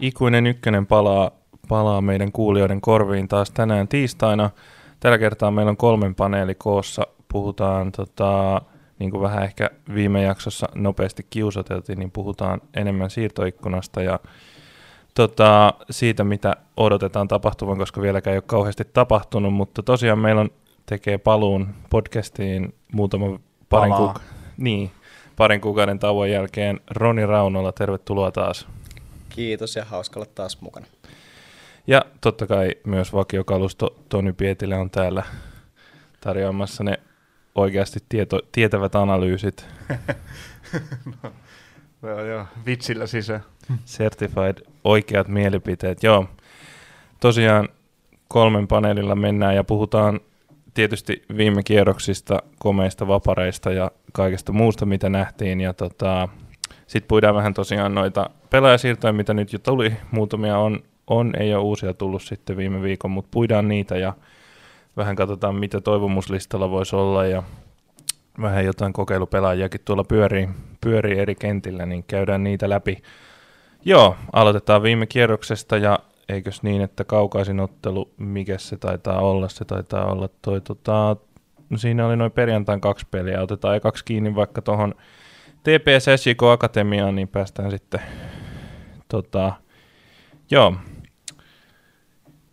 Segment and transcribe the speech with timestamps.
[0.00, 1.30] Ikuinen ykkönen palaa,
[1.68, 4.50] palaa meidän kuulijoiden korviin taas tänään tiistaina.
[5.00, 7.06] Tällä kertaa meillä on kolmen paneeli koossa.
[7.32, 8.62] Puhutaan, tota,
[8.98, 14.20] niin kuin vähän ehkä viime jaksossa nopeasti kiusateltiin, niin puhutaan enemmän siirtoikkunasta ja
[15.14, 20.50] tota, siitä, mitä odotetaan tapahtuvan, koska vieläkään ei ole kauheasti tapahtunut, mutta tosiaan meillä on
[20.86, 23.38] tekee paluun podcastiin muutama
[23.68, 24.20] parin, kuuk-
[24.56, 24.90] niin,
[25.36, 28.68] parin kuukauden tauon jälkeen Roni Raunola, tervetuloa taas.
[29.38, 30.86] Kiitos ja hauska olla taas mukana.
[31.86, 35.22] Ja totta kai myös vakiokalusto Toni Pietilä on täällä
[36.20, 36.98] tarjoamassa ne
[37.54, 39.66] oikeasti tieto, tietävät analyysit.
[42.02, 43.44] no, joo, vitsillä sisään.
[43.86, 46.02] Certified oikeat mielipiteet.
[46.02, 46.28] Joo,
[47.20, 47.68] tosiaan
[48.28, 50.20] kolmen paneelilla mennään ja puhutaan
[50.74, 55.60] tietysti viime kierroksista, komeista vapareista ja kaikesta muusta, mitä nähtiin.
[55.60, 56.28] Ja tota,
[56.88, 59.92] sitten puidaan vähän tosiaan noita pelaajasiirtoja, mitä nyt jo tuli.
[60.10, 64.12] Muutamia on, on ei ole uusia tullut sitten viime viikon, mutta puidaan niitä ja
[64.96, 67.42] vähän katsotaan, mitä toivomuslistalla voisi olla ja
[68.40, 70.48] vähän jotain kokeilupelaajiakin tuolla pyörii,
[70.80, 73.02] pyörii eri kentillä, niin käydään niitä läpi.
[73.84, 79.48] Joo, aloitetaan viime kierroksesta ja eikös niin, että kaukaisin ottelu, mikä se taitaa olla?
[79.48, 81.16] Se taitaa olla toi, tota,
[81.76, 84.94] siinä oli noin perjantain kaksi peliä, otetaan kaksi kiinni vaikka tuohon
[85.62, 88.00] TPS SJK Akatemiaan, niin päästään sitten,
[89.08, 89.52] tota,
[90.50, 90.74] joo,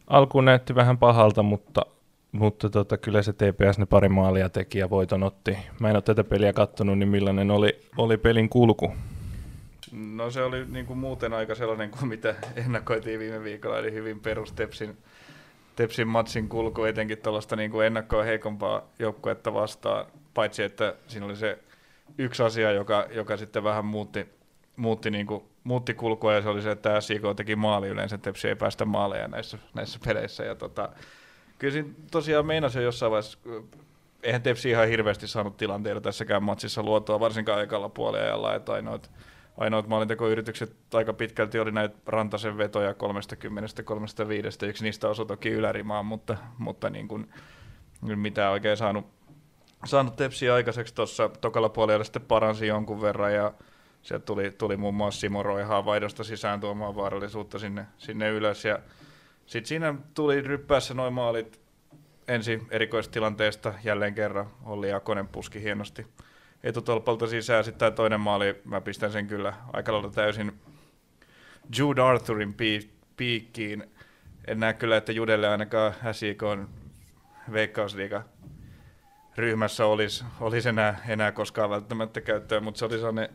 [0.07, 1.85] alkuun näytti vähän pahalta, mutta,
[2.31, 5.57] mutta tota, kyllä se TPS ne pari maalia teki ja voiton otti.
[5.79, 8.93] Mä en ole tätä peliä kattonut, niin millainen oli, oli pelin kulku?
[9.91, 14.19] No se oli niin kuin muuten aika sellainen kuin mitä ennakoitiin viime viikolla, eli hyvin
[14.19, 14.53] perus
[15.75, 21.59] Tepsin, matsin kulku, etenkin tuollaista niin ennakkoa heikompaa joukkuetta vastaan, paitsi että siinä oli se
[22.17, 24.27] yksi asia, joka, joka sitten vähän muutti,
[24.75, 28.47] muutti, niin kuin, muutti kulkua, ja se oli se, että SIK teki maali yleensä, Tepsi
[28.47, 30.89] ei päästä maaleja näissä, näissä peleissä, ja tota,
[31.59, 33.37] kyllä siinä tosiaan meinasi jo jossain vaiheessa,
[34.23, 39.11] eihän Tepsi ihan hirveästi saanut tilanteita tässäkään matsissa luotua, varsinkaan aikalla puoliajalla, että ainoat,
[39.57, 42.95] ainoat maalintekoyritykset aika pitkälti oli näitä Rantasen vetoja 30-35,
[44.67, 47.29] yksi niistä osui toki ylärimaan, mutta, mutta niin kuin,
[48.01, 49.05] mitä oikein saanut,
[49.85, 53.53] saanut tepsiä aikaiseksi tuossa tokalla puolella sitten paransi jonkun verran ja
[54.01, 58.79] sieltä tuli, tuli muun muassa Simo Roihaa vaihdosta sisään tuomaan vaarallisuutta sinne, sinne ylös ja
[59.45, 61.59] sitten siinä tuli ryppäässä noin maalit
[62.27, 64.47] ensi erikoistilanteesta jälleen kerran.
[64.63, 66.07] Olli Jakonen puski hienosti
[66.63, 67.63] etutolpalta sisään.
[67.63, 70.59] Sitten tämä toinen maali, mä pistän sen kyllä aika lailla täysin
[71.77, 72.55] Jude Arthurin
[73.17, 73.83] piikkiin.
[74.47, 76.69] En näe kyllä, että Judelle ainakaan SIK on
[77.51, 78.23] veikkausliiga
[79.37, 83.29] ryhmässä olisi, olisi enää, enää koskaan välttämättä käyttöön, mutta se oli sellainen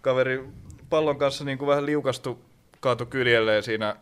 [0.00, 0.44] kaveri
[0.90, 2.44] pallon kanssa niin kuin vähän liukastu,
[2.80, 3.96] kaatu kyljelleen siinä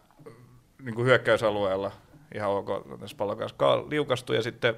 [0.85, 1.93] niin kuin hyökkäysalueella,
[2.35, 2.69] ihan ok
[3.01, 4.75] tässä pallon kanssa liukastui ja sitten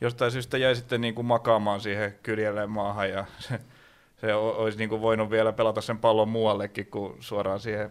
[0.00, 3.60] jostain syystä jäi sitten niin kuin makaamaan siihen kyljelleen maahan ja se,
[4.20, 7.90] se olisi niin kuin voinut vielä pelata sen pallon muuallekin kuin suoraan siihen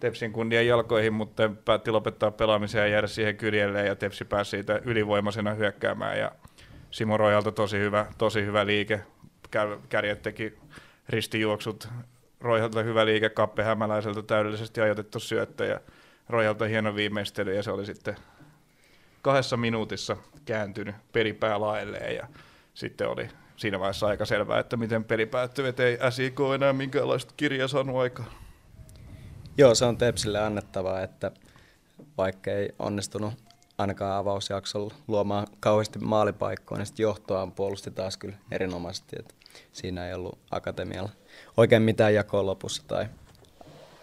[0.00, 4.80] Tepsin kundien jalkoihin, mutta päätti lopettaa pelaamisen ja jäädä siihen kyljelleen ja Tepsi pääsi siitä
[4.84, 6.32] ylivoimaisena hyökkäämään ja
[6.92, 9.00] Simo Rojalta tosi hyvä, tosi hyvä liike,
[9.88, 10.58] kärjet teki
[11.08, 11.88] ristijuoksut,
[12.40, 15.80] Rojalta hyvä liike, Kappe Hämäläiseltä täydellisesti ajoitettu syöttö ja
[16.28, 18.16] Rojalta hieno viimeistely ja se oli sitten
[19.22, 22.26] kahdessa minuutissa kääntynyt peripää laelleen ja
[22.74, 27.34] sitten oli siinä vaiheessa aika selvää, että miten peli päättyy, että ei SIK enää minkäänlaista
[27.36, 28.26] kirjaa saanut aikaa.
[29.58, 31.30] Joo, se on Tepsille annettavaa, että
[32.18, 33.34] vaikka ei onnistunut
[33.78, 39.16] ainakaan avausjaksolla luomaan kauheasti maalipaikkoja, niin sitten johtoaan puolusti taas kyllä erinomaisesti.
[39.18, 39.34] Että
[39.72, 41.10] siinä ei ollut akatemialla
[41.56, 43.06] oikein mitään jakoa lopussa tai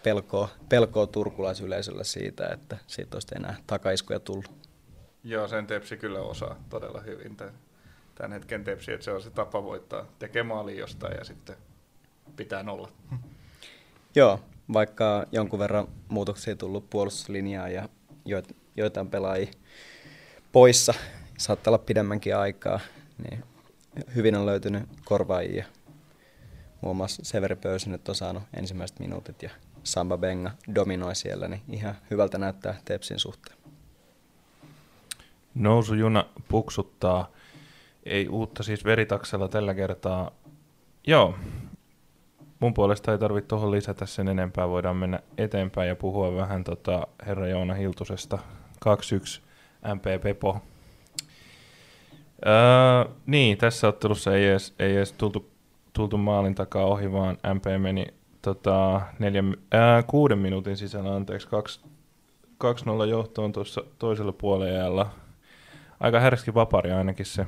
[0.04, 4.52] pelkoa, pelkoa turkulaisyleisöllä siitä, että siitä olisi enää takaiskuja tullut.
[5.24, 7.54] Joo, sen Tepsi kyllä osaa todella hyvin tämän,
[8.16, 11.56] tämän hetken Tepsi, että se on se tapa voittaa, tekee maali jostain ja sitten
[12.36, 12.92] pitää nolla.
[14.16, 14.40] Joo,
[14.74, 17.90] vaikka jonkun verran muutoksia tullut puolustuslinjaa ja
[18.80, 19.52] joitain pelaajia
[20.52, 20.94] poissa,
[21.38, 22.80] saattaa olla pidemmänkin aikaa,
[23.30, 23.44] niin
[24.16, 25.66] hyvin on löytynyt korvaajia.
[26.82, 29.50] Muun muassa Severi Pöysi nyt on saanut ensimmäiset minuutit ja
[29.84, 33.58] Samba Benga dominoi siellä, niin ihan hyvältä näyttää Tepsin suhteen.
[35.56, 37.32] Nousujuna puksuttaa.
[38.04, 40.32] Ei uutta siis veritaksella tällä kertaa.
[41.08, 41.36] Joo,
[42.60, 44.70] mun puolesta ei tarvitse tuohon lisätä sen enempää.
[44.70, 48.40] Voidaan mennä eteenpäin ja puhua vähän tota herra Joona Hiltusesta.
[48.86, 49.42] 2-1
[49.96, 50.62] MP Pepo.
[52.46, 55.52] Öö, niin, tässä ottelussa ei edes, ei edes tultu,
[55.94, 58.06] tultu maalin takaa ohi, vaan MP meni
[58.42, 65.10] tota, neljän, ää, kuuden minuutin sisällä, anteeksi, 2-0 johtoon tuossa toisella puolella
[66.00, 67.46] Aika härski vapari ainakin se.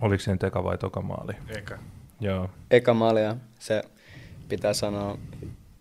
[0.00, 1.32] Oliko sen teka vai toka maali?
[1.48, 1.78] Eka.
[2.20, 2.50] Joo.
[2.70, 3.82] Eka maali ja se
[4.48, 5.18] pitää sanoa,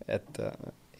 [0.08, 0.52] että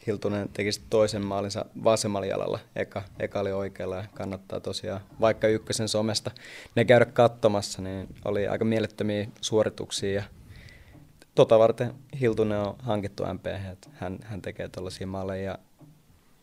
[0.08, 2.60] Hiltunen teki toisen maalinsa vasemmalla jalalla.
[2.76, 6.32] Eka, eka oli oikealla ja kannattaa tosiaan, vaikka ykkösen somesta
[6.76, 10.24] ne käydä katsomassa, niin oli aika mielettömiä suorituksia ja
[11.36, 15.60] tota varten Hiltunen on hankittu MP, että hän, hän tekee tuollaisia maaleja ja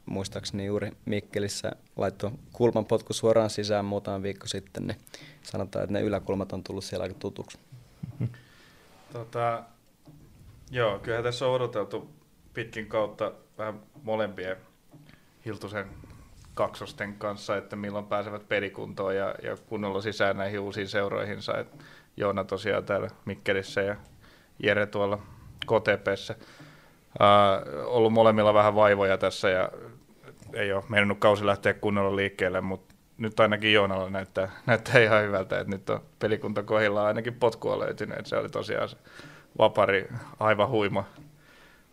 [0.07, 4.99] muistaakseni juuri Mikkelissä laittoi kulmanpotku suoraan sisään muutama viikko sitten, niin
[5.43, 7.59] sanotaan, että ne yläkulmat on tullut siellä aika tutuksi.
[9.13, 9.63] Tota,
[10.71, 12.16] joo, kyllähän tässä on odoteltu
[12.57, 14.57] pitkin kautta vähän molempien
[15.45, 15.87] Hiltusen
[16.55, 21.59] kaksosten kanssa, että milloin pääsevät pelikuntoon ja, ja kunnolla sisään näihin uusiin seuroihinsa.
[21.59, 21.69] Et
[22.17, 23.97] Joona tosiaan täällä Mikkelissä ja
[24.63, 25.19] Jere tuolla
[25.67, 26.35] KTPssä.
[27.21, 29.69] Uh, ollut molemmilla vähän vaivoja tässä ja
[30.53, 35.61] ei ole mennyt kausi lähteä kunnolla liikkeelle, mutta nyt ainakin Joonalla näyttää, näyttää ihan hyvältä,
[35.61, 36.65] että nyt on pelikunta
[37.07, 38.97] ainakin potkua löytynyt, että se oli tosiaan se
[39.59, 40.09] vapari
[40.41, 41.05] aivan huima,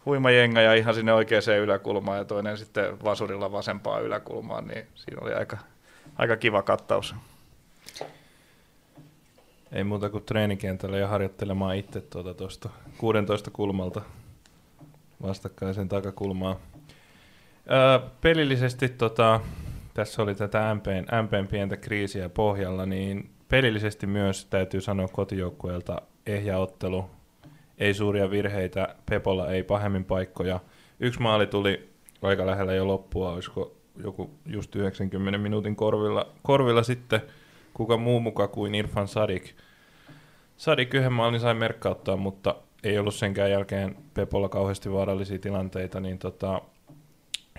[0.05, 5.21] huima jenga ja ihan sinne oikeaan yläkulmaan ja toinen sitten vasurilla vasempaa yläkulmaan, niin siinä
[5.21, 5.57] oli aika,
[6.15, 7.15] aika kiva kattaus.
[9.71, 14.01] Ei muuta kuin treenikentällä ja harjoittelemaan itse tuota tuosta 16 kulmalta
[15.21, 16.55] vastakkaisen takakulmaa.
[17.71, 19.39] Öö, pelillisesti tota,
[19.93, 26.57] tässä oli tätä MPn, MPn pientä kriisiä pohjalla, niin pelillisesti myös täytyy sanoa kotijoukkueelta ehjä
[26.57, 27.09] ottelu.
[27.83, 30.59] Ei suuria virheitä, Pepolla ei pahemmin paikkoja.
[30.99, 31.89] Yksi maali tuli
[32.21, 37.21] aika lähellä jo loppua, olisiko joku just 90 minuutin korvilla, korvilla sitten,
[37.73, 39.55] kuka muu muka kuin Irfan Sadik.
[40.57, 46.17] Sadik yhden maalin sai merkkauttaa, mutta ei ollut senkään jälkeen Pepolla kauheasti vaarallisia tilanteita, niin
[46.17, 46.61] tota,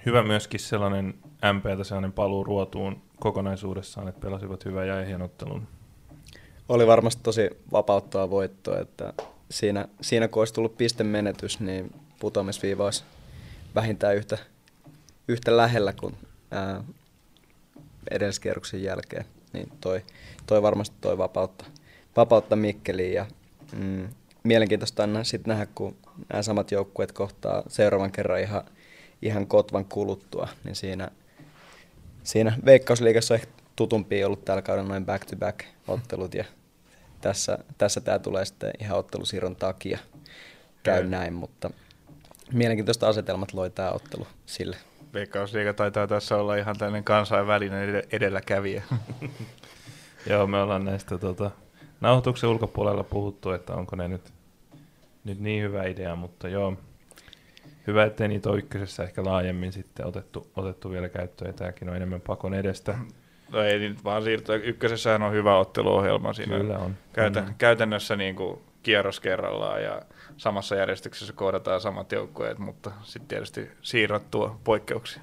[0.07, 1.15] hyvä myöskin sellainen
[1.53, 5.67] MPtä sellainen paluu ruotuun kokonaisuudessaan, että pelasivat hyvän ja ehjän ottelun.
[6.69, 9.13] Oli varmasti tosi vapauttava voitto, että
[9.51, 13.05] siinä, siinä kun olisi tullut pistemenetys, niin putoamisviiva olisi
[13.75, 14.39] vähintään yhtä,
[15.29, 16.17] yhtä lähellä kuin
[16.51, 16.85] ää,
[18.11, 19.25] edelliskierroksen jälkeen.
[19.53, 20.03] Niin toi,
[20.47, 21.65] toi varmasti toi vapautta,
[22.17, 23.27] vapautta Mikkeliin ja
[23.77, 24.09] mm,
[24.43, 25.97] mielenkiintoista on sitten nähdä, kun
[26.29, 28.65] nämä samat joukkueet kohtaa seuraavan kerran ihan,
[29.23, 31.11] ihan kotvan kuluttua, niin siinä,
[32.23, 36.45] siinä Veikkausliigassa on ehkä tutumpi ollut tällä kaudella noin back-to-back ottelut ja
[37.25, 39.99] tässä, tässä tämä tulee sitten ihan ottelusiirron takia
[40.83, 41.11] käy mm.
[41.11, 41.71] näin, mutta
[42.53, 44.77] mielenkiintoista asetelmat loi tämä ottelu sille.
[45.15, 48.83] Veikkausliiga taitaa tässä olla ihan tällainen kansainvälinen edelläkävijä.
[50.31, 51.51] Joo, me ollaan näistä tota,
[52.01, 54.33] nauhoituksen ulkopuolella puhuttu, että onko ne nyt
[55.25, 56.77] nyt niin hyvä idea, mutta joo,
[57.87, 61.97] hyvä, ettei niitä ole ykkösessä ehkä laajemmin sitten otettu, otettu vielä käyttöön, ja tämäkin on
[61.97, 62.99] enemmän pakon edestä.
[63.55, 64.57] No ei nyt vaan siirtyä.
[64.57, 66.57] Ykkösessähän on hyvä otteluohjelma siinä.
[66.57, 66.97] Kyllä on.
[67.13, 67.55] Käytä, on.
[67.59, 70.03] Käytännössä niin kuin kierros kerrallaan ja
[70.37, 75.23] samassa järjestyksessä kohdataan samat joukkueet, mutta sitten tietysti siirrot tuo poikkeuksia.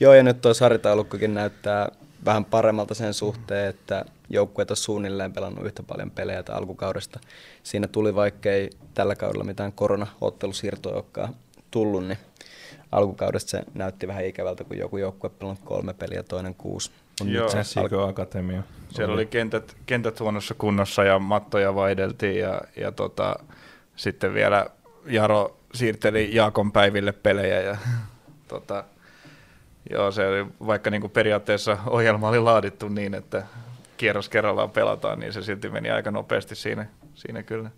[0.00, 1.88] Joo, ja nyt tuo sarjataulukkokin näyttää
[2.24, 7.20] vähän paremmalta sen suhteen, että joukkueet on suunnilleen pelannut yhtä paljon pelejä alkukaudesta.
[7.62, 11.34] Siinä tuli vaikkei tällä kaudella mitään korona-ottelusiirtoja olekaan
[11.70, 12.18] tullut, niin
[12.92, 16.90] alkukaudesta se näytti vähän ikävältä, kun joku joukkue pelannut kolme peliä, toinen kuusi.
[17.20, 18.62] On Joo, nyt se alko- Akatemia.
[18.88, 23.36] Siellä oli kentät, kentät huonossa kunnossa ja mattoja vaihdeltiin ja, ja tota,
[23.96, 24.66] sitten vielä
[25.06, 27.76] Jaro siirteli Jaakon päiville pelejä ja
[28.48, 28.84] tota,
[29.90, 33.46] Joo, se oli, vaikka niin kuin periaatteessa ohjelma oli laadittu niin, että
[33.96, 37.70] kierros kerrallaan pelataan, niin se silti meni aika nopeasti siinä, siinä kyllä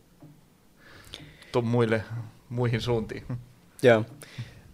[1.53, 2.05] tu, muille,
[2.49, 3.25] muihin suuntiin.
[3.83, 4.05] Joo.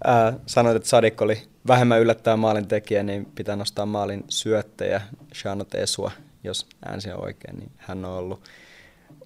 [0.08, 5.02] Äh, sanoit, että Sadik oli vähemmän yllättävä maalin tekijä, niin pitää nostaa maalin syöttäjä
[5.34, 6.10] Shanot Esua,
[6.44, 8.40] jos äänsi on oikein, niin hän on ollut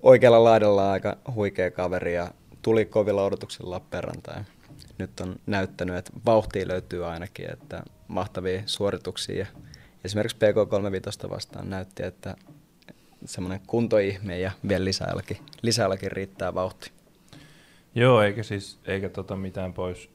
[0.02, 2.30] oikealla laidalla aika huikea kaveri ja
[2.62, 4.46] tuli kovilla odotuksilla Lappeenrantaan.
[4.98, 9.36] Nyt on näyttänyt, että vauhtia löytyy ainakin, että mahtavia suorituksia.
[9.38, 9.46] Ja
[10.04, 12.36] esimerkiksi PK35 vastaan näytti, että
[13.24, 16.92] semmoinen kuntoihme ja vielä lisäälläkin, lisäälläkin riittää vauhti.
[17.94, 20.10] Joo, eikä siis eikä tota mitään pois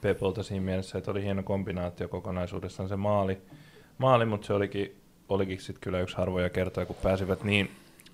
[0.00, 3.38] Pepolta siinä mielessä, että oli hieno kombinaatio kokonaisuudessaan se maali,
[3.98, 4.96] maali mutta se olikin,
[5.28, 7.70] olikin sitten kyllä yksi harvoja kertoja, kun pääsivät niin,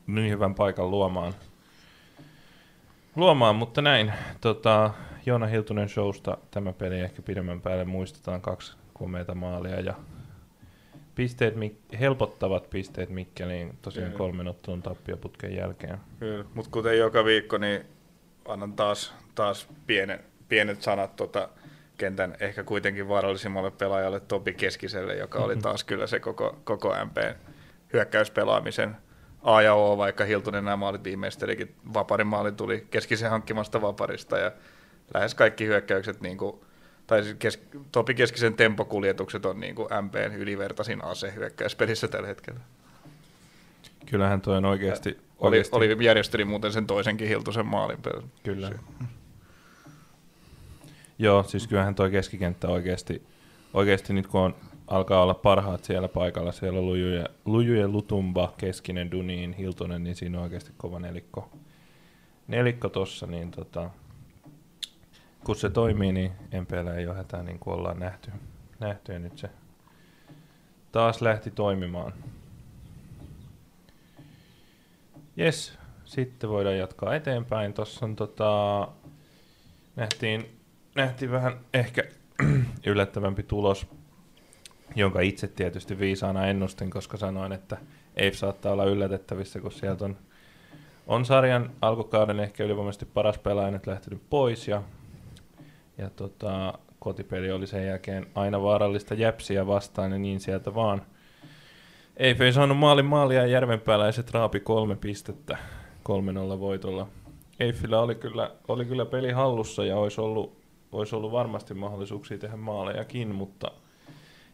[0.07, 1.35] niin hyvän paikan luomaan.
[3.17, 4.13] Luomaan, mutta näin.
[4.41, 4.91] Tota,
[5.27, 9.95] Joona Hiltunen showsta tämä peli ehkä pidemmän päälle muistetaan kaksi komeita maalia ja
[11.15, 11.55] pisteet,
[12.01, 14.19] helpottavat pisteet Mikkeliin tosiaan Kyllä.
[14.19, 15.99] kolmen ottelun tappioputken jälkeen.
[16.19, 17.87] Kyllä, mutta kuten joka viikko, niin
[18.49, 21.49] annan taas, taas pienen, pienet sanat tota,
[22.03, 25.63] kentän ehkä kuitenkin vaarallisimmalle pelaajalle Topi Keskiselle, joka oli mm-hmm.
[25.63, 27.17] taas kyllä se koko, koko MP
[27.93, 28.97] hyökkäyspelaamisen
[29.43, 31.75] A ja O, vaikka Hiltunen nämä maalit viimeistelikin.
[31.95, 34.53] Vaparin maali tuli Keskisen hankkimasta Vaparista ja
[35.15, 36.61] lähes kaikki hyökkäykset, niin kuin,
[37.07, 42.61] tai siis kes, Topi Keskisen tempokuljetukset on niin kuin MPn ylivertaisin ase hyökkäyspelissä tällä hetkellä.
[44.07, 45.09] Kyllähän toi on oikeasti...
[45.11, 45.77] Oli, oikeasti...
[45.77, 47.99] oli järjesteli muuten sen toisenkin Hiltusen maalin.
[48.43, 48.71] Kyllä.
[51.23, 53.27] Joo, siis kyllähän toi keskikenttä oikeasti,
[53.75, 54.55] oikeasti nyt kun on,
[54.87, 60.05] alkaa olla parhaat siellä paikalla, siellä on Luju ja, Luju ja Lutumba, Keskinen, Duniin, Hiltonen,
[60.05, 61.51] niin siinä on oikeasti kova nelikko,
[62.49, 63.91] nelikko tossa, niin tota,
[65.45, 68.31] kun se toimii, niin MPL ei ole hätää niin kuin ollaan nähty,
[68.81, 69.51] nähty ja nyt se
[70.93, 72.13] taas lähti toimimaan.
[75.37, 77.75] Jes, sitten voidaan jatkaa eteenpäin.
[77.75, 78.89] Tuossa on tota,
[79.97, 80.62] nähtiin
[80.95, 82.03] nähtiin vähän ehkä
[82.87, 83.87] yllättävämpi tulos,
[84.97, 87.77] jonka itse tietysti viisaana ennustin, koska sanoin, että
[88.17, 90.17] ei saattaa olla yllätettävissä, kun sieltä on,
[91.07, 94.83] on sarjan alkukauden ehkä ylivoimaisesti paras pelaaja nyt lähtenyt pois ja,
[95.99, 101.03] ja tota, kotipeli oli sen jälkeen aina vaarallista jäpsiä vastaan ja niin sieltä vaan.
[102.17, 105.57] ei saanut maalin maalia ja järvenpääläiset raapi kolme pistettä
[106.57, 107.09] 3-0 voitolla.
[107.61, 110.62] Eiffillä oli kyllä, oli kyllä peli hallussa ja olisi ollut
[110.93, 113.71] olisi ollut varmasti mahdollisuuksia tehdä maalejakin, mutta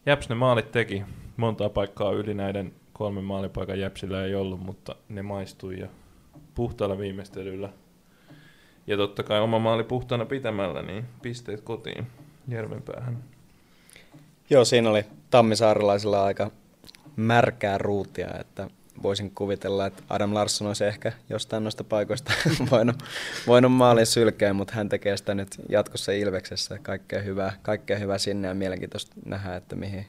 [0.07, 1.04] Jäps ne maalit teki.
[1.37, 5.88] Montaa paikkaa yli näiden kolmen maalipaikan Jäpsillä ei ollut, mutta ne maistui ja
[6.54, 7.68] puhtaalla viimeistelyllä.
[8.87, 12.07] Ja totta kai oma maali puhtaana pitämällä, niin pisteet kotiin
[12.49, 13.25] Järvenpäähän.
[14.50, 16.50] Joo, siinä oli Tammisaarelaisilla aika
[17.16, 18.71] märkää ruutia, että
[19.02, 22.33] voisin kuvitella, että Adam Larsson olisi ehkä jostain noista paikoista
[22.71, 22.97] voinut,
[23.47, 26.78] voinut maalin sylkeä, mutta hän tekee sitä nyt jatkossa Ilveksessä.
[26.83, 30.07] Kaikkea hyvää, kaikkea hyvää sinne ja mielenkiintoista nähdä, että mihin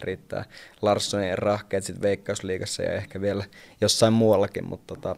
[0.00, 0.44] riittää
[0.82, 3.44] Larssonin rahkeet sitten Veikkausliigassa ja ehkä vielä
[3.80, 4.64] jossain muuallakin.
[4.64, 5.16] Mutta tota...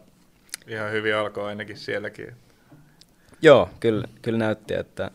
[0.67, 2.35] Ihan hyvin alkoi ainakin sielläkin.
[3.41, 5.11] Joo, kyllä, kyllä näytti, että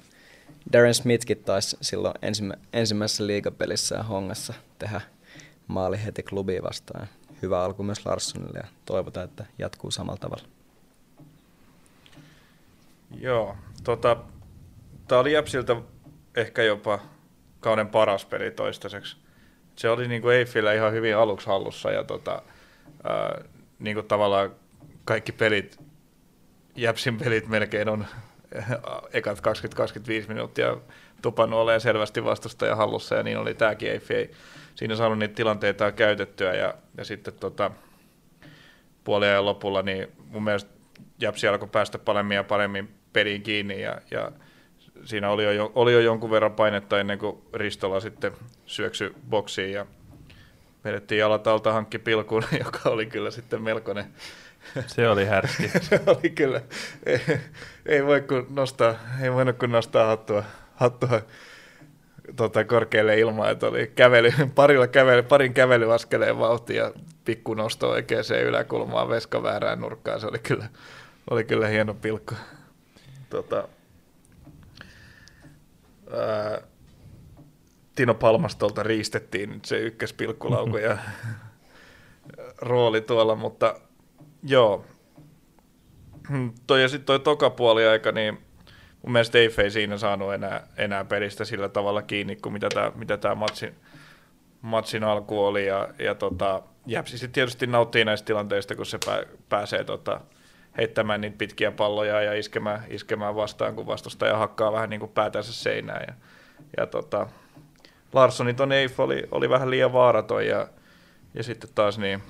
[0.72, 5.00] Darren Smithkin taisi silloin ensimmä, ensimmäisessä liigapelissä hongassa tehdä
[5.68, 7.08] maali heti klubiin vastaan
[7.42, 10.44] hyvä alku myös Larssonille ja toivotaan, että jatkuu samalla tavalla.
[13.20, 14.16] Joo, tota,
[15.08, 15.76] tämä oli Jäpsiltä
[16.36, 16.98] ehkä jopa
[17.60, 19.16] kauden paras peli toistaiseksi.
[19.76, 22.42] Se oli niin kuin Eiffillä ihan hyvin aluksi hallussa ja tota,
[23.04, 23.44] ää,
[23.78, 24.54] niin kuin tavallaan
[25.04, 25.80] kaikki pelit,
[26.76, 28.06] Jäpsin pelit melkein on
[29.12, 29.42] ekat 20-25
[30.28, 30.76] minuuttia
[31.22, 34.30] tupannut olemaan selvästi vastustaja hallussa ja niin oli tämäkin Eiffi ei
[34.78, 37.70] siinä saanut niitä tilanteita käytettyä ja, ja sitten tota,
[39.04, 40.70] puoliajan lopulla niin mun mielestä
[41.20, 44.32] Japsi alkoi päästä paremmin ja paremmin peliin kiinni ja, ja
[45.04, 48.32] siinä oli jo, oli jo jonkun verran painetta ennen kuin Ristola sitten
[48.66, 49.86] syöksy boksiin ja
[50.84, 54.04] vedettiin jalat alta hankki pilkun, joka oli kyllä sitten melkoinen.
[54.86, 55.68] Se oli härski.
[55.88, 56.60] Se oli kyllä.
[57.06, 57.20] Ei,
[57.86, 60.44] ei, voi kun nostaa, ei voinut kun nostaa hattua,
[60.74, 61.20] hattua
[62.36, 66.92] tota, korkealle ilmaan, että oli kävely, parilla kävely, parin kävelyaskeleen vauhti ja
[67.24, 70.20] pikku nosto oikeaan yläkulmaan veskaväärään nurkkaan.
[70.20, 70.68] Se oli kyllä,
[71.30, 72.34] oli kyllä hieno pilkku.
[73.30, 73.68] Tota,
[76.12, 76.60] ää,
[77.94, 80.98] Tino Palmastolta riistettiin se ykköspilkkulauku ja
[82.60, 83.80] rooli tuolla, mutta
[84.42, 84.84] joo.
[86.66, 88.47] Toi, ja sitten toi toka puoli aika, niin
[89.08, 92.92] mun mielestä Dave ei siinä saanut enää, enää pelistä sillä tavalla kiinni kuin mitä tämä
[92.94, 93.74] mitä tää matsin,
[94.62, 95.66] matsin alku oli.
[95.66, 100.20] Ja, ja tota, Jäpsi sitten tietysti nauttii näistä tilanteista, kun se pää, pääsee tota,
[100.78, 105.52] heittämään niitä pitkiä palloja ja iskemään, iskemään vastaan, kun vastustaja hakkaa vähän niin kuin päätänsä
[105.52, 106.04] seinään.
[106.08, 106.14] Ja,
[106.76, 107.26] ja tota,
[108.12, 110.68] Larssoni ton Eif oli, oli vähän liian vaaraton ja,
[111.34, 112.22] ja sitten taas niin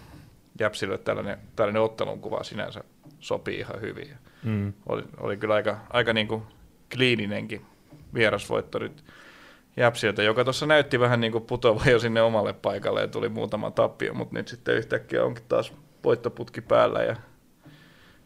[0.61, 2.85] Jäpsille tällainen, tällainen ottelun kuva sinänsä
[3.21, 4.09] sopii ihan hyvin.
[4.43, 4.73] Mm.
[4.87, 6.43] Oli, oli kyllä aika, aika niin kuin
[6.95, 7.67] kliininenkin
[8.15, 9.05] vierasvoitto nyt
[9.79, 13.71] Jäpsiltä, joka tuossa näytti vähän niin kuin putoava jo sinne omalle paikalle ja tuli muutama
[13.71, 15.73] tappio, mutta nyt sitten yhtäkkiä onkin taas
[16.05, 17.17] voittoputki päällä ja,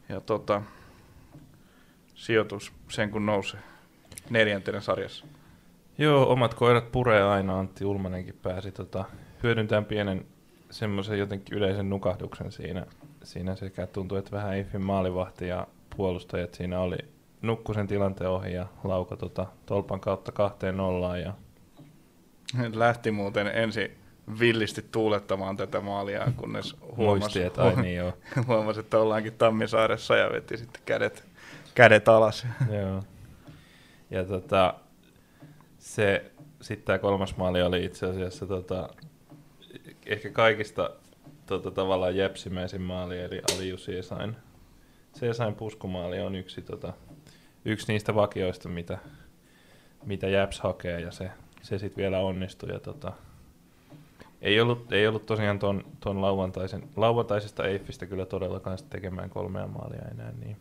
[0.08, 0.62] ja tota,
[2.14, 3.60] sijoitus sen kun nousee
[4.30, 5.26] neljäntenä sarjassa.
[5.98, 7.58] Joo, omat koirat puree aina.
[7.58, 9.04] Antti Ulmanenkin pääsi tota,
[9.42, 10.26] hyödyntämään pienen
[10.70, 12.86] semmoisen jotenkin yleisen nukahduksen siinä.
[13.22, 15.66] Siinä sekä tuntui, että vähän Eiffin maalivahti ja
[15.96, 16.98] puolustajat siinä oli
[17.42, 21.20] nukkusen tilanteen ohi ja lauka tota, tolpan kautta kahteen nollaan.
[21.20, 21.34] Ja...
[22.74, 23.90] Lähti muuten ensin
[24.38, 28.12] villisti tuulettamaan tätä maalia, kunnes huomasi, Muisti, että, ai niin joo.
[28.46, 31.24] huomasi, että ollaankin Tammisaaressa ja veti sitten kädet,
[31.74, 32.46] kädet alas.
[32.80, 33.02] joo.
[34.10, 34.74] Ja tota,
[35.78, 38.88] se, sitten tämä kolmas maali oli itse asiassa tota,
[40.06, 40.90] ehkä kaikista
[41.46, 44.36] tota, tavallaan jepsimäisin maali, eli Ali Jusiesain.
[45.18, 46.92] Ciesain puskumaali on yksi, tota,
[47.64, 48.98] yksi niistä vakioista, mitä,
[50.04, 51.30] mitä Japs hakee, ja se,
[51.62, 52.72] se sitten vielä onnistui.
[52.72, 53.12] Ja, tota,
[54.42, 60.08] ei ollut, ei ollut tosiaan ton, ton lauantaisen, lauantaisesta Eiffistä kyllä todellakaan tekemään kolmea maalia
[60.10, 60.56] enää, niin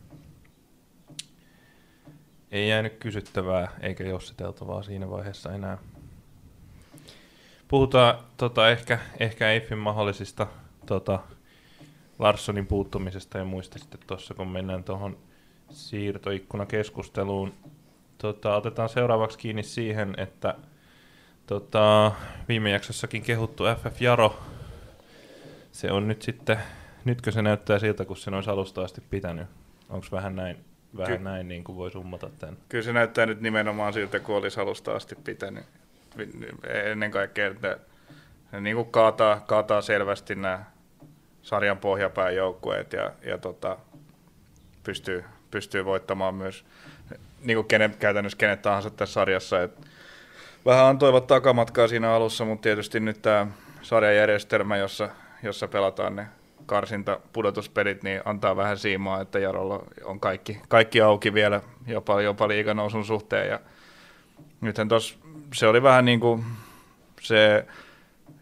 [2.51, 5.77] ei jäänyt kysyttävää eikä jossiteltavaa siinä vaiheessa enää.
[7.67, 10.47] Puhutaan tota, ehkä, ehkä Eiffin mahdollisista
[10.85, 11.19] tota,
[12.19, 15.17] Larssonin puuttumisesta ja muista sitten tuossa, kun mennään tuohon
[15.71, 17.53] siirtoikkunakeskusteluun.
[18.17, 20.55] Tota, otetaan seuraavaksi kiinni siihen, että
[21.47, 22.11] tota,
[22.47, 24.39] viime jaksossakin kehuttu FF Jaro,
[25.71, 26.57] se on nyt sitten,
[27.05, 29.47] nytkö se näyttää siltä, kun se olisi alusta asti pitänyt?
[29.89, 30.57] Onko vähän näin,
[30.97, 32.57] vähän Ky- näin niin kuin voi summata tämän?
[32.69, 35.63] Kyllä se näyttää nyt nimenomaan siltä, kun olisi alusta asti pitänyt.
[36.91, 37.77] Ennen kaikkea, että
[38.51, 40.65] ne niin kuin kaataa, kaataa selvästi nämä
[41.41, 43.77] sarjan pohjapään joukkueet ja, ja tota,
[44.83, 46.65] pystyy, pystyy voittamaan myös
[47.43, 49.63] niin kuin kene, käytännössä kenet tahansa tässä sarjassa.
[49.63, 49.87] Et
[50.65, 53.47] vähän antoivat takamatkaa siinä alussa, mutta tietysti nyt tämä
[53.81, 55.09] sarjajärjestelmä, jossa,
[55.43, 56.27] jossa pelataan ne
[56.65, 62.47] karsinta pudotuspelit, niin antaa vähän siimaa, että Jarolla on kaikki, kaikki auki vielä jopa, jopa
[62.47, 63.49] liiganousun suhteen.
[63.49, 63.59] Ja
[64.61, 65.19] nythän tos,
[65.53, 66.45] se oli vähän niin kuin
[67.21, 67.65] se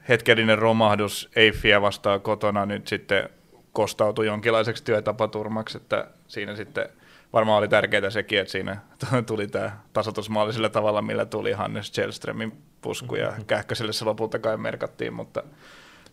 [0.10, 3.30] hetkellinen romahdus Eiffiä vastaan kotona nyt sitten
[3.74, 6.89] kostautui jonkinlaiseksi työtapaturmaksi, että siinä sitten
[7.33, 8.77] varmaan oli tärkeää sekin, että siinä
[9.25, 13.45] tuli tämä tasoitusmaali sillä tavalla, millä tuli Hannes Kjellströmin pusku ja mm-hmm.
[13.45, 15.43] Kähköselle se lopulta kai merkattiin, mutta...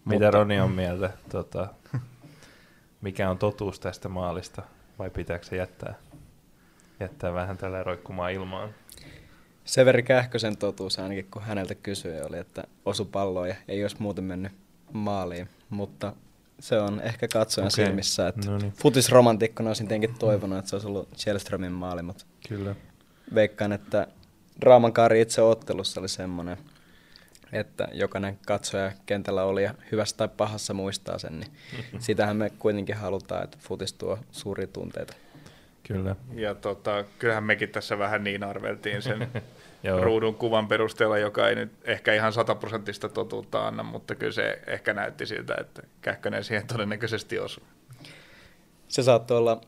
[0.04, 0.30] Mitä mutta...
[0.30, 1.10] Roni on mieltä?
[1.28, 1.68] Tota,
[3.00, 4.62] mikä on totuus tästä maalista
[4.98, 5.94] vai pitääkö se jättää,
[7.00, 8.74] jättää vähän tällä roikkumaan ilmaan?
[9.64, 14.24] Severi Kähkösen totuus ainakin, kun häneltä kysyi, oli, että osu palloa ja ei olisi muuten
[14.24, 14.52] mennyt
[14.92, 15.48] maaliin.
[15.70, 16.12] Mutta
[16.60, 17.84] se on ehkä katsojan okay.
[17.84, 18.72] silmissä, että no niin.
[18.72, 22.74] futisromantikkona olisin tietenkin toivonut, että se olisi ollut Shellströmin maali, mutta Kyllä.
[23.34, 24.06] veikkaan, että
[24.60, 26.56] draaman kaari itse ottelussa oli semmoinen,
[27.52, 31.52] että jokainen katsoja kentällä oli ja hyvässä tai pahassa muistaa sen, niin
[31.98, 35.14] sitähän me kuitenkin halutaan, että futis tuo suuria tunteita.
[35.82, 36.16] Kyllä.
[36.34, 39.28] Ja tota, kyllähän mekin tässä vähän niin arveltiin sen
[40.02, 44.94] ruudun kuvan perusteella, joka ei nyt ehkä ihan sataprosenttista totuutta anna, mutta kyllä se ehkä
[44.94, 47.64] näytti siltä, että Kähkönen siihen todennäköisesti osui.
[48.88, 49.60] Se saattoi olla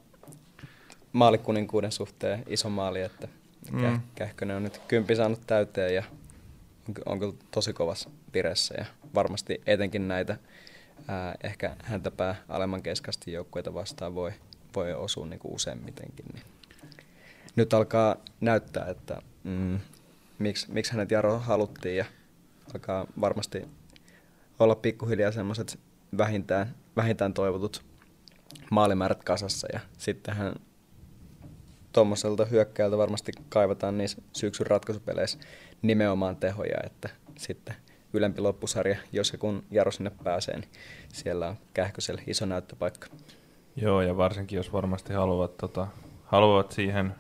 [1.13, 3.29] maalikuninkuuden suhteen iso maali, että
[3.71, 4.01] mm.
[4.15, 6.03] Kähkönen on nyt kympi saanut täyteen ja
[7.07, 10.37] on kyllä tosi kovassa pireessä ja varmasti etenkin näitä
[11.09, 14.33] ää, ehkä häntäpää alemman keskasti joukkueita vastaan voi,
[14.77, 16.25] voi osua niin kuin useimmitenkin.
[16.35, 16.45] Niin.
[17.57, 19.79] Nyt alkaa näyttää, että mm,
[20.39, 22.05] miksi, miksi hänet Jaro haluttiin ja
[22.75, 23.63] alkaa varmasti
[24.59, 25.79] olla pikkuhiljaa semmoiset
[26.19, 27.85] vähintään, vähintään toivotut
[28.71, 30.55] maalimäärät kasassa ja sittenhän
[31.93, 35.39] tuommoiselta hyökkäältä varmasti kaivataan niissä syksyn ratkaisupeleissä
[35.83, 37.75] nimenomaan tehoja, että sitten
[38.13, 40.71] ylempi loppusarja, jos ja kun Jaro sinne pääsee, niin
[41.13, 43.09] siellä on Kähkösellä iso näyttöpaikka.
[43.77, 45.87] Joo, ja varsinkin jos varmasti haluavat, tota,
[46.25, 47.15] haluavat siihen,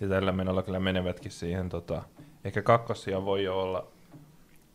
[0.00, 2.02] ja tällä menolla kyllä menevätkin siihen, tota,
[2.44, 3.86] ehkä kakkosia voi jo olla,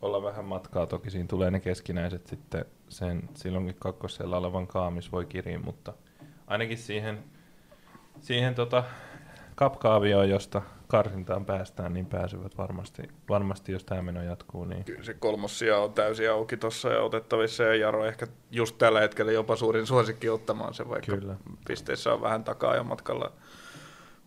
[0.02, 5.26] olla vähän matkaa, toki siinä tulee ne keskinäiset sitten sen silloinkin kakkosella olevan kaamis voi
[5.26, 5.92] kiriin, mutta
[6.46, 7.24] ainakin siihen,
[8.20, 8.84] siihen tota,
[9.54, 14.64] kapkaavioon, josta karsintaan päästään, niin pääsevät varmasti, varmasti jos tämä meno jatkuu.
[14.64, 14.84] Niin.
[14.84, 19.32] Kyllä se kolmossia on täysin auki tuossa ja otettavissa ja Jaro ehkä just tällä hetkellä
[19.32, 21.36] jopa suurin suosikki ottamaan se, vaikka Kyllä.
[21.68, 23.32] pisteissä on vähän takaa ja matkalla.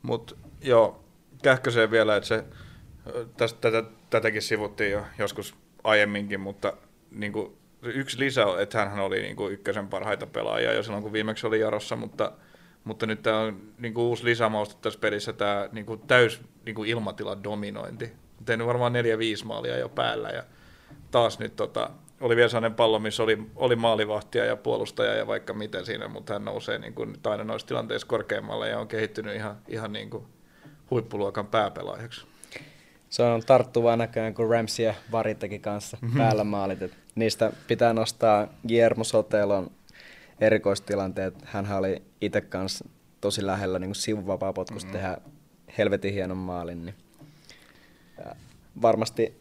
[0.01, 1.04] Mutta joo,
[1.43, 2.43] Kähköseen vielä, että se,
[3.37, 6.73] tästä, tätä, tätäkin sivuttiin jo joskus aiemminkin, mutta
[7.11, 11.13] niin kuin, yksi lisä, että hän oli niin kuin ykkösen parhaita pelaajia jo silloin, kun
[11.13, 12.31] viimeksi oli Jarossa, mutta–
[12.83, 16.75] mutta nyt tämä on niin kuin uusi lisämauste tässä pelissä, tämä niin kuin täys niin
[16.75, 18.11] kuin ilmatilan dominointi.
[18.45, 20.43] Tehnyt varmaan neljä viisi maalia jo päällä ja
[21.11, 21.89] taas nyt tota,
[22.21, 26.33] oli vielä sellainen pallo, missä oli, oli maalivahtia ja puolustaja ja vaikka miten siinä, mutta
[26.33, 30.25] hän nousee niin kuin aina noissa tilanteissa korkeammalle ja on kehittynyt ihan, ihan niin kuin
[30.91, 32.27] huippuluokan pääpelaajaksi.
[33.12, 36.17] Se on tarttuvaa näköjään, kun Ramsey ja Varittakin kanssa mm-hmm.
[36.17, 36.82] päällä maalit.
[36.82, 39.71] Et niistä pitää nostaa Guillermo Sotelon
[40.41, 41.34] erikoistilanteet.
[41.45, 42.89] Hän oli itse kanssa
[43.21, 45.02] tosi lähellä niin sivuvapaa potkusta mm-hmm.
[45.02, 45.17] tehdä
[45.78, 46.86] helvetin hienon maalin.
[46.86, 46.95] Niin.
[48.17, 48.36] Ja
[48.82, 49.39] varmasti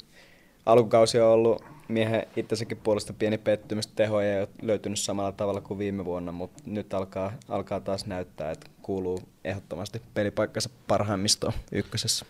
[0.66, 3.86] alkukausi on ollut miehen itsensäkin puolesta pieni pettymys.
[3.86, 8.50] Tehoja ei ole löytynyt samalla tavalla kuin viime vuonna, mutta nyt alkaa, alkaa taas näyttää,
[8.50, 12.26] että kuuluu ehdottomasti pelipaikkansa parhaimmistoon ykkösessä.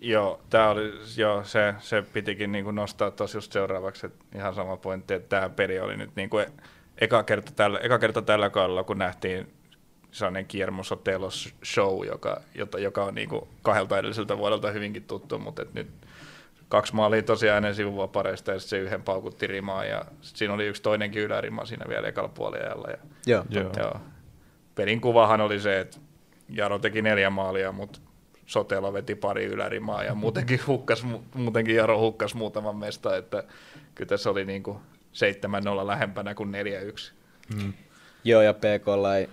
[0.00, 4.76] Joo, tää oli, joo se, se pitikin niinku nostaa tuossa just seuraavaksi, että ihan sama
[4.76, 6.36] pointti, että tämä peli oli nyt niinku
[6.98, 9.52] eka, kerta tällä, eka kerta tällä kaudella, kun nähtiin
[10.10, 15.62] sellainen Guillermo Sotelos show, joka, jota, joka on niinku kahdelta edelliseltä vuodelta hyvinkin tuttu, mutta
[15.62, 15.88] et nyt
[16.68, 21.22] kaksi maalia tosiaan ennen sivuvapareista ja se yhden paukutti rimaa ja siinä oli yksi toinenkin
[21.22, 22.88] ylärima siinä vielä ekalla puoliajalla.
[22.88, 23.44] Ja, Joo.
[23.50, 23.70] Joo.
[23.78, 24.00] joo.
[24.74, 25.98] Pelin kuvahan oli se, että
[26.48, 28.00] Jaro teki neljä maalia, mutta
[28.46, 33.44] Sotelo veti pari ylärimaa ja muutenkin, hukkas, mu- muutenkin Jaro hukkas muutaman mesta, että
[33.94, 34.80] kyllä tässä oli niinku
[35.82, 37.12] 7-0 lähempänä kuin 4-1.
[37.56, 37.72] Mm.
[38.24, 39.28] Joo, ja PKlla ei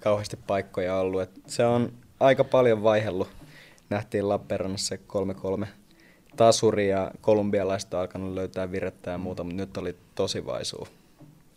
[0.00, 1.22] kauheasti paikkoja ollut.
[1.22, 3.28] Et se on aika paljon vaihellut.
[3.90, 5.00] Nähtiin Lappeenrannassa se
[5.62, 5.66] 3-3
[6.36, 10.88] tasuri ja kolumbialaista on alkanut löytää virettä ja muuta, mutta nyt oli tosi vaisuu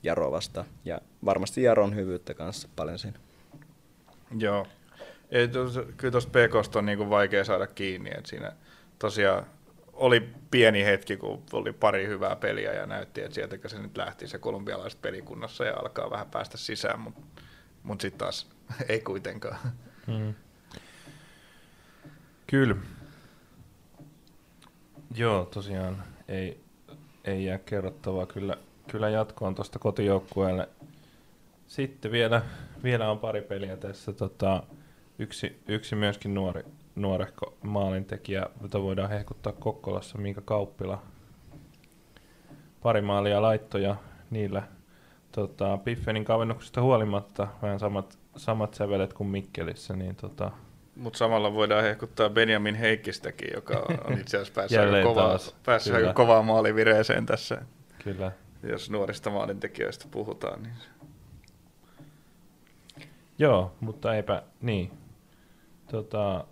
[0.03, 0.65] Jaro vasta.
[0.85, 3.19] Ja varmasti Jaron hyvyyttä kanssa paljon siinä.
[4.37, 4.67] Joo.
[5.31, 8.51] Ei, tos, kyllä tuosta PKsta on niinku vaikea saada kiinni, että siinä
[8.99, 9.45] tosiaan
[9.93, 14.27] oli pieni hetki, kun oli pari hyvää peliä ja näytti, että sieltä se nyt lähti
[14.27, 17.21] se kolumbialaiset pelikunnassa ja alkaa vähän päästä sisään, mutta
[17.83, 18.49] mut sitten taas
[18.89, 19.59] ei kuitenkaan.
[20.07, 20.33] Mm.
[22.47, 22.75] Kyllä.
[25.15, 26.59] Joo, tosiaan ei,
[27.25, 28.57] ei jää kerrottavaa kyllä,
[28.91, 30.69] kyllä jatkoon tuosta kotijoukkueelle.
[31.67, 32.41] Sitten vielä,
[32.83, 34.13] vielä on pari peliä tässä.
[34.13, 34.63] Tota,
[35.19, 36.63] yksi, yksi myöskin nuori,
[36.95, 41.01] nuorehko maalintekijä, jota voidaan hehkuttaa Kokkolassa, Miika Kauppila.
[42.81, 43.95] Pari maalia laittoja
[44.29, 44.63] niillä
[45.31, 50.51] tota, Piffenin kavennuksesta huolimatta, vähän samat, samat sävelet kuin Mikkelissä, niin tota,
[50.95, 56.13] Mutta samalla voidaan hehkuttaa Benjamin Heikkistäkin, joka on itse asiassa päässyt, aika kovaa, päässyt aika
[56.13, 57.61] kovaa maalivireeseen tässä.
[58.03, 58.31] kyllä
[58.63, 60.75] Jos nuorista maalintekijöistä puhutaan, niin
[63.39, 64.98] Joo, mutta eipä niin.
[65.91, 66.45] Tota,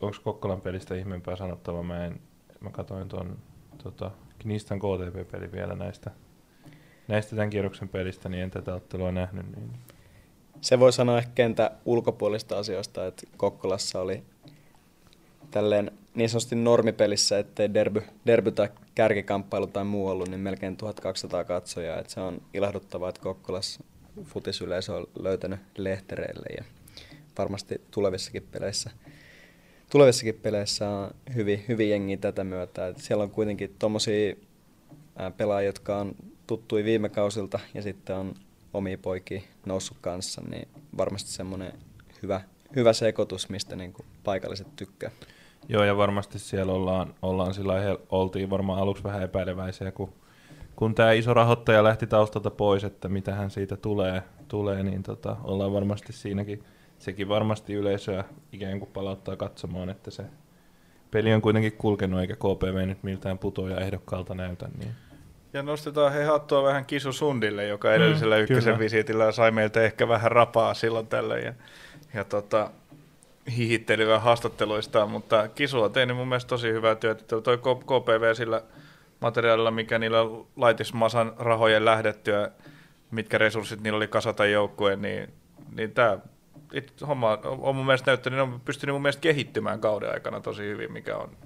[0.00, 1.82] onko Kokkolan pelistä ihmeempää sanottavaa?
[1.82, 2.20] Mä, en,
[2.60, 3.38] mä katsoin tuon
[3.82, 6.10] tota, Knistan KTP-peli vielä näistä,
[7.08, 9.56] näistä tämän kierroksen pelistä, niin en tätä ottelua nähnyt.
[9.56, 9.70] Niin.
[10.60, 14.22] Se voi sanoa ehkä kentä ulkopuolista asioista, että Kokkolassa oli
[15.50, 21.44] tälleen niin sanotusti normipelissä, ettei derby, derby tai kärkikamppailu tai muu ollut, niin melkein 1200
[21.44, 21.98] katsojaa.
[21.98, 23.84] Että se on ilahduttavaa, että Kokkolassa
[24.24, 26.64] futisyleisö on löytänyt lehtereille ja
[27.38, 28.90] varmasti tulevissakin peleissä,
[29.90, 32.86] tulevissakin peleissä on hyvin, hyvin jengi tätä myötä.
[32.88, 34.34] Et siellä on kuitenkin tommosia
[35.16, 36.14] ää, pelaajia, jotka on
[36.46, 38.34] tuttui viime kausilta ja sitten on
[38.74, 40.68] omia poikia noussut kanssa, niin
[40.98, 41.72] varmasti semmoinen
[42.22, 42.40] hyvä,
[42.76, 45.10] hyvä sekoitus, mistä niin kuin paikalliset tykkää.
[45.68, 47.74] Joo, ja varmasti siellä ollaan, ollaan sillä
[48.10, 50.12] oltiin varmaan aluksi vähän epäileväisiä, kun,
[50.76, 55.36] kun tämä iso rahoittaja lähti taustalta pois, että mitä hän siitä tulee, tulee niin tota,
[55.44, 56.64] ollaan varmasti siinäkin,
[56.98, 60.24] sekin varmasti yleisöä ikään kuin palauttaa katsomaan, että se
[61.10, 64.68] peli on kuitenkin kulkenut, eikä KPV nyt miltään putoja ehdokkaalta näytä.
[64.78, 64.90] Niin.
[65.52, 68.78] Ja nostetaan he hattua vähän Kisu Sundille, joka edellisellä Mm, mm, ykkösen kyllä.
[68.78, 71.52] visiitillä sai meiltä ehkä vähän rapaa silloin tällöin ja,
[72.14, 72.70] ja tota,
[73.56, 77.40] hihittelyä haastatteluistaan, mutta Kisu on tehnyt mun mielestä tosi hyvää työtä.
[77.40, 78.62] Toi KPV sillä
[79.20, 80.18] materiaalilla, mikä niillä
[80.56, 82.50] laitismasan rahojen lähdettyä,
[83.10, 85.28] mitkä resurssit niillä oli kasata joukkueen, niin,
[85.76, 86.18] niin tämä
[87.08, 90.92] homma on mun mielestä näyttänyt, ne on pystynyt mun mielestä kehittymään kauden aikana tosi hyvin,
[90.92, 91.36] mikä on,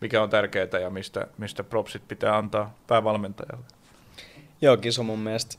[0.00, 3.64] mikä on tärkeää ja mistä, mistä propsit pitää antaa päävalmentajalle.
[4.60, 5.56] Joo, Kisu mun mielestä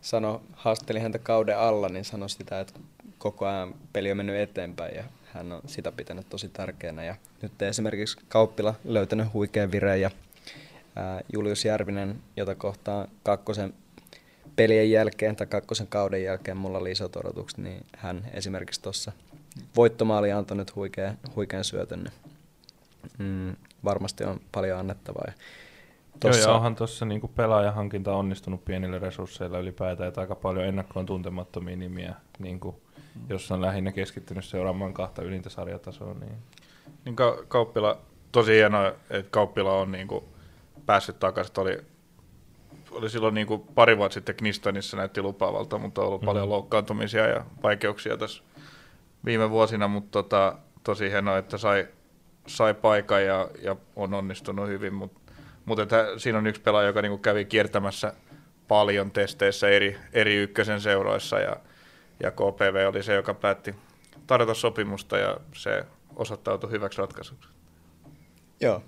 [0.00, 2.80] sano, haasteli häntä kauden alla, niin sanoi sitä, että
[3.18, 7.04] koko ajan peli on mennyt eteenpäin ja hän on sitä pitänyt tosi tärkeänä.
[7.04, 10.10] Ja nyt esimerkiksi Kauppila löytänyt huikean vireen ja
[11.32, 13.74] Julius Järvinen, jota kohtaan kakkosen
[14.56, 19.12] pelien jälkeen tai kakkosen kauden jälkeen mulla oli isot odotukset, niin hän esimerkiksi tuossa
[19.76, 21.98] voittomaali antoi nyt huikean, huikean syötön.
[22.04, 22.12] niin,
[23.18, 25.24] Mm, varmasti on paljon annettavaa.
[25.26, 25.32] Ja
[26.20, 26.40] Tossa...
[26.40, 31.76] Joo, ja onhan tuossa niinku pelaajahankinta onnistunut pienillä resursseilla ylipäätään, että aika paljon ennakkoon tuntemattomia
[31.76, 32.80] nimiä, niinku,
[33.28, 36.14] jos on lähinnä keskittynyt seuraamaan kahta ylintä sarjatasoa.
[36.14, 36.32] Niin...
[37.04, 37.98] Niin ka- Kauppila,
[38.32, 40.24] tosi hienoa, että Kauppila on niinku
[40.86, 41.60] päässyt takaisin.
[41.60, 41.78] Oli,
[42.94, 46.26] oli silloin niinku pari vuotta sitten Knistonissa näytti lupaavalta, mutta on ollut Mm.
[46.26, 48.42] paljon loukkaantumisia ja vaikeuksia tässä
[49.24, 51.88] viime vuosina, mutta tota, tosi hienoa, että sai,
[52.46, 55.20] sai paikan ja, ja on onnistunut hyvin, mutta
[55.64, 58.12] mut että siinä on yksi pelaaja, joka niinku kävi kiertämässä
[58.68, 61.56] paljon testeissä eri, eri ykkösen seuroissa ja,
[62.22, 63.74] ja KPV oli se, joka päätti
[64.26, 65.84] tarjota sopimusta ja se
[66.16, 67.48] osoittautui hyväksi ratkaisuksi.
[68.60, 68.82] Joo.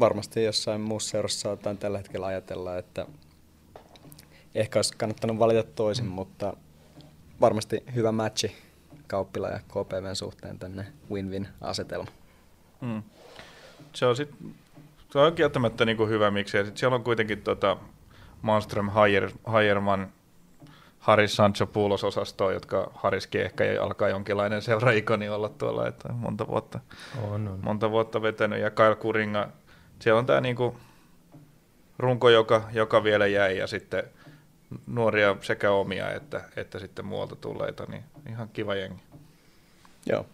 [0.00, 3.06] Varmasti jossain muussa seurassa saataan tällä hetkellä ajatella, että
[4.54, 6.56] ehkä olisi kannattanut valita toisin, mutta
[7.40, 8.56] varmasti hyvä matchi
[9.06, 12.10] Kauppila ja KPVn suhteen tänne win-win asetelma.
[12.80, 13.02] Mm.
[13.92, 14.30] Se on sit,
[15.10, 16.56] se on kieltämättä niinku hyvä miksi.
[16.56, 17.76] Ja sit siellä on kuitenkin tota
[18.42, 20.12] Malmström, Hayer, Hayerman,
[20.98, 26.80] Haris Sancho Puulos osastoa, jotka Hariskin ehkä alkaa jonkinlainen seuraikoni olla tuolla, että monta vuotta,
[27.22, 27.60] On, on.
[27.62, 28.60] monta vuotta vetänyt.
[28.60, 29.48] Ja Kyle Kuringa,
[30.00, 30.76] siellä on tämä niinku
[31.98, 34.04] runko, joka, joka vielä jäi ja sitten
[34.86, 39.02] nuoria sekä omia että, että sitten muualta tulleita, niin ihan kiva jengi.
[40.06, 40.26] Joo.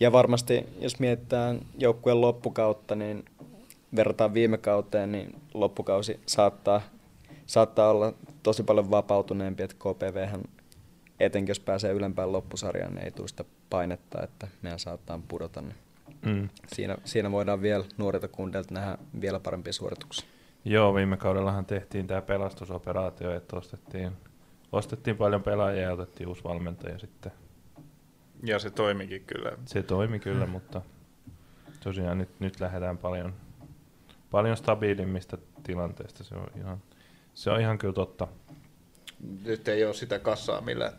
[0.00, 3.24] Ja varmasti, jos mietitään joukkueen loppukautta, niin
[3.96, 6.80] verrataan viime kauteen, niin loppukausi saattaa,
[7.46, 10.28] saattaa olla tosi paljon vapautuneempi, että KPV,
[11.20, 15.60] etenkin jos pääsee ylempään loppusarjaan, niin ei tule sitä painetta, että meidän saattaa pudota.
[15.60, 15.74] Niin
[16.26, 16.48] Mm.
[16.66, 20.28] siinä, siinä voidaan vielä nuorilta kundeilta nähdä vielä parempia suorituksia.
[20.64, 24.12] Joo, viime kaudellahan tehtiin tämä pelastusoperaatio, että ostettiin,
[24.72, 27.32] ostettiin paljon pelaajia ja otettiin uusi valmentaja sitten.
[28.42, 29.52] Ja se toimikin kyllä.
[29.66, 30.82] Se toimi kyllä, mutta
[31.80, 33.34] tosiaan nyt, nyt lähdetään paljon,
[34.30, 36.24] paljon stabiilimmista tilanteista.
[36.24, 36.82] Se on ihan,
[37.34, 38.28] se on ihan kyllä totta.
[39.44, 40.92] Nyt ei ole sitä kassaa, millä,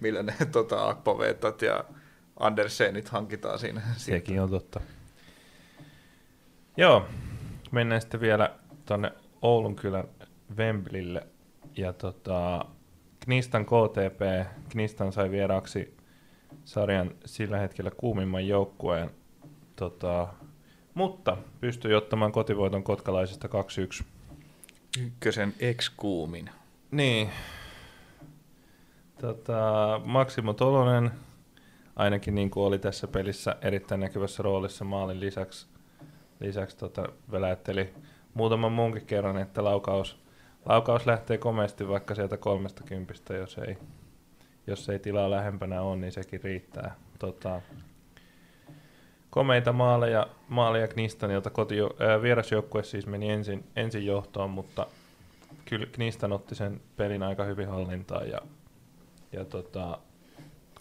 [0.00, 1.84] millä ne tota, Akpovetat ja
[2.42, 3.82] Andersenit hankitaan siinä.
[3.96, 4.80] Sekin on totta.
[6.76, 7.06] Joo,
[7.70, 8.54] mennään sitten vielä
[8.86, 10.08] tuonne Oulun kylän
[10.56, 11.26] Wembleylle.
[11.76, 12.64] Ja tota,
[13.20, 15.96] Knistan KTP, Knistan sai vieraaksi
[16.64, 19.10] sarjan sillä hetkellä kuumimman joukkueen.
[19.76, 20.28] Tota,
[20.94, 23.48] mutta pystyi ottamaan kotivoiton kotkalaisista
[24.00, 24.04] 2-1.
[25.06, 26.50] Ykkösen ex-kuumin.
[26.90, 27.30] Niin.
[29.20, 31.10] Tota, Maksimo Tolonen
[31.96, 35.66] ainakin niin kuin oli tässä pelissä erittäin näkyvässä roolissa maalin lisäksi,
[36.40, 37.94] lisäksi tota, väläytteli
[38.34, 40.18] muutaman muunkin kerran, että laukaus,
[40.66, 43.78] laukaus lähtee komeasti vaikka sieltä kolmesta kympistä, jos ei,
[44.66, 46.96] jos ei tilaa lähempänä ole, niin sekin riittää.
[47.18, 47.60] Tota,
[49.30, 51.50] komeita maaleja, maaleja Knistanilta.
[51.50, 54.86] Koti, ää, vierasjoukkue siis meni ensin, ensin johtoon, mutta
[55.64, 58.38] kyllä Knistan otti sen pelin aika hyvin hallintaan ja,
[59.32, 59.98] ja tota,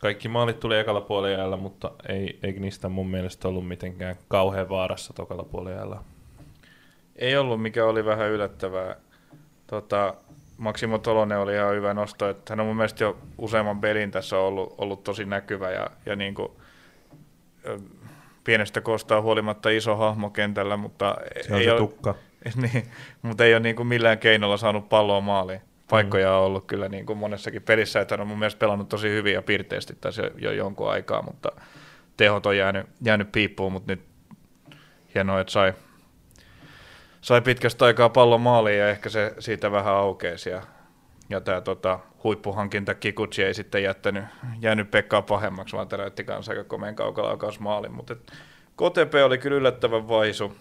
[0.01, 5.13] kaikki maalit tuli ekalla puolella, mutta ei, ei Knistan mun mielestä ollut mitenkään kauhean vaarassa
[5.13, 6.03] tokalla puolella.
[7.15, 8.95] Ei ollut, mikä oli vähän yllättävää.
[9.67, 10.13] Tota,
[10.57, 14.37] Maksimo Tolonen oli ihan hyvä nosto, että hän on mun mielestä jo useamman pelin tässä
[14.37, 16.51] ollut, ollut tosi näkyvä ja, ja niin kuin,
[18.43, 22.15] pienestä koostaa huolimatta iso hahmo kentällä, mutta Se on ei se ole, tukka.
[22.61, 25.61] niin, mutta ei ole niin kuin millään keinolla saanut palloa maaliin.
[25.91, 29.10] Paikkoja on ollut kyllä niin kuin monessakin pelissä, että hän on mun mielestä pelannut tosi
[29.10, 31.51] hyvin ja pirteästi tässä jo, jo jonkun aikaa, mutta
[32.17, 34.01] tehot on jäänyt, jäänyt piippuun, mutta nyt
[35.15, 35.73] hienoa, että sai,
[37.21, 40.49] sai pitkästä aikaa pallon maaliin ja ehkä se siitä vähän aukeisi.
[40.49, 40.62] Ja,
[41.30, 44.23] ja tämä tota, huippuhankinta Kikuchi ei sitten jättänyt,
[44.62, 46.95] jäänyt Pekkaa pahemmaksi, vaan täräytti kanssa aika komeen
[47.60, 47.93] maalin.
[47.93, 48.32] Mutta et,
[48.71, 50.56] KTP oli kyllä yllättävän vaisu.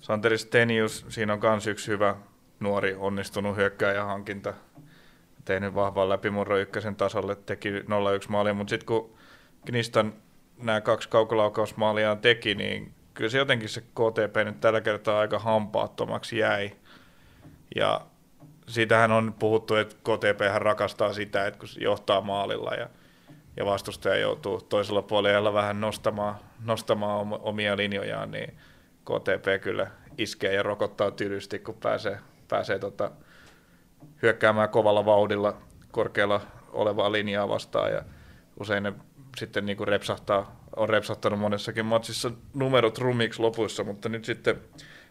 [0.00, 2.14] Santeri Stenius, siinä on myös yksi hyvä
[2.60, 4.54] nuori onnistunut hyökkääjä hankinta.
[5.44, 7.82] Tehnyt vahvan läpimurro ykkösen tasolle, teki 0-1
[8.28, 9.18] maalia, mutta sitten kun
[9.66, 10.14] Knistan
[10.62, 16.38] nämä kaksi kaukolaukausmaaliaan teki, niin kyllä se jotenkin se KTP nyt tällä kertaa aika hampaattomaksi
[16.38, 16.70] jäi.
[17.76, 18.00] Ja
[18.68, 22.88] siitähän on puhuttu, että KTP rakastaa sitä, että kun johtaa maalilla ja,
[23.56, 28.54] ja vastustaja joutuu toisella puolella vähän nostamaan, nostamaan om- omia linjojaan, niin
[29.04, 32.18] KTP kyllä iskee ja rokottaa tylysti, kun pääsee,
[32.48, 33.10] pääsee tota,
[34.22, 35.56] hyökkäämään kovalla vauhdilla
[35.92, 36.40] korkealla
[36.72, 38.02] olevaa linjaa vastaan ja
[38.60, 38.92] usein ne
[39.38, 44.56] sitten niin kuin repsahtaa, on repsahtanut monessakin matsissa numerot rumiksi lopuissa, mutta nyt sitten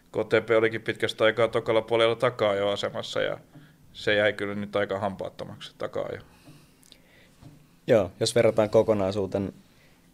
[0.08, 3.38] KTP olikin pitkästä aikaa tokalla puolella takaa jo asemassa ja
[3.92, 6.20] se jäi kyllä nyt aika hampaattomaksi takaa jo.
[7.86, 9.52] Joo, jos verrataan kokonaisuuten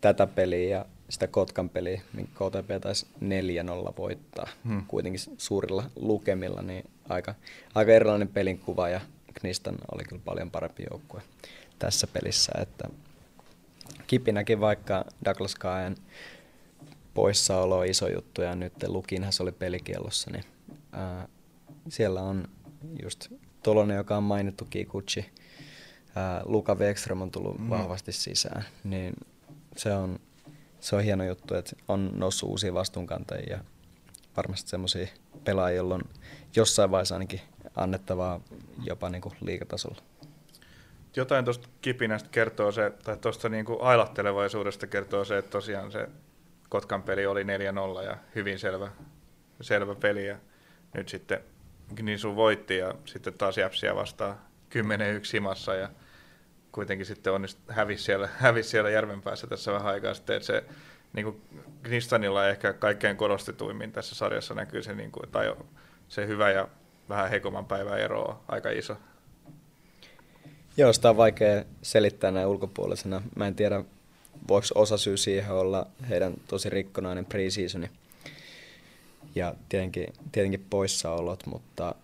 [0.00, 3.06] tätä peliä ja sitä Kotkan peliä, niin KTP taisi
[3.90, 4.84] 4-0 voittaa hmm.
[4.88, 7.34] kuitenkin suurilla lukemilla, niin aika,
[7.74, 9.00] aika erilainen pelin kuva ja
[9.34, 11.22] Knistan oli kyllä paljon parempi joukkue
[11.78, 12.88] tässä pelissä, että
[14.06, 15.96] kipinäkin vaikka Douglas Kaen
[17.14, 20.44] poissaolo on iso juttu ja nyt Lukinhan se oli pelikielossa, niin
[20.92, 21.28] ää,
[21.88, 22.48] siellä on
[23.02, 23.28] just
[23.62, 25.26] Tolonen, joka on mainittu Kikuchi,
[26.14, 27.68] ää, Luka Wexström on tullut mm.
[27.70, 29.14] vahvasti sisään, niin
[29.76, 30.18] se on,
[30.84, 33.64] se on hieno juttu, että on noussut uusia vastuunkantajia ja
[34.36, 35.06] varmasti semmoisia
[35.44, 36.02] pelaajia, joilla on
[36.56, 37.40] jossain vaiheessa ainakin
[37.76, 38.40] annettavaa
[38.82, 40.02] jopa niin kuin liikatasolla.
[41.16, 46.08] Jotain tuosta kipinästä kertoo se, tai tuosta niin kuin ailahtelevaisuudesta kertoo se, että tosiaan se
[46.68, 47.46] Kotkan peli oli 4-0
[48.04, 48.90] ja hyvin selvä,
[49.60, 50.36] selvä peli ja
[50.94, 51.40] nyt sitten
[52.02, 54.38] niin sun voitti ja sitten taas Jäpsiä vastaan
[54.74, 54.78] 10-1
[55.32, 55.88] himassa ja
[56.74, 60.64] kuitenkin sitten onnist, hävisi siellä, hävisi siellä järven päässä tässä vähän aikaa sitten, että se
[61.12, 61.40] niin kuin
[61.82, 65.54] Knistanilla ehkä kaikkein korostetuimmin tässä sarjassa näkyy se, niin kuin, tai
[66.08, 66.68] se hyvä ja
[67.08, 68.96] vähän heikomman päivän ero on aika iso.
[70.76, 73.22] Joo, sitä on vaikea selittää näin ulkopuolisena.
[73.36, 73.84] Mä en tiedä,
[74.48, 77.90] voiko osa syy siihen olla heidän tosi rikkonainen preseasoni
[79.34, 81.94] ja tietenkin, tietenkin poissaolot, mutta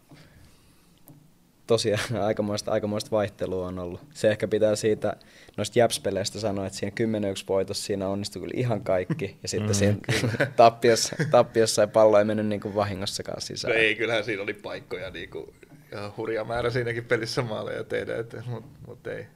[1.71, 4.01] tosiaan aikamoista, aikamoista vaihtelua on ollut.
[4.15, 5.17] Se ehkä pitää siitä
[5.57, 9.75] noista Japs-peleistä sanoa, että siinä 10 voitossa siinä onnistui kyllä ihan kaikki, ja sitten mm,
[9.75, 9.99] siinä
[10.57, 13.75] tappiossa, tappiossa ei pallo ei mennyt niin kuin vahingossakaan sisään.
[13.75, 15.55] No ei, kyllähän siinä oli paikkoja niin kuin,
[15.93, 18.13] ihan hurja määrä siinäkin pelissä maaleja tehdä,
[18.47, 19.27] mutta mut ei,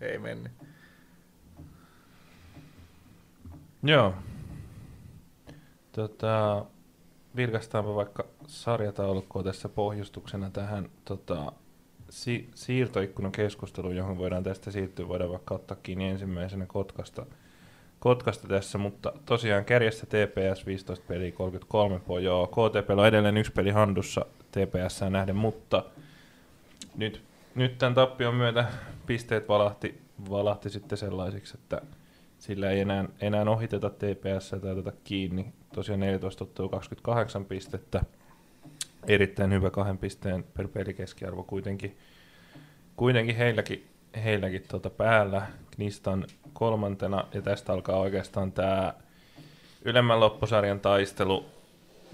[0.00, 0.52] ei mennyt.
[3.82, 4.14] Joo.
[5.92, 6.64] Tota,
[7.36, 11.52] vilkastaanpa vaikka sarjataulukkoa tässä pohjustuksena tähän tota,
[12.12, 15.08] si- siirtoikkunan keskusteluun, johon voidaan tästä siirtyä.
[15.08, 17.26] Voidaan vaikka ottaa kiinni ensimmäisenä Kotkasta,
[17.98, 22.46] Kotkasta tässä, mutta tosiaan kärjessä TPS 15 peliä 33 pojoa.
[22.46, 25.84] KTP on edelleen yksi peli handussa TPS nähden, mutta
[26.96, 27.22] nyt,
[27.54, 28.64] nyt tämän tappion myötä
[29.06, 31.80] pisteet valahti, valahti sitten sellaisiksi, että
[32.38, 35.52] sillä ei enää, enää ohiteta TPS tai oteta kiinni.
[35.74, 38.04] Tosiaan 14 ottelua 28 pistettä.
[39.06, 41.98] Erittäin hyvä kahden pisteen per pelikeskiarvo kuitenkin,
[42.96, 43.88] kuitenkin heilläkin,
[44.24, 45.46] heilläkin tuota päällä.
[45.70, 48.94] Knistan kolmantena ja tästä alkaa oikeastaan tämä
[49.84, 51.46] ylemmän loppusarjan taistelu.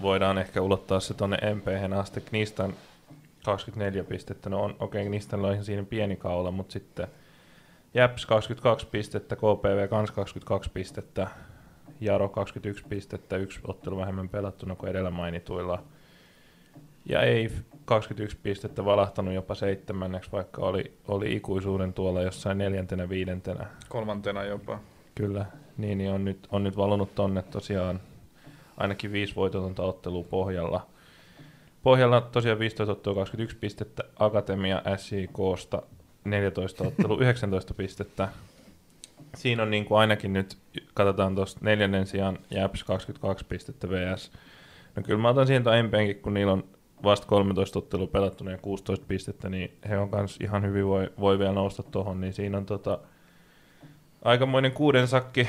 [0.01, 2.21] Voidaan ehkä ulottaa se tuonne mp asti.
[2.21, 2.73] Knistan
[3.45, 7.07] 24 pistettä, no on okei, okay, Knistan on ihan siinä pieni kaula, mutta sitten
[7.93, 11.27] Japs 22 pistettä, KPV kans 22 pistettä,
[12.01, 15.83] Jaro 21 pistettä, yksi ottelu vähemmän pelattuna kuin edellä mainituilla.
[17.05, 17.49] Ja ei
[17.85, 23.65] 21 pistettä valahtanut jopa seitsemänneksi, vaikka oli, oli ikuisuuden tuolla jossain neljäntenä, viidentenä.
[23.89, 24.79] Kolmantena jopa.
[25.15, 25.45] Kyllä,
[25.77, 27.99] niin, niin on, nyt, on nyt valunut tonne tosiaan
[28.77, 30.87] ainakin viisi voitotonta ottelua pohjalla.
[31.83, 35.81] Pohjalla tosiaan 15 ottelua 21 pistettä, Akatemia SJKsta
[36.25, 38.27] 14 ottelu 19 pistettä.
[39.35, 40.57] Siinä on niin kuin ainakin nyt,
[40.93, 44.31] katsotaan tuosta neljännen sijaan Japs 22 pistettä VS.
[44.95, 46.63] No kyllä mä otan siihen tuon MPnkin, kun niillä on
[47.03, 51.39] vasta 13 ottelua pelattuna ja 16 pistettä, niin he on kans ihan hyvin voi, voi
[51.39, 52.99] vielä nousta tuohon, niin siinä on tota,
[54.21, 55.47] aikamoinen kuuden sakki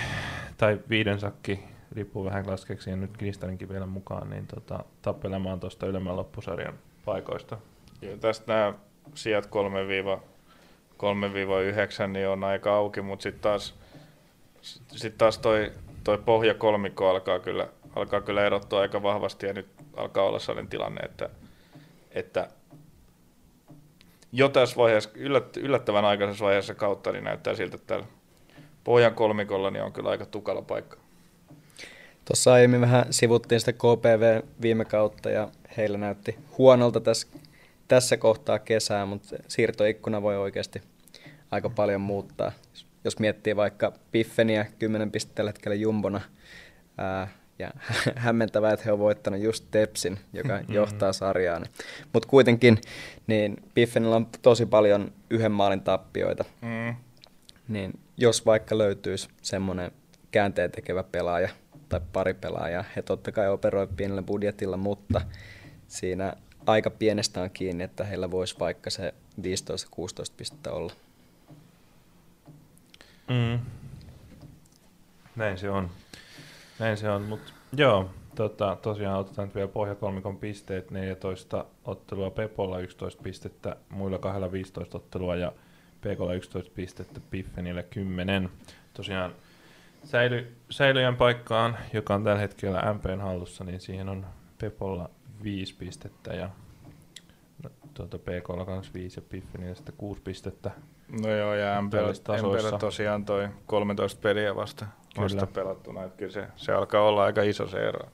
[0.56, 1.60] tai viiden sakki,
[1.92, 7.58] riippuu vähän laskeeksi ja nyt Knistaninkin vielä mukaan, niin tota, tappelemaan tuosta ylemmän loppusarjan paikoista.
[8.02, 8.74] Joo, tästä nämä
[9.14, 9.48] sijat 3-9
[12.06, 13.74] niin on aika auki, mutta sitten taas,
[14.96, 15.72] sit taas toi,
[16.04, 20.70] toi pohja kolmikko alkaa kyllä, alkaa kyllä erottua aika vahvasti ja nyt alkaa olla sellainen
[20.70, 21.30] tilanne, että,
[22.11, 22.49] että
[24.33, 28.07] jo tässä vaiheessa, yllät, yllättävän aikaisessa vaiheessa kautta, niin näyttää siltä, että täällä
[28.85, 30.96] pohjan kolmikolla niin on kyllä aika tukala paikka.
[32.25, 37.29] Tuossa aiemmin vähän sivuttiin sitä KPV viime kautta ja heillä näytti huonolta tässä,
[37.88, 40.83] tässä kohtaa kesää, mutta siirtoikkuna voi oikeasti
[41.51, 42.53] aika paljon muuttaa.
[43.05, 46.20] Jos miettii vaikka Piffeniä 10 pistettä hetkellä jumbona,
[46.99, 47.29] ää,
[47.61, 47.70] ja
[48.16, 50.75] hämmentävää, että he ovat voittanut just Tepsin, joka mm-hmm.
[50.75, 51.59] johtaa sarjaa.
[51.59, 51.70] Niin.
[52.12, 52.81] Mutta kuitenkin
[53.27, 56.44] niin Piffenillä on tosi paljon yhden maalin tappioita.
[56.61, 56.94] Mm.
[57.68, 59.92] Niin jos vaikka löytyisi semmoinen
[60.31, 61.49] käänteen tekevä pelaaja
[61.88, 65.20] tai pari pelaajaa, he totta kai operoi pienellä budjetilla, mutta
[65.88, 66.35] siinä
[66.66, 69.42] aika pienestä on kiinni, että heillä voisi vaikka se 15-16
[70.37, 70.92] pistettä olla.
[73.29, 73.59] Mm.
[75.37, 75.90] Näin se on.
[76.80, 82.78] Näin se on, mutta joo, tota, tosiaan otetaan nyt vielä pohjakolmikon pisteet, 14 ottelua Pepolla
[82.78, 85.52] 11 pistettä, muilla kahdella 15 ottelua ja
[86.00, 88.50] PKlla 11 pistettä, Piffenille 10.
[88.94, 89.32] Tosiaan
[90.04, 94.26] säily, säilyjän paikkaan, joka on tällä hetkellä MPn hallussa, niin siihen on
[94.58, 95.10] Pepolla
[95.42, 96.50] 5 pistettä ja
[97.62, 100.70] no, tuota PKlla kanssa 5 ja Piffenille sitten 6 pistettä.
[101.22, 104.87] No joo, ja MPL tosiaan toi 13 peliä vasta,
[105.17, 108.08] vasta pelattuna, että kyllä se, se alkaa olla aika iso se ero.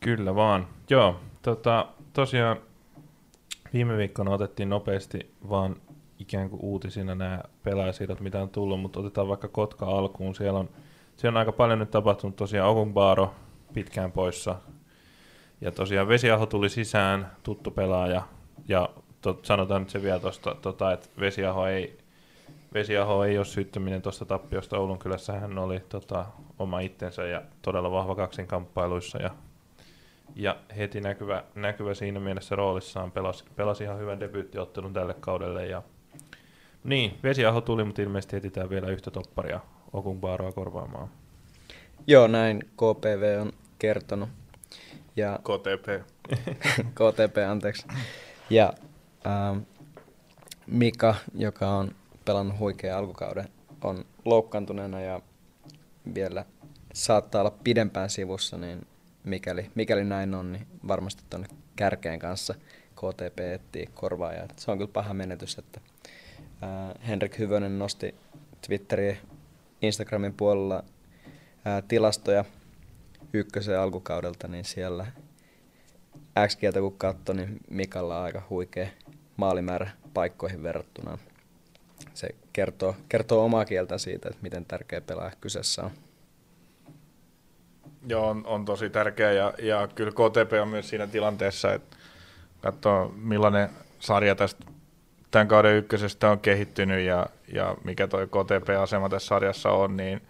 [0.00, 0.66] Kyllä vaan.
[0.90, 2.56] Joo, tota, tosiaan
[3.72, 5.76] viime viikkona otettiin nopeasti vaan
[6.18, 10.34] ikään kuin uutisina nämä pelaajasiirrot, mitä on tullut, mutta otetaan vaikka Kotka alkuun.
[10.34, 10.68] Siellä on,
[11.16, 13.34] siellä on aika paljon nyt tapahtunut tosiaan Ogunbaaro
[13.74, 14.56] pitkään poissa.
[15.60, 18.22] Ja tosiaan Vesiaho tuli sisään, tuttu pelaaja,
[18.68, 18.88] ja
[19.20, 21.98] tot, sanotaan nyt se vielä tuosta, tota, että Vesiaho ei,
[22.74, 25.32] Vesiaho ei ole syyttäminen tuosta tappiosta Oulun kylässä.
[25.32, 26.26] Hän oli tota,
[26.58, 29.30] oma itsensä ja todella vahva kaksinkamppailuissa ja,
[30.34, 33.12] ja heti näkyvä, näkyvä siinä mielessä roolissaan.
[33.12, 35.66] Pelasi, pelasi ihan hyvän debyyttiottelun tälle kaudelle.
[35.66, 35.82] Ja,
[36.84, 39.60] niin, Vesiaho tuli, mutta ilmeisesti etsitään vielä yhtä topparia
[39.92, 41.08] Okunbaaroa korvaamaan.
[42.06, 44.28] Joo, näin KPV on kertonut.
[45.16, 46.06] Ja KTP.
[46.98, 47.86] KTP, anteeksi.
[48.50, 48.72] Ja
[49.26, 49.58] ähm,
[50.66, 51.90] Mika, joka on
[52.24, 53.48] pelannut huikea alkukauden,
[53.84, 55.20] on loukkaantuneena ja
[56.14, 56.44] vielä
[56.94, 58.86] saattaa olla pidempään sivussa, niin
[59.24, 62.54] mikäli, mikäli näin on, niin varmasti tuonne kärkeen kanssa
[62.94, 64.48] KTP etsii korvaajaa.
[64.56, 65.80] Se on kyllä paha menetys, että
[66.62, 68.14] ää, Henrik Hyvönen nosti
[68.66, 69.18] Twitterin
[69.82, 70.84] Instagramin puolella
[71.64, 72.44] ää, tilastoja
[73.32, 75.06] ykkösen alkukaudelta, niin siellä
[76.46, 78.88] x kun katsoi, niin Mikalla on aika huikea
[79.36, 81.18] maalimäärä paikkoihin verrattuna.
[82.14, 85.90] Se kertoo, kertoo omaa kieltä siitä, että miten tärkeä pelaaja kyseessä on.
[88.06, 91.96] Joo, on, on tosi tärkeä ja, ja kyllä KTP on myös siinä tilanteessa, että
[92.60, 94.64] katsoo millainen sarja tästä
[95.32, 100.22] tämän kauden ykkösestä on kehittynyt ja, ja mikä tuo KTP-asema tässä sarjassa on, niin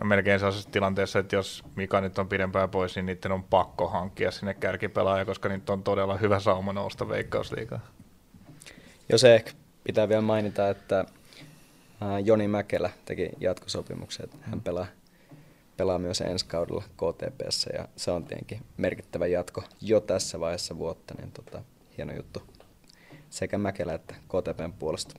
[0.00, 3.88] on melkein sellaisessa tilanteessa, että jos Mika nyt on pidempään pois, niin niiden on pakko
[3.88, 7.80] hankkia sinne kärkipelaaja, koska nyt on todella hyvä sauma nousta veikkausliikaa.
[9.08, 9.50] Jos ehkä
[9.84, 11.04] pitää vielä mainita, että
[12.24, 14.86] Joni Mäkelä teki jatkosopimuksen, että hän pelaa
[15.76, 21.14] pelaa myös ensi kaudella KTPssä ja se on tietenkin merkittävä jatko jo tässä vaiheessa vuotta,
[21.18, 21.62] niin tota,
[21.96, 22.42] hieno juttu
[23.30, 25.14] sekä Mäkelä että KTPn puolesta.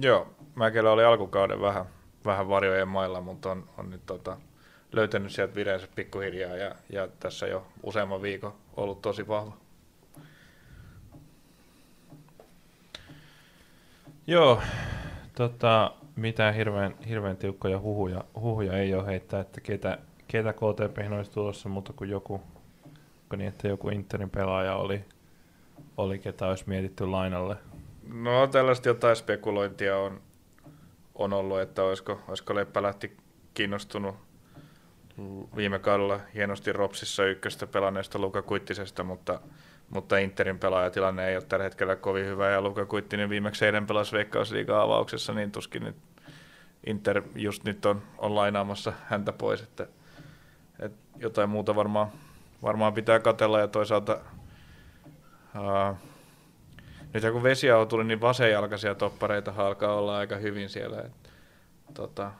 [0.00, 1.84] Joo, Mäkelä oli alkukauden vähän,
[2.24, 4.36] vähän varjojen mailla, mutta on, on nyt tota,
[4.92, 9.56] löytänyt sieltä vireensä pikkuhiljaa ja, ja tässä jo useamman viikon ollut tosi vahva.
[14.26, 14.62] Joo,
[15.34, 19.98] tota, mitään hirveän, hirveän tiukkoja huhuja, huhuja ei ole heittää, että ketä,
[20.28, 22.40] ketä KTP olisi tulossa, mutta kuin joku,
[23.36, 25.04] niin että joku Interin pelaaja oli,
[25.96, 27.56] oli ketä olisi mietitty lainalle.
[28.12, 30.20] No tällaista jotain spekulointia on,
[31.14, 33.16] on ollut, että olisiko, olisiko lähti
[33.54, 34.14] kiinnostunut
[35.56, 39.40] viime kaudella hienosti Ropsissa ykköstä pelanneesta Luka Kuittisesta, mutta
[39.90, 44.12] mutta Interin pelaajatilanne ei ole tällä hetkellä kovin hyvä, ja Luka Kuittinen viimeksi eilen pelasi
[44.12, 45.96] Veikkausliigan avauksessa, niin tuskin nyt
[46.86, 49.86] Inter just nyt on, on lainaamassa häntä pois, että,
[50.78, 52.08] että jotain muuta varmaan,
[52.62, 54.20] varmaan pitää katella, ja toisaalta
[55.54, 55.96] uh,
[57.14, 61.30] nyt kun Vesiaho tuli, niin vasenjalkaisia toppareita alkaa olla aika hyvin siellä, että,
[61.94, 62.30] tota,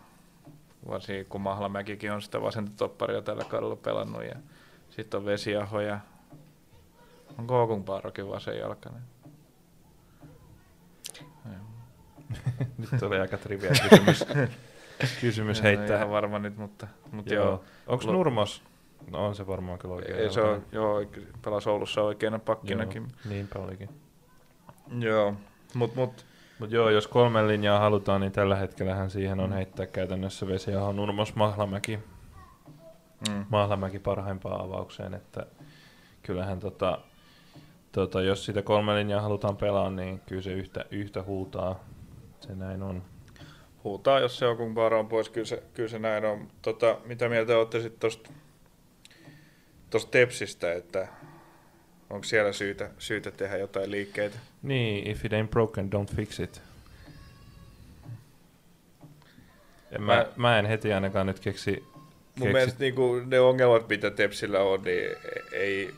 [0.88, 4.34] varsinkin kun Mahlamäkikin on sitä vasenta topparia tällä kaudella pelannut, ja
[4.90, 6.00] sitten on Vesiaho ja
[7.38, 9.02] on Kookun Paarokin vasenjalkainen?
[12.78, 14.24] nyt oli aika trivia kysymys,
[15.20, 15.96] kysymys heittää.
[15.96, 17.46] Ihan varma nyt, mutta, mutta joo.
[17.46, 17.64] joo.
[17.86, 18.62] Onko Nurmos?
[19.10, 20.18] No on se varmaan kyllä oikein.
[20.18, 21.00] Ei, se on, joo,
[21.44, 23.02] pelasi Oulussa oikeana pakkinakin.
[23.02, 23.88] Joo, niinpä olikin.
[24.98, 25.34] Joo,
[25.74, 26.26] mutta mut,
[26.58, 31.34] mut joo, jos kolme linjaa halutaan, niin tällä hetkellähän siihen on heittää käytännössä Vesiaho, Nurmos,
[31.34, 31.98] Mahlamäki.
[33.28, 33.44] Mm.
[33.48, 35.46] Mahlamäki parhaimpaan avaukseen, että
[36.22, 36.98] kyllähän tota,
[37.94, 41.84] tota, jos sitä kolme linjaa halutaan pelaa, niin kyllä se yhtä, yhtä huutaa.
[42.40, 43.02] Se näin on.
[43.84, 46.48] Huutaa, jos se on kun on pois, kyllä se, kyllä se näin on.
[46.62, 48.30] Tota, mitä mieltä olette sitten tuosta
[49.90, 51.08] tosta Tepsistä, että
[52.10, 54.38] onko siellä syytä, syytä tehdä jotain liikkeitä?
[54.62, 56.62] Niin, if it ain't broken, don't fix it.
[59.90, 61.70] En mä, mä, mä en heti ainakaan nyt keksi...
[61.70, 62.52] Mun keksi...
[62.52, 65.10] mielestä niin ne ongelmat, mitä Tepsillä on, niin
[65.52, 65.94] ei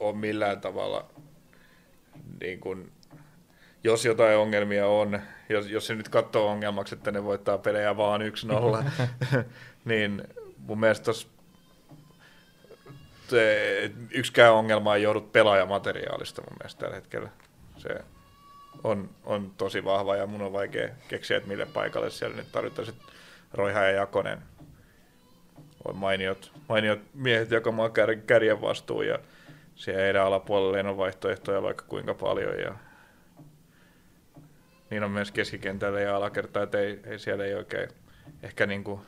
[0.00, 1.09] ole millään tavalla
[2.40, 2.92] niin kuin,
[3.84, 8.20] jos jotain ongelmia on, jos, jos se nyt katsoo ongelmaksi, että ne voittaa pelejä vaan
[8.20, 8.84] 1-0,
[9.84, 10.22] niin
[10.58, 11.28] mun mielestä tos,
[14.10, 17.28] yksikään ongelma ei joudut pelaajamateriaalista mun mielestä tällä hetkellä.
[17.76, 17.88] Se
[18.84, 22.88] on, on tosi vahva ja mun on vaikea keksiä, että mille paikalle siellä nyt tarvitaan
[23.52, 24.38] Roiha ja Jakonen
[25.84, 29.18] on mainiot, mainiot miehet jakamaan kär, kärjen vastuun ja
[29.80, 32.74] siellä heidän alapuolelle on vaihtoehtoja vaikka kuinka paljon ja
[34.90, 37.88] niin on myös keskikentällä ja alakertaa, että ei, ei siellä ei oikein
[38.42, 39.00] ehkä niin kuin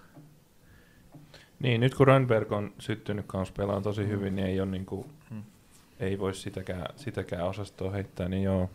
[1.60, 5.06] niin, nyt kun Rönnberg on syttynyt kanssa pelaamaan tosi hyvin, niin ei, ole niin kuin,
[5.30, 5.42] hmm.
[6.00, 8.70] ei voi sitäkään, sitäkään osastoa heittää, niin joo,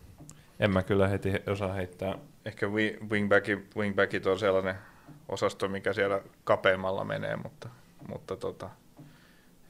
[0.60, 2.18] en mä kyllä heti osaa heittää.
[2.46, 2.68] Ehkä
[3.10, 4.76] wingbackit, wingbackit on sellainen
[5.30, 7.70] osasto, mikä siellä kapeammalla menee, mutta,
[8.08, 8.70] mutta tota,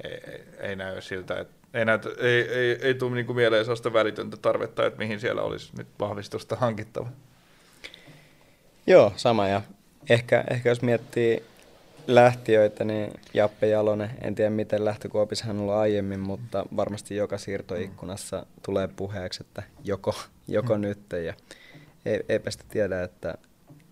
[0.04, 3.94] ei, ei, ei näy siltä, että ei, näytä, ei, ei, ei tule niinku mieleen sellaista
[3.94, 7.08] välitöntä tarvetta, että mihin siellä olisi nyt vahvistusta hankittava.
[8.88, 9.48] Joo, sama.
[9.48, 9.62] Ja
[10.10, 11.44] ehkä, ehkä jos miettii
[12.08, 17.38] lähtiöitä, niin Jappe Jalonen, en tiedä miten lähtökuopissa hän on ollut aiemmin, mutta varmasti joka
[17.38, 20.16] siirtoikkunassa tulee puheeksi, että joko,
[20.48, 20.82] joko mm.
[20.82, 21.00] nyt.
[21.26, 21.34] Ja
[22.06, 23.36] ei, eipä sitä tiedä, että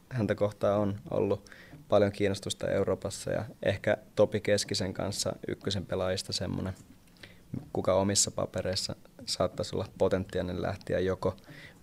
[0.10, 1.49] häntä kohtaa on ollut
[1.89, 6.73] paljon kiinnostusta Euroopassa ja ehkä Topi Keskisen kanssa ykkösen pelaajista semmoinen,
[7.73, 11.36] kuka omissa papereissa saattaisi olla potentiaalinen lähtiä joko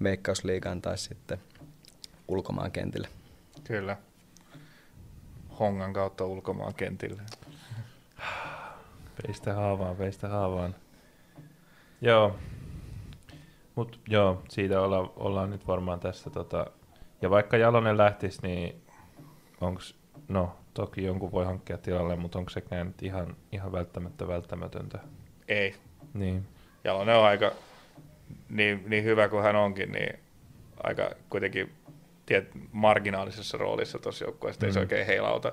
[0.02, 1.38] Veikkausliigaan tai sitten
[2.28, 3.08] ulkomaan kentille.
[3.64, 3.96] Kyllä.
[5.60, 7.22] Hongan kautta ulkomaan kentille.
[9.22, 10.74] Peistä haavaan, peistä haavaan.
[12.00, 12.36] Joo.
[13.74, 16.66] Mut joo, siitä olla, ollaan nyt varmaan tässä tota...
[17.22, 18.81] Ja vaikka Jalonen lähtisi, niin
[19.62, 19.94] onks,
[20.28, 24.98] no toki jonkun voi hankkia tilalle, mutta onko sekään nyt ihan, ihan välttämättä välttämätöntä?
[25.48, 25.74] Ei.
[26.14, 26.48] Niin.
[26.84, 27.52] Jalonen on aika
[28.48, 30.18] niin, niin hyvä kuin hän onkin, niin
[30.82, 31.72] aika kuitenkin
[32.26, 34.60] tiet, marginaalisessa roolissa tuossa joukkueessa.
[34.62, 34.66] Mm.
[34.66, 34.82] Ei se mm.
[34.82, 35.52] oikein heilauta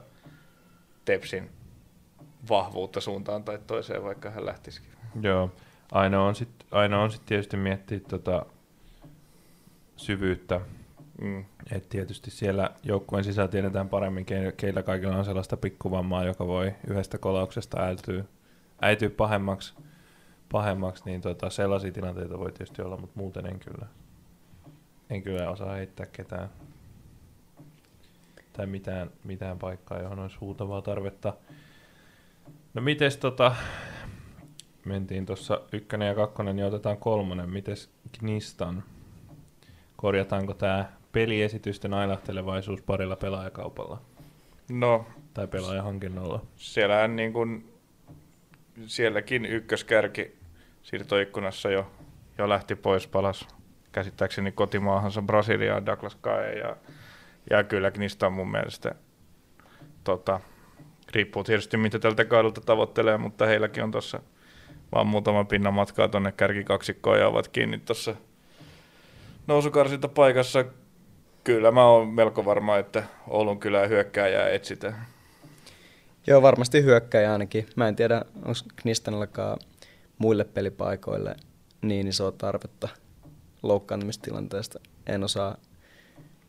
[1.05, 1.49] Tepsin
[2.49, 4.91] vahvuutta suuntaan tai toiseen, vaikka hän lähtisikin.
[5.21, 5.51] Joo.
[5.91, 6.67] Aina on sitten
[7.11, 8.45] sit tietysti miettiä tota
[9.95, 10.61] syvyyttä.
[11.21, 11.45] Mm.
[11.71, 14.25] Et tietysti siellä joukkueen sisällä tiedetään paremmin,
[14.57, 18.23] keillä kaikilla on sellaista pikkuvammaa, joka voi yhdestä kolauksesta äityä,
[18.81, 19.73] äityä pahemmaksi,
[20.51, 23.87] pahemmaksi niin tota, sellaisia tilanteita voi tietysti olla, mutta muuten en kyllä,
[25.09, 26.49] en kyllä osaa heittää ketään
[28.53, 31.33] tai mitään, mitään paikkaa, johon olisi huutavaa tarvetta.
[32.73, 33.55] No mites tota,
[34.85, 37.49] mentiin tuossa ykkönen ja kakkonen, niin otetaan kolmonen.
[37.49, 37.89] Mites
[38.19, 38.83] Knistan?
[39.95, 44.01] Korjataanko tämä peliesitysten ailahtelevaisuus parilla pelaajakaupalla?
[44.69, 45.05] No.
[45.33, 46.45] Tai pelaajahankinnolla?
[46.55, 47.73] Siellähän niin kuin,
[48.85, 50.39] sielläkin ykköskärki
[50.83, 51.91] siirtoikkunassa jo,
[52.37, 53.47] jo lähti pois, palas
[53.91, 56.75] käsittääkseni kotimaahansa Brasiliaan Douglas Kae ja,
[57.49, 58.95] ja kyllä Knistan mun mielestä
[60.03, 60.39] tota,
[61.11, 64.19] riippuu tietysti mitä tältä kaudelta tavoittelee, mutta heilläkin on tuossa
[64.91, 68.15] vaan muutama pinnan matkaa tuonne kärkikaksikkoon ja ovat kiinni tuossa
[69.47, 70.65] nousukarsinta paikassa.
[71.49, 75.05] Kyllä mä oon melko varma, että Oulun kylää hyökkääjää etsitään.
[76.27, 77.67] Joo, varmasti hyökkäjä ainakin.
[77.75, 79.59] Mä en tiedä, onko Knistanillakaan
[80.17, 81.35] muille pelipaikoille
[81.81, 82.89] niin isoa tarvetta
[83.63, 84.79] loukkaantumistilanteesta.
[85.07, 85.57] En osaa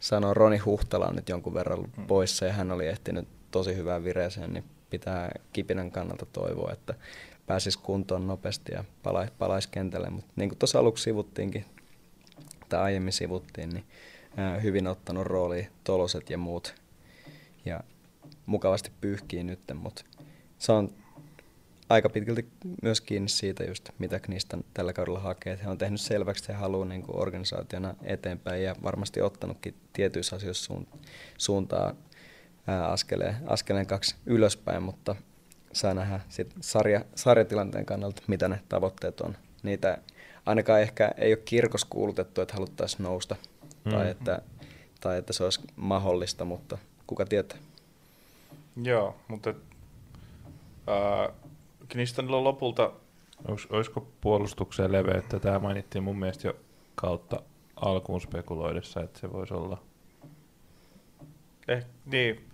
[0.00, 0.34] sanoa.
[0.34, 2.06] Roni Huhtala on nyt jonkun verran hmm.
[2.06, 6.94] poissa ja hän oli ehtinyt tosi hyvään vireeseen, niin pitää kipinän kannalta toivoa, että
[7.46, 10.10] pääsisi kuntoon nopeasti ja palaisi, palaisi kentälle.
[10.10, 11.64] Mutta niin kuin tuossa aluksi sivuttiinkin,
[12.68, 13.84] tai aiemmin sivuttiin, niin
[14.62, 16.74] hyvin ottanut rooli toloset ja muut.
[17.64, 17.80] Ja
[18.46, 20.04] mukavasti pyyhkii nyt, mutta
[20.58, 20.94] se on
[21.88, 22.48] aika pitkälti
[22.82, 25.58] myös kiinni siitä just, mitä niistä tällä kaudella hakee.
[25.64, 30.36] He on tehnyt selväksi, että he haluaa niin kuin organisaationa eteenpäin ja varmasti ottanutkin tietyissä
[30.36, 30.74] asioissa
[31.38, 31.94] suuntaa
[32.88, 35.16] askeleen, askeleen kaksi ylöspäin, mutta
[35.72, 39.36] saa nähdä sit sarja, sarjatilanteen kannalta, mitä ne tavoitteet on.
[39.62, 39.98] Niitä
[40.46, 43.36] ainakaan ehkä ei ole kirkos kuulutettu, että haluttaisiin nousta
[43.84, 43.90] mm.
[43.90, 44.42] tai, että,
[45.00, 47.58] tai että se olisi mahdollista, mutta kuka tietää.
[48.82, 49.50] Joo, mutta
[50.88, 51.34] äh,
[51.88, 52.92] Knistanilla on lopulta...
[53.48, 55.40] Olis, olisiko puolustukseen leveyttä?
[55.40, 56.56] Tämä mainittiin mun mielestä jo
[56.94, 57.42] kautta
[57.76, 59.82] alkuun spekuloidessa, että se voisi olla.
[61.68, 62.50] Eh, niin,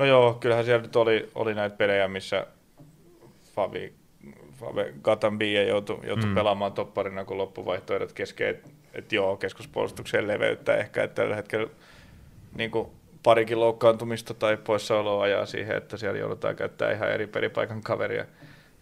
[0.00, 2.46] No joo, kyllähän siellä nyt oli, oli näitä pelejä, missä
[3.54, 3.92] Favi,
[4.52, 6.34] Fave Gatambia joutui, joutui mm.
[6.34, 11.70] pelaamaan topparina, kun loppuvaihtoehdot kesken, että et joo, keskuspuolustukseen leveyttä ehkä, että tällä hetkellä
[12.54, 12.88] niin kuin
[13.22, 18.24] parikin loukkaantumista tai poissaoloa ajaa siihen, että siellä joudutaan käyttää ihan eri peripaikan kaveria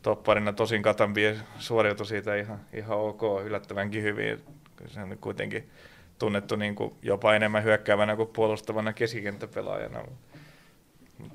[0.02, 0.52] topparina.
[0.52, 4.42] Tosin Katambia suoriutui siitä ihan, ihan ok, yllättävänkin hyvin.
[4.86, 5.70] Se on kuitenkin
[6.18, 10.00] tunnettu niin kuin jopa enemmän hyökkäävänä kuin puolustavana keskikenttäpelaajana.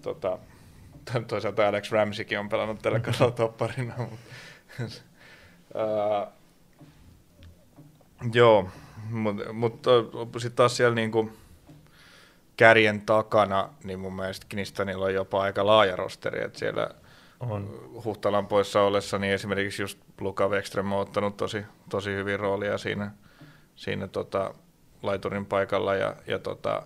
[0.02, 0.40] Tota,
[1.28, 3.12] toisaalta Alex Ramseykin on pelannut tällä mm-hmm.
[3.12, 3.94] kaudella topparina.
[3.98, 5.02] Mutta,
[5.76, 6.28] uh,
[8.34, 8.70] joo,
[9.10, 9.84] mutta mut,
[10.38, 11.32] sitten taas siellä niinku
[12.58, 16.90] kärjen takana, niin mun mielestä Knistanilla on jopa aika laaja rosteri, että siellä
[17.40, 17.90] on.
[18.06, 23.12] Huhtalan poissa ollessa, niin esimerkiksi just Luka Wekström on ottanut tosi, tosi hyvin roolia siinä,
[23.76, 24.54] siinä tota,
[25.04, 26.84] laiturin paikalla ja, ja tota,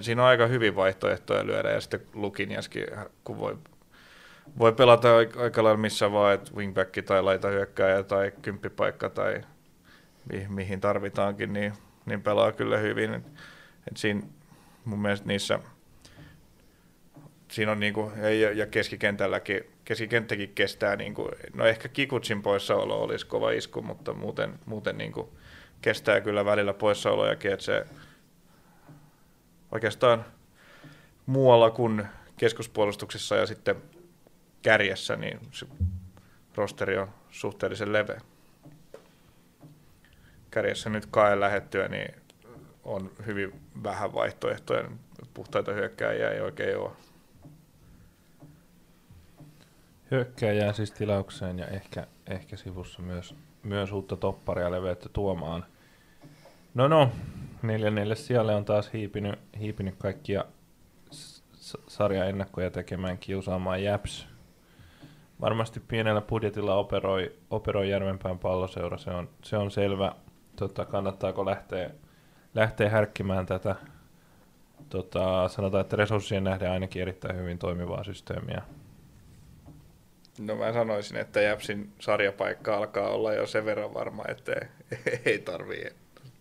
[0.00, 2.86] Siinä on aika hyvin vaihtoehtoja lyödä ja sitten Lukinjaskin,
[3.24, 3.58] kun voi,
[4.58, 9.40] voi pelata aika lailla missä vaan, että wingback tai laita hyökkääjä tai kymppipaikka tai
[10.32, 11.72] mi- mihin tarvitaankin, niin,
[12.06, 13.14] niin pelaa kyllä hyvin.
[13.14, 14.22] Et, siinä
[14.84, 15.58] mun mielestä niissä
[17.50, 23.50] siinä on niinku, ja, ja keskikentälläkin, keskikenttäkin kestää, niinku, no ehkä Kikutsin poissaolo olisi kova
[23.50, 25.32] isku, mutta muuten, muuten niinku
[25.82, 27.86] kestää kyllä välillä poissaolojakin, että se,
[29.72, 30.24] oikeastaan
[31.26, 32.06] muualla kuin
[32.36, 33.76] keskuspuolustuksessa ja sitten
[34.62, 35.66] kärjessä, niin se
[36.54, 38.20] rosteri on suhteellisen leveä.
[40.50, 42.14] Kärjessä nyt kaen lähettyä, niin
[42.84, 44.90] on hyvin vähän vaihtoehtoja.
[45.34, 46.90] puhtaita hyökkääjiä ei oikein ole.
[50.10, 55.66] Hyökkääjää siis tilaukseen ja ehkä, ehkä sivussa myös, myös uutta topparia leveyttä tuomaan.
[56.74, 57.12] No no,
[57.62, 60.44] neljännelle sijalle on taas hiipinyt, hiipinyt kaikkia
[61.88, 64.28] sarjaennakkoja tekemään kiusaamaan Japs.
[65.40, 70.12] Varmasti pienellä budjetilla operoi, operoi Järvenpään palloseura, se on, se on selvä.
[70.56, 71.90] Tota, kannattaako lähteä,
[72.54, 73.76] lähteä härkkimään tätä,
[74.88, 78.62] tota, sanotaan, että resurssien nähden ainakin erittäin hyvin toimivaa systeemiä.
[80.38, 84.52] No mä sanoisin, että Jäpsin sarjapaikka alkaa olla jo sen verran varma, että
[85.24, 85.84] ei tarvii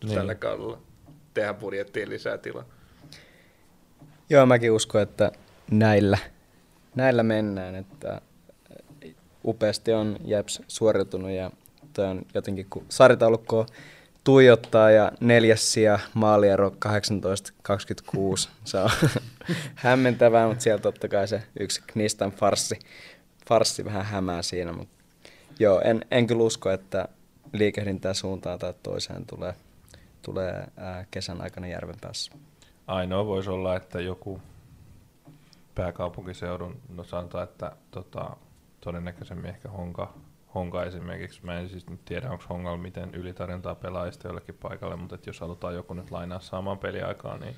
[0.03, 0.15] niin.
[0.15, 0.88] tällä kaudella
[1.39, 2.63] tehdä budjettiin lisää tilaa.
[4.29, 5.31] Joo, mäkin uskon, että
[5.71, 6.17] näillä,
[6.95, 8.21] näillä mennään, että
[9.45, 11.51] upeasti on Jeps suoriutunut ja
[11.93, 13.65] toi on jotenkin, kun sarjataulukko
[14.23, 18.49] tuijottaa ja neljäs sija maaliero 18-26.
[18.63, 18.89] Se on
[19.75, 22.79] hämmentävää, mutta siellä totta kai se yksi Knistan farssi,
[23.47, 24.73] farssi vähän hämää siinä.
[24.73, 24.93] Mutta
[25.59, 27.07] joo, en, en kyllä usko, että
[27.53, 29.53] liikehdintää suuntaan tai toiseen tulee,
[30.22, 30.67] tulee
[31.11, 32.32] kesän aikana järven päässä.
[32.88, 34.41] Ainoa voisi olla, että joku
[35.76, 38.36] pääkaupunkiseudun, no sanotaan, että tota,
[38.82, 40.13] todennäköisemmin ehkä Honka,
[40.55, 41.45] Honka esimerkiksi.
[41.45, 45.39] Mä en siis nyt tiedä, onko Hongalla miten ylitarjontaa pelaajista jollekin paikalle, mutta että jos
[45.39, 47.55] halutaan joku nyt lainaa saamaan peliaikaa, niin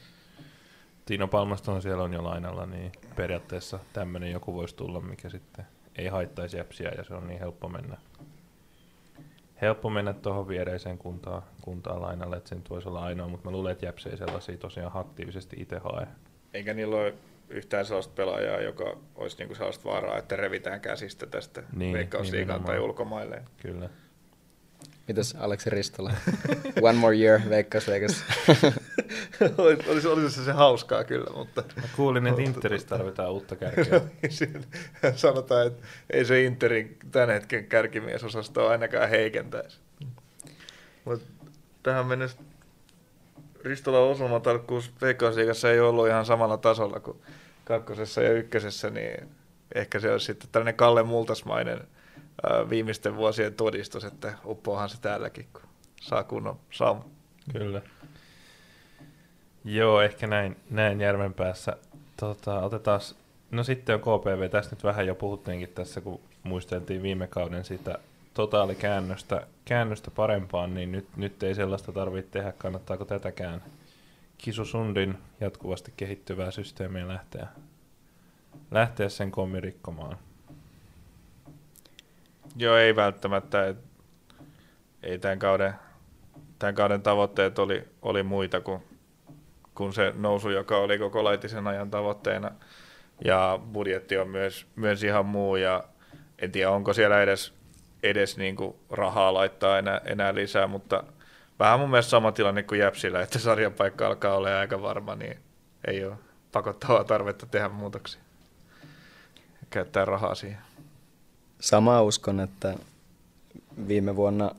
[1.05, 6.07] Tino Palmaston siellä on jo lainalla, niin periaatteessa tämmöinen joku voisi tulla, mikä sitten ei
[6.07, 7.97] haittaisi jäpsiä ja se on niin helppo mennä
[9.61, 13.51] helppo mennä tuohon viereiseen kuntaan, kuntaan lainalle, että se nyt voisi olla ainoa, mutta mä
[13.51, 16.07] luulen, että Jäpsi ei sellaisia tosiaan aktiivisesti itse hae.
[16.53, 17.13] Eikä niillä ole
[17.49, 22.79] yhtään sellaista pelaajaa, joka olisi niinku sellaista vaaraa, että revitään käsistä tästä niin, veikkausliigaan tai
[22.79, 23.43] ulkomaille.
[23.57, 23.89] Kyllä.
[25.07, 26.11] Mitäs Aleksi Ristola?
[26.81, 28.23] One more year, Veikkaus Vegas.
[29.57, 31.63] olisi, olisi, olisi se, se hauskaa kyllä, mutta...
[31.75, 34.01] Mä kuulin, että Interistä tarvitaan uutta kärkeä.
[35.15, 39.79] Sanotaan, että ei se Interin tämän hetken kärkimiesosasto ainakaan heikentäisi.
[41.05, 41.25] Mutta
[41.83, 42.37] tähän mennessä
[43.63, 47.17] Ristolan osumatarkkuus Veikkausliigassa ei ollut ihan samalla tasolla kuin
[47.65, 49.29] kakkosessa ja ykkösessä, niin
[49.75, 51.87] ehkä se olisi sitten tällainen Kalle Multasmainen
[52.69, 55.61] viimeisten vuosien todistus, että uppoahan se täälläkin, kun
[56.01, 57.01] saa kunnon saamu.
[57.51, 57.81] Kyllä.
[59.65, 61.77] Joo, ehkä näin, näin järven päässä.
[62.17, 63.01] Tota, otetaan,
[63.51, 67.99] no sitten on KPV, tästä nyt vähän jo puhuttiinkin tässä, kun muisteltiin viime kauden sitä
[68.33, 72.51] totaalikäännöstä käännöstä parempaan, niin nyt, nyt ei sellaista tarvitse tehdä.
[72.51, 73.63] Kannattaako tätäkään
[74.37, 77.47] Kisu Sundin jatkuvasti kehittyvää systeemiä lähteä,
[78.71, 80.17] lähteä sen kommi rikkomaan?
[82.55, 83.75] Joo, ei välttämättä.
[85.03, 85.73] Ei tämän kauden,
[86.59, 88.83] tämän kauden tavoitteet oli, oli muita kuin,
[89.75, 92.51] kuin se nousu, joka oli koko laitisen ajan tavoitteena.
[93.25, 95.83] Ja budjetti on myös, myös ihan muu ja
[96.39, 97.53] en tiedä, onko siellä edes,
[98.03, 101.03] edes niin kuin rahaa laittaa enää, enää lisää, mutta
[101.59, 105.39] vähän mun mielestä sama tilanne kuin Jäpsillä, että sarjapaikka alkaa olla aika varma, niin
[105.87, 106.15] ei ole
[106.51, 108.21] pakottavaa tarvetta tehdä muutoksia.
[109.69, 110.70] Käyttää rahaa siihen.
[111.61, 112.75] Samaa uskon, että
[113.87, 114.55] viime vuonna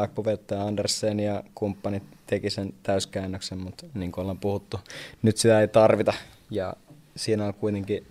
[0.00, 4.80] Akpovettaja Andersen ja kumppanit teki sen täyskäännöksen, mutta niin kuin ollaan puhuttu,
[5.22, 6.12] nyt sitä ei tarvita.
[6.50, 6.74] Ja
[7.16, 8.06] siinä on kuitenkin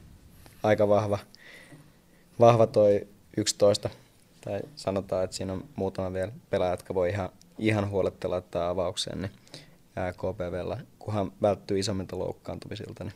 [0.63, 1.19] aika vahva,
[2.39, 3.89] vahva toi 11,
[4.41, 9.21] tai sanotaan, että siinä on muutama vielä pelaaja, jotka voi ihan, ihan huolettella laittaa avaukseen,
[9.21, 9.31] niin
[10.17, 13.13] KPVllä, kunhan välttyy isommilta loukkaantumisilta, niin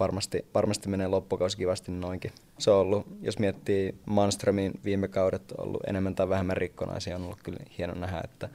[0.00, 2.32] varmasti, varmasti menee loppukausi kivasti noinkin.
[2.58, 7.16] Se on ollut, jos miettii Manströmin viime kaudet, on ollut enemmän tai vähemmän rikkonaisia.
[7.16, 8.48] On ollut kyllä hieno nähdä, että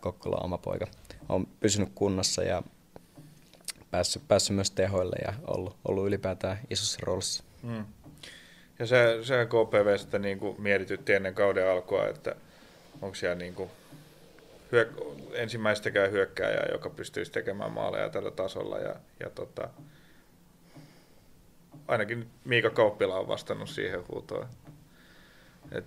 [0.00, 0.86] Kokkola oma poika
[1.28, 2.62] on pysynyt kunnossa ja
[3.90, 7.44] päässyt, päässyt myös tehoille ja ollut, ollut ylipäätään isossa roolissa.
[7.62, 7.84] Mm.
[8.78, 12.36] Ja se, se KPV sitten niin kuin mietitytti ennen kauden alkua, että
[13.02, 13.70] onko siellä niin kuin
[14.72, 14.88] hyök,
[15.32, 18.78] ensimmäistäkään hyökkääjää, joka pystyisi tekemään maaleja tällä tasolla.
[18.78, 19.68] Ja, ja tota,
[21.88, 24.46] ainakin Miika Kauppila on vastannut siihen huutoon.
[25.72, 25.84] Et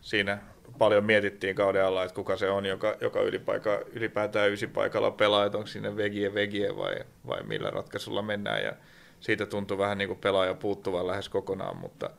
[0.00, 0.38] siinä
[0.78, 5.58] paljon mietittiin kauden alla, että kuka se on, joka, joka ylipaika, ylipäätään ysipaikalla pelaa, että
[5.58, 6.96] onko sinne vegie vegie vai,
[7.26, 8.62] vai millä ratkaisulla mennään.
[8.62, 8.72] Ja
[9.20, 12.10] siitä tuntuu vähän niin kuin pelaaja puuttuvan lähes kokonaan, mutta,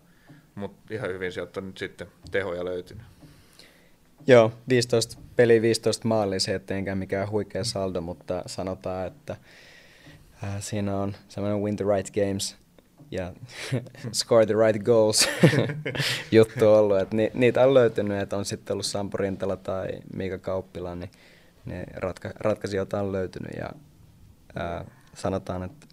[0.55, 3.03] mutta ihan hyvin sieltä on nyt sitten tehoja löytynyt.
[4.27, 9.35] Joo, 15 peli 15 maalia, se ettei mikään huikea saldo, mutta sanotaan, että
[10.59, 12.57] siinä on semmoinen win the right games
[13.11, 13.33] ja
[14.13, 15.29] score the right goals
[16.31, 16.99] juttu ollut.
[16.99, 21.11] Et ni, niitä on löytynyt, että on sitten ollut Sampo Rintala tai Miika Kauppila, niin
[21.65, 23.51] ne ratka, ratkaisijoita on löytynyt.
[23.57, 23.69] Ja
[24.55, 25.87] ää, sanotaan, että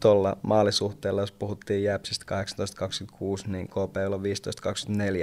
[0.00, 2.44] tuolla maalisuhteella, jos puhuttiin Jäpsistä
[3.46, 4.20] 18-26, niin KP on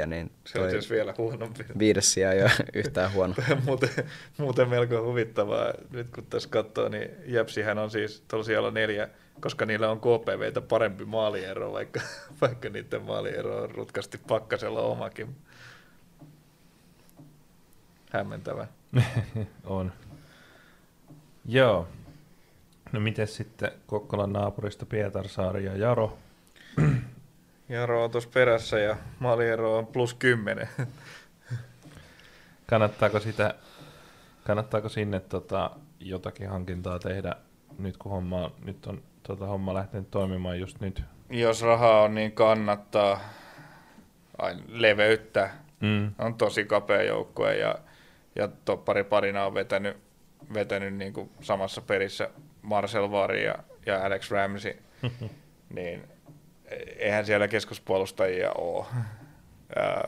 [0.03, 1.65] 15-24, niin se on siis vielä huonompi.
[1.79, 3.33] Viides sija ei ole yhtään huono.
[3.65, 3.89] muuten,
[4.37, 5.73] muuten melko huvittavaa.
[5.91, 9.09] Nyt kun tässä katsoo, niin Jäpsihän on siis siellä neljä,
[9.39, 12.01] koska niillä on KPVtä parempi maaliero, vaikka,
[12.41, 15.35] vaikka niiden maaliero on rutkasti pakkasella omakin.
[18.11, 18.67] Hämmentävä.
[19.63, 19.91] on.
[21.45, 21.87] Joo.
[22.95, 26.17] No miten sitten Kokkolan naapurista Pietarsaari ja Jaro?
[27.69, 30.69] Jaro on tuossa perässä ja maaliero on plus 10.
[32.69, 33.55] kannattaako, sitä,
[34.43, 37.35] kannattaako sinne tota, jotakin hankintaa tehdä
[37.77, 41.03] nyt kun homma, nyt on tota, homma lähtenyt toimimaan just nyt?
[41.29, 43.19] Jos rahaa on, niin kannattaa
[44.37, 45.49] Ai, leveyttä.
[45.79, 46.11] Mm.
[46.19, 47.75] On tosi kapea joukkue ja,
[48.35, 49.97] ja toppari parina on vetänyt,
[50.53, 52.29] vetänyt niin kuin samassa perissä
[52.65, 53.55] Marcel Vari ja,
[53.85, 54.77] ja Alex Ramsey,
[55.75, 56.03] niin
[56.97, 58.85] eihän siellä keskuspuolustajia ole.
[59.75, 60.03] Ja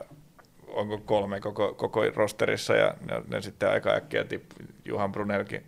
[0.68, 4.56] onko kolme koko, koko rosterissa ja ne, ne sitten aika äkkiä tippu.
[4.86, 5.66] Juhan Brunelkin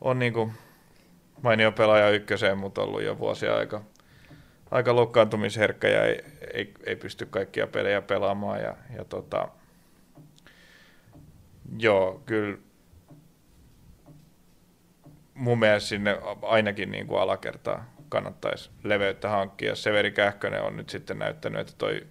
[0.00, 0.52] on niin kuin
[1.42, 3.82] mainio pelaaja ykköseen, mutta ollut jo vuosia aika,
[4.70, 6.24] aika loukkaantumisherkkä ja ei,
[6.54, 8.60] ei, ei pysty kaikkia pelejä pelaamaan.
[8.60, 9.48] Ja, ja tota,
[11.78, 12.58] joo, kyllä
[15.42, 19.74] mun mielestä sinne ainakin niin kuin alakertaa kannattaisi leveyttä hankkia.
[19.74, 22.06] Severi Kähkönen on nyt sitten näyttänyt, että toi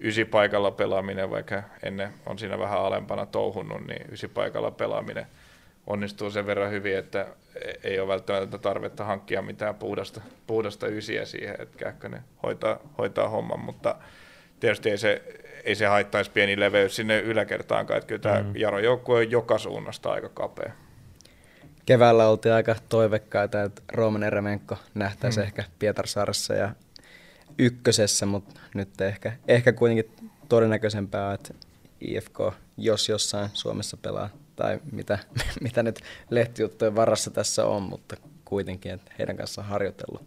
[0.00, 5.26] ysipaikalla pelaaminen, vaikka ennen on siinä vähän alempana touhunnut, niin ysipaikalla pelaaminen
[5.86, 7.26] onnistuu sen verran hyvin, että
[7.84, 13.60] ei ole välttämättä tarvetta hankkia mitään puhdasta, puhdasta ysiä siihen, että Kähkönen hoitaa, hoitaa homman,
[13.60, 13.96] mutta
[14.60, 15.22] tietysti ei se,
[15.64, 18.56] ei se haittaisi pieni leveys sinne yläkertaankaan, että kyllä tämä mm.
[18.56, 20.72] Jaro joukkue on joka suunnasta aika kapea
[21.88, 25.44] keväällä oltiin aika toivekkaita, että Rooman Eremenko nähtäisi mm.
[25.44, 26.72] ehkä Pietarsaaressa ja
[27.58, 31.54] ykkösessä, mutta nyt ehkä, ehkä kuitenkin todennäköisempää, että
[32.00, 32.38] IFK,
[32.76, 35.18] jos jossain Suomessa pelaa, tai mitä,
[35.60, 40.22] mitä nyt lehtijuttujen varassa tässä on, mutta kuitenkin, että heidän kanssaan harjoitellut.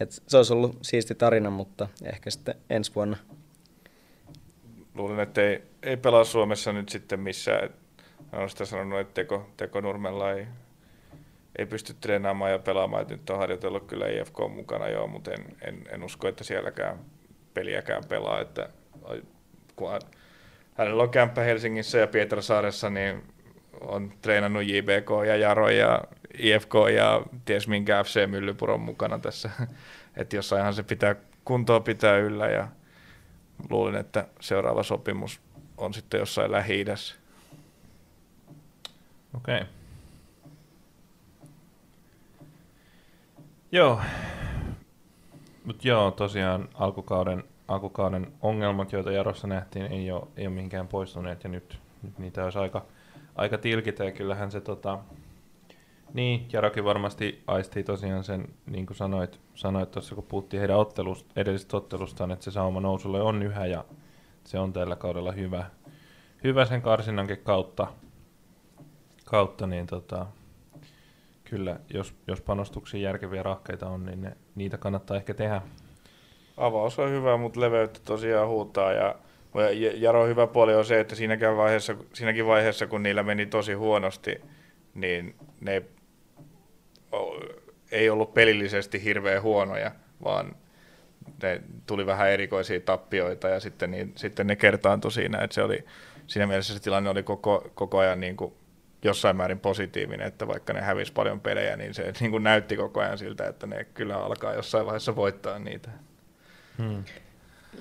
[0.00, 3.16] Et se olisi ollut siisti tarina, mutta ehkä sitten ensi vuonna.
[4.94, 7.70] Luulen, että ei, ei pelaa Suomessa nyt sitten missään.
[8.32, 10.46] Olen sitä sanonut, että Teko, Teko Nurmella ei
[11.58, 13.02] ei pysty treenaamaan ja pelaamaan.
[13.02, 16.98] Et nyt on harjoitellut kyllä IFK mukana joo, mutta en, en, en usko, että sielläkään
[17.54, 18.40] peliäkään pelaa.
[18.40, 18.68] Että,
[19.76, 19.90] kun
[20.74, 23.22] hänellä on kämppä Helsingissä ja Pietarsaaressa, niin
[23.80, 26.04] on treenannut JBK ja Jaro ja
[26.38, 29.50] IFK ja ties minkä FC Myllypuron mukana tässä.
[30.16, 32.68] Että jossainhan se pitää kuntoa pitää yllä ja
[33.70, 35.40] luulen, että seuraava sopimus
[35.76, 37.14] on sitten jossain Lähi-idässä.
[39.34, 39.56] Okei.
[39.56, 39.77] Okay.
[43.72, 44.00] Joo.
[45.64, 51.44] Mutta joo, tosiaan alkukauden, alkukauden ongelmat, joita Jarossa nähtiin, ei ole, ei ole mihinkään poistuneet
[51.44, 52.84] ja nyt, nyt niitä olisi aika,
[53.36, 54.98] aika tilkitä ja kyllähän se tota,
[56.14, 61.32] niin, Jarokin varmasti aistii tosiaan sen, niin kuin sanoit, sanoit tuossa, kun puhuttiin heidän ottelusta,
[61.36, 63.84] edellisestä ottelustaan, että se sauma nousulle on yhä ja
[64.44, 65.64] se on tällä kaudella hyvä,
[66.44, 67.86] hyvä sen karsinnankin kautta,
[69.24, 70.26] kautta niin tota,
[71.50, 75.62] Kyllä, jos, jos panostuksia järkeviä rahkeita on, niin ne, niitä kannattaa ehkä tehdä.
[76.56, 78.92] Avaus on hyvä, mutta leveyttä tosiaan huutaa.
[78.92, 79.14] Ja
[79.94, 84.40] Jaro hyvä puoli on se, että siinäkin vaiheessa, siinäkin vaiheessa, kun niillä meni tosi huonosti,
[84.94, 85.82] niin ne
[87.90, 89.90] ei ollut pelillisesti hirveän huonoja,
[90.24, 90.56] vaan
[91.42, 95.84] ne tuli vähän erikoisia tappioita ja sitten, niin, sitten ne kertaantui siinä, että se oli,
[96.26, 98.52] siinä mielessä se tilanne oli koko, koko ajan niin kuin
[99.04, 103.00] jossain määrin positiivinen, että vaikka ne hävisi paljon pelejä, niin se niin kuin näytti koko
[103.00, 105.90] ajan siltä, että ne kyllä alkaa jossain vaiheessa voittaa niitä.
[106.78, 107.04] Hmm.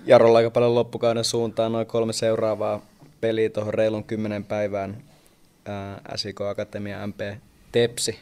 [0.05, 2.81] Jarolla aika paljon loppukauden suuntaan noin kolme seuraavaa
[3.21, 5.03] peliä tuohon reilun kymmenen päivään
[5.65, 7.19] ää, SIK Akatemia MP
[7.71, 8.19] Tepsi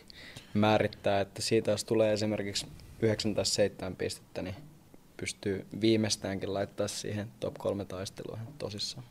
[0.54, 2.68] määrittää, että siitä jos tulee esimerkiksi
[3.02, 4.56] 9 tai 7 pistettä, niin
[5.18, 9.08] pystyy viimeistäänkin laittaa siihen top 3 taisteluun tosissaan.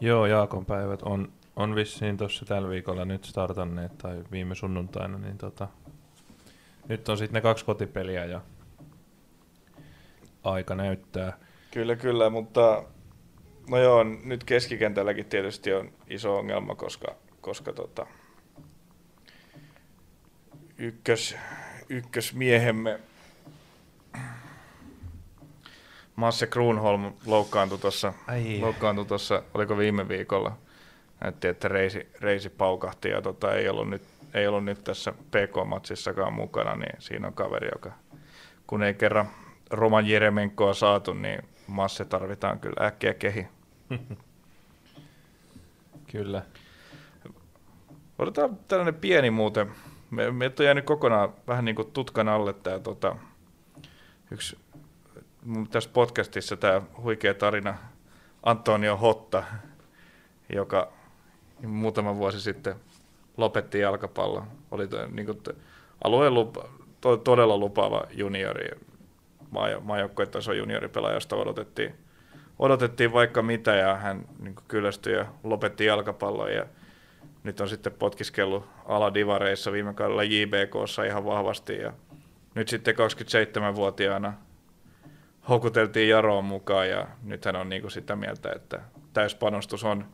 [0.00, 5.38] Joo, Jaakon päivät on on vissiin tuossa tällä viikolla nyt startanneet tai viime sunnuntaina, niin
[5.38, 5.68] tota,
[6.88, 8.40] nyt on sitten ne kaksi kotipeliä ja
[10.44, 11.38] aika näyttää.
[11.70, 12.84] Kyllä, kyllä, mutta
[13.70, 18.06] no joo, nyt keskikentälläkin tietysti on iso ongelma, koska, koska tota,
[20.78, 21.36] ykkös,
[21.88, 23.00] ykkösmiehemme
[26.16, 28.12] Masse Kruunholm loukkaantui tuossa,
[28.60, 30.56] loukkaantui tuossa, oliko viime viikolla–
[31.22, 34.02] näytti, että reisi, reisi paukahti ja tota, ei ollut nyt
[34.34, 37.92] ei ollut nyt tässä PK-matsissakaan mukana, niin siinä on kaveri, joka
[38.66, 39.28] kun ei kerran
[39.70, 43.48] Roman Jeremenkoa saatu, niin masse tarvitaan kyllä äkkiä kehi.
[46.12, 46.42] kyllä.
[48.18, 49.72] Otetaan tällainen pieni muuten.
[50.10, 53.16] Me, me on jäänyt kokonaan vähän niin kuin tutkan alle tämä tota,
[54.30, 54.58] yksi
[55.70, 57.74] tässä podcastissa tämä huikea tarina
[58.42, 59.42] Antonio Hotta,
[60.54, 60.92] joka
[61.70, 62.74] muutama vuosi sitten
[63.36, 64.46] lopetti jalkapallon.
[64.70, 65.38] Oli to, niin kuin,
[66.04, 66.68] alueen lupa,
[67.00, 68.68] to, todella lupaava juniori,
[69.82, 71.94] maajoukkuetason junioripelaaja, josta odotettiin,
[72.58, 76.52] odotettiin vaikka mitä ja hän niin kyllästyi ja lopetti jalkapallon.
[76.52, 76.66] Ja
[77.42, 81.78] nyt on sitten potkiskellut aladivareissa viime kaudella JBKssa ihan vahvasti.
[81.78, 81.92] Ja
[82.54, 84.32] nyt sitten 27-vuotiaana
[85.48, 88.80] houkuteltiin Jaroon mukaan ja nyt hän on niin kuin sitä mieltä, että
[89.12, 90.04] täyspanostus on,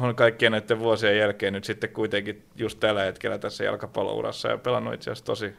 [0.00, 4.94] on kaikkien näiden vuosien jälkeen nyt sitten kuitenkin just tällä hetkellä tässä jalkapallourassa ja pelannut
[4.94, 5.52] itse asiassa tosi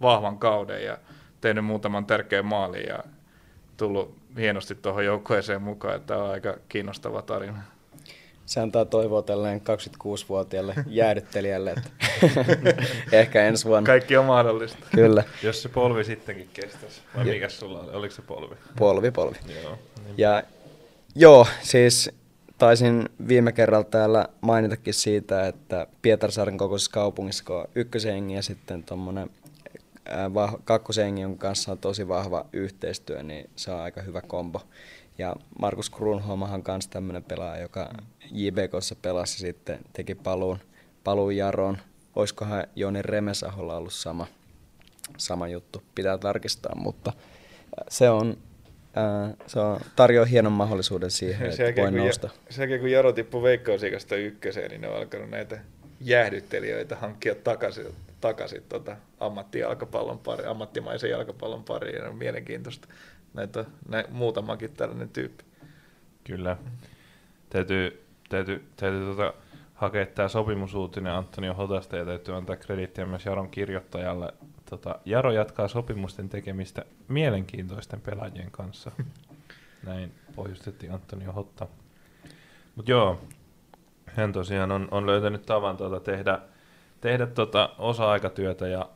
[0.00, 0.98] vahvan kauden ja
[1.40, 2.98] tehnyt muutaman tärkeän maalin ja
[3.76, 7.62] tullut hienosti tuohon joukkueeseen mukaan, että tämä on aika kiinnostava tarina.
[8.46, 11.90] Se antaa toivoa tälleen 26-vuotiaalle jäädyttelijälle, että
[13.12, 13.86] ehkä ensi vuonna.
[13.86, 14.86] Kaikki on mahdollista.
[14.94, 15.24] Kyllä.
[15.42, 17.00] Jos se polvi sittenkin kestäisi.
[17.16, 17.90] Vai mikä sulla oli?
[17.92, 18.54] Oliko se polvi?
[18.78, 19.36] Polvi, polvi.
[19.62, 19.78] Joo.
[20.04, 20.14] Niin.
[20.18, 20.42] Ja
[21.14, 22.10] joo, siis
[22.58, 28.82] taisin viime kerralla täällä mainitakin siitä, että Pietarsaaren kokoisessa kaupungissa, kun on ykkösengi ja sitten
[28.82, 29.30] tuommoinen
[30.64, 34.60] kakkosengi, jonka kanssa on tosi vahva yhteistyö, niin se on aika hyvä kombo.
[35.18, 37.90] Ja Markus Grunholmahan on myös tämmöinen pelaaja, joka
[38.30, 40.58] JBKssa pelasi sitten, teki paluun,
[41.04, 41.78] paluun Jaroon.
[42.16, 44.26] Olisikohan Joni Remesaholla ollut sama,
[45.16, 47.12] sama juttu, pitää tarkistaa, mutta
[47.88, 48.36] se on,
[48.94, 52.28] ää, se on tarjoaa hienon mahdollisuuden siihen, sen että voi nousta.
[52.50, 55.60] Sen jälkeen kun Jaro tippui veikkausikosta ykköseen, niin ne on alkanut näitä
[56.00, 57.86] jäähdyttelijöitä hankkia takaisin,
[58.20, 61.96] takaisin tota ammattijalkapallon pari, ammattimaisen jalkapallon pariin.
[61.96, 62.88] Ja on mielenkiintoista
[63.34, 65.44] näitä, näitä muutamakin tällainen tyyppi.
[66.24, 66.56] Kyllä.
[67.50, 69.34] Täytyy, täytyy, täytyy tota,
[69.74, 74.32] hakea tämä sopimusuutinen Antonio Hotasta ja täytyy antaa krediittiä myös Jaron kirjoittajalle.
[74.70, 78.92] Tota, Jaro jatkaa sopimusten tekemistä mielenkiintoisten pelaajien kanssa.
[79.86, 81.66] Näin pohjustettiin Antonio Hotta.
[82.76, 83.20] Mutta joo,
[84.06, 86.38] hän tosiaan on, on löytänyt tavan tuota tehdä,
[87.00, 88.88] tehdä tota osa-aikatyötä ja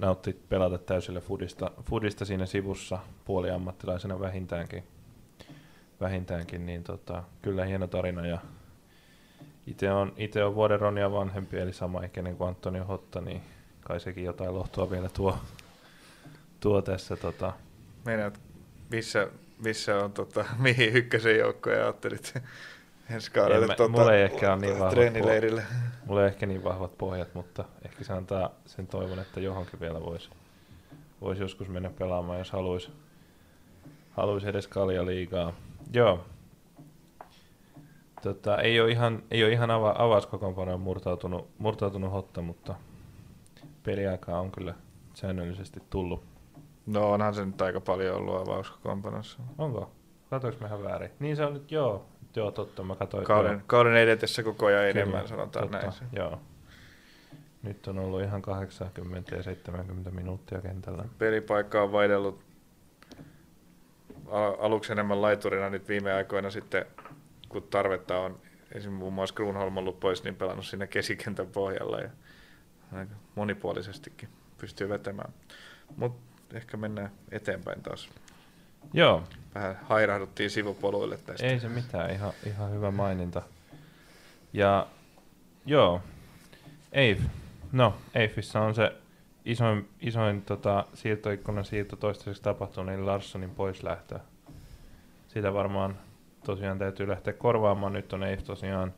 [0.00, 4.84] nautti pelata täysillä fudista, fudista siinä sivussa puoliammattilaisena vähintäänkin.
[6.00, 8.38] vähintäänkin niin tota, kyllä hieno tarina ja
[9.66, 13.42] itse on, ite on vuoden Ronia vanhempi, eli sama ikäinen kuin Antonio Hotta, niin
[13.82, 15.38] kai sekin jotain lohtua vielä tuo,
[16.60, 17.16] tuo tässä.
[17.16, 17.52] Tota.
[18.04, 18.40] Meinaat,
[18.90, 19.28] missä,
[19.64, 22.34] missä on, tota, mihin ykkösen joukkoja ajattelit
[23.10, 25.62] ensi kaudelle mä, tota, mulla ei ehkä ole niin vahvat treenileirille?
[26.06, 30.00] Mulla ei ehkä niin vahvat pohjat, mutta ehkä se antaa sen toivon, että johonkin vielä
[30.00, 30.30] voisi
[31.20, 32.90] vois joskus mennä pelaamaan, jos haluaisi
[34.10, 35.52] haluais edes kalja liigaa.
[35.92, 36.24] Joo.
[38.22, 42.74] Tota, ei ole ihan, ei ole ihan ava, avauskokoonpanoon murtautunut, murtautunut hotta, mutta
[43.82, 44.74] peliaikaa on kyllä
[45.14, 46.24] säännöllisesti tullut.
[46.86, 49.38] No onhan se nyt aika paljon ollut avauskokoonpanossa.
[49.58, 49.92] Onko?
[50.30, 51.10] Katoinko mä ihan väärin?
[51.18, 52.06] Niin se on nyt, joo.
[52.36, 52.82] Joo, totta.
[52.82, 53.24] Mä katsoin.
[53.24, 53.60] Kauden, joo.
[53.66, 55.92] kauden edetessä koko ajan Kyllä, enemmän, sanotaan totta, näin.
[56.12, 56.38] Joo.
[57.62, 61.04] Nyt on ollut ihan 80 ja 70 minuuttia kentällä.
[61.18, 62.40] Pelipaikka on vaihdellut
[64.58, 66.86] aluksi enemmän laiturina nyt viime aikoina sitten,
[67.48, 68.38] kun tarvetta on.
[68.52, 72.10] Esimerkiksi muun muassa Grunholm ollut pois, niin pelannut siinä kesikentän pohjalla ja
[72.94, 74.28] aika monipuolisestikin
[74.58, 75.32] pystyy vetämään.
[75.96, 78.08] Mutta ehkä mennään eteenpäin taas.
[78.92, 79.22] Joo.
[79.54, 81.46] Vähän hairahduttiin sivupoluille tästä.
[81.46, 83.42] Ei se mitään, ihan, ihan hyvä maininta.
[84.52, 84.86] Ja
[85.66, 86.00] joo,
[86.92, 87.20] Eif.
[87.72, 88.92] No, Eifissä on se
[89.44, 94.18] isoin, isoin tota, siirtoikkunan siirto toistaiseksi tapahtunut, eli Larssonin poislähtö.
[95.28, 95.98] Sitä varmaan
[96.44, 97.92] tosiaan täytyy lähteä korvaamaan.
[97.92, 98.94] Nyt on Eif tosiaan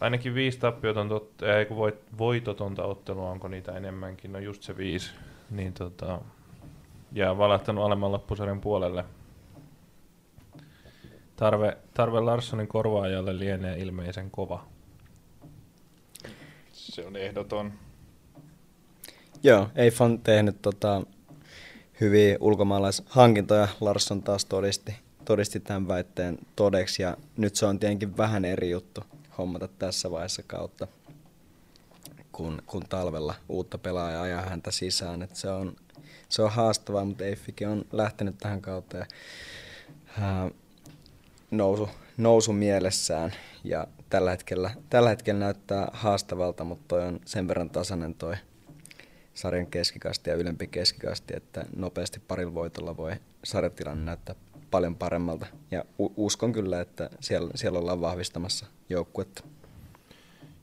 [0.00, 5.10] ainakin viisi tappiotonta, ei kun voit, voitotonta ottelua, onko niitä enemmänkin, no just se viisi.
[5.50, 6.20] Niin tota,
[7.12, 9.04] ja valahtanut alemman loppusarjan puolelle.
[11.36, 14.64] Tarve, tarve Larssonin korvaajalle lienee ilmeisen kova.
[16.72, 17.72] Se on ehdoton.
[19.42, 21.02] Joo, Eif on tehnyt tota,
[22.00, 23.68] hyviä ulkomaalaishankintoja.
[23.80, 24.94] Larsson taas todisti,
[25.24, 29.04] todisti tämän väitteen todeksi ja nyt se on tietenkin vähän eri juttu
[29.38, 30.88] hommata tässä vaiheessa kautta,
[32.32, 35.22] kun, kun talvella uutta pelaajaa ajaa häntä sisään.
[35.22, 35.76] Et se on
[36.28, 39.06] se on haastavaa, mutta Eiffikin on lähtenyt tähän kautta ja,
[40.20, 40.50] ää,
[41.50, 43.32] nousu, nousu mielessään
[43.64, 48.34] ja tällä hetkellä, tällä hetkellä näyttää haastavalta, mutta toi on sen verran tasainen toi
[49.34, 53.12] sarjan keskikasti ja ylempi keskikasti, että nopeasti parilla voitolla voi
[53.44, 54.34] sarjatilanne näyttää
[54.76, 55.46] paljon paremmalta.
[55.70, 59.44] Ja uskon kyllä, että siellä, siellä ollaan vahvistamassa joukkuetta.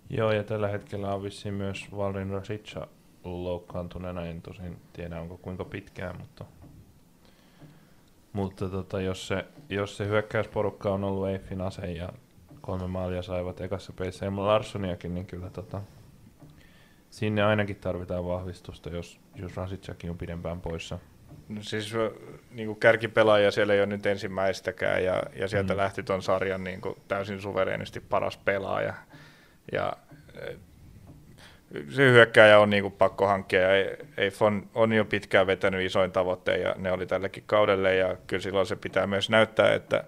[0.09, 2.87] Joo, ja tällä hetkellä on vissiin myös Valrin Rasica
[3.23, 4.25] loukkaantuneena.
[4.25, 6.45] En tosin tiedä, onko kuinka pitkään, mutta,
[8.33, 12.09] mutta tota, jos, se, jos se hyökkäysporukka on ollut Eiffin ase ja
[12.61, 15.81] kolme maalia saivat ekassa peissä ilman Larssoniakin, niin kyllä tota,
[17.09, 20.99] sinne ainakin tarvitaan vahvistusta, jos, jos Rasicakin on pidempään poissa.
[21.49, 21.93] No siis
[22.51, 25.77] niin kuin kärkipelaaja siellä ei ole nyt ensimmäistäkään ja, ja sieltä mm.
[25.77, 28.93] lähti tuon sarjan niin kuin täysin suvereenisti paras pelaaja.
[29.71, 29.93] Ja
[31.89, 36.11] se hyökkääjä on niin kuin pakko hankkia ja ei on, on jo pitkään vetänyt isoin
[36.11, 40.03] tavoitteen ja ne oli tällekin kaudelle ja kyllä silloin se pitää myös näyttää, että,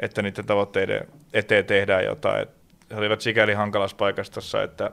[0.00, 2.42] että niiden tavoitteiden eteen tehdään jotain.
[2.42, 2.50] Et
[2.90, 4.90] he olivat sikäli hankalassa paikassa että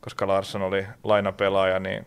[0.00, 2.06] koska Larsson oli lainapelaaja, niin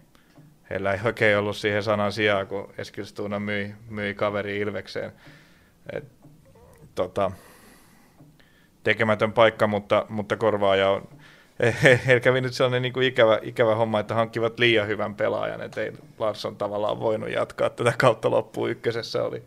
[0.72, 5.12] heillä ei oikein ollut siihen sanan sijaa, kun Eskilstuna myi, myi kaveri Ilvekseen.
[5.94, 6.04] Et,
[6.96, 7.32] tota,
[8.84, 11.10] tekemätön paikka, mutta, mutta korvaaja on,
[12.06, 15.82] heillä kävi nyt sellainen niin kuin ikävä, ikävä homma, että hankkivat liian hyvän pelaajan, että
[15.82, 19.44] ei Larsson tavallaan voinut jatkaa tätä kautta loppuun ykkösessä, oli,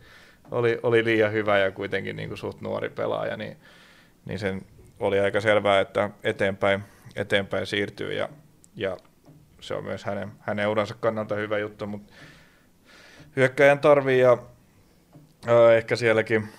[0.51, 3.57] oli, oli liian hyvä ja kuitenkin niin kuin suht nuori pelaaja, niin,
[4.25, 4.61] niin sen
[4.99, 6.83] oli aika selvää, että eteenpäin,
[7.15, 8.29] eteenpäin siirtyy ja,
[8.75, 8.97] ja
[9.59, 12.13] se on myös hänen, hänen uransa kannalta hyvä juttu, mutta
[13.35, 14.37] hyökkäjän tarvii ja
[15.47, 16.49] ää, ehkä sielläkin,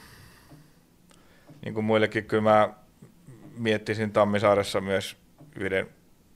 [1.64, 2.68] niin kuin muillekin, kyllä mä
[3.56, 5.16] miettisin Tammisaaressa myös
[5.56, 5.88] yhden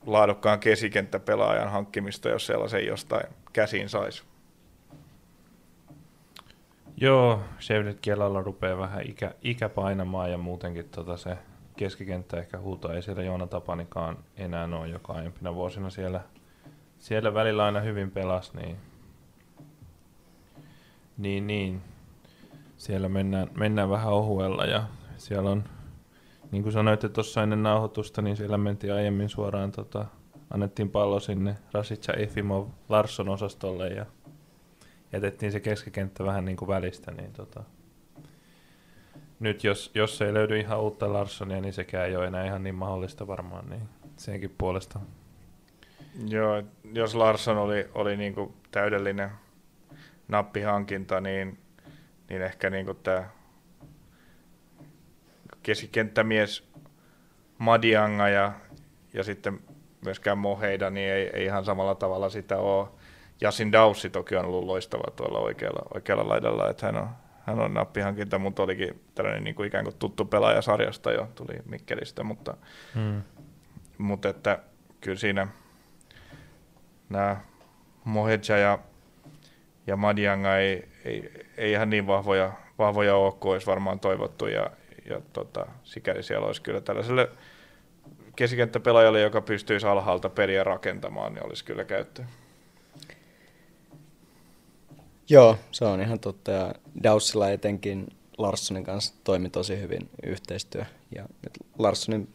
[0.05, 4.23] laadukkaan kesikenttäpelaajan hankkimista, jos sellaisen jostain käsiin saisi.
[6.97, 11.37] Joo, Shevlet Kielalla rupeaa vähän ikä, ikä painamaan ja muutenkin tota se
[11.77, 12.93] keskikenttä ehkä huutaa.
[12.93, 16.21] Ei siellä Joona Tapanikaan enää ole, joka aiempina vuosina siellä,
[17.01, 18.77] siellä välillä aina hyvin pelas, niin,
[21.17, 21.81] niin, niin.
[22.77, 24.83] siellä mennään, mennään vähän ohuella ja
[25.17, 25.63] siellä on
[26.51, 30.05] niin kuin sanoitte tuossa ennen nauhoitusta, niin siellä mentiin aiemmin suoraan, tota,
[30.49, 34.05] annettiin pallo sinne Rasica Efimov Larsson osastolle ja
[35.13, 37.63] jätettiin se keskikenttä vähän niin kuin välistä, niin tota,
[39.39, 42.75] nyt jos, jos ei löydy ihan uutta Larssonia, niin sekään ei ole enää ihan niin
[42.75, 43.81] mahdollista varmaan, niin
[44.17, 44.99] senkin puolesta.
[46.27, 49.31] Joo, jos Larsson oli, oli niin kuin täydellinen
[50.27, 51.59] nappihankinta, niin,
[52.29, 53.29] niin ehkä niin kuin tämä
[55.63, 56.71] keskikenttämies
[57.57, 58.51] Madianga ja,
[59.13, 59.59] ja sitten
[60.05, 62.87] myöskään Moheida, niin ei, ei ihan samalla tavalla sitä ole.
[63.41, 67.09] Jasin Daussi toki on ollut loistava tuolla oikealla, oikealla laidalla, että hän on,
[67.45, 71.59] hän on nappihankinta, mutta olikin tällainen niin kuin ikään kuin tuttu pelaaja sarjasta jo, tuli
[71.65, 72.57] Mikkelistä, mutta,
[72.95, 73.21] hmm.
[73.97, 74.59] mutta että
[75.01, 75.47] kyllä siinä
[77.11, 77.41] nämä
[78.03, 78.79] Moheja ja,
[79.87, 84.71] ja Madianga ei, ei, ei ihan niin vahvoja, vahvoja ole kuin olisi varmaan toivottu, ja,
[85.09, 87.29] ja tota, sikäli siellä olisi kyllä tällaiselle
[88.35, 92.25] keskikenttäpelaajalle, joka pystyisi alhaalta periä rakentamaan, niin olisi kyllä käyttöä.
[95.29, 96.51] Joo, se on ihan totta.
[96.51, 98.07] Ja Daussilla etenkin
[98.37, 100.85] Larssonin kanssa toimi tosi hyvin yhteistyö.
[101.15, 102.33] Ja nyt Larssonin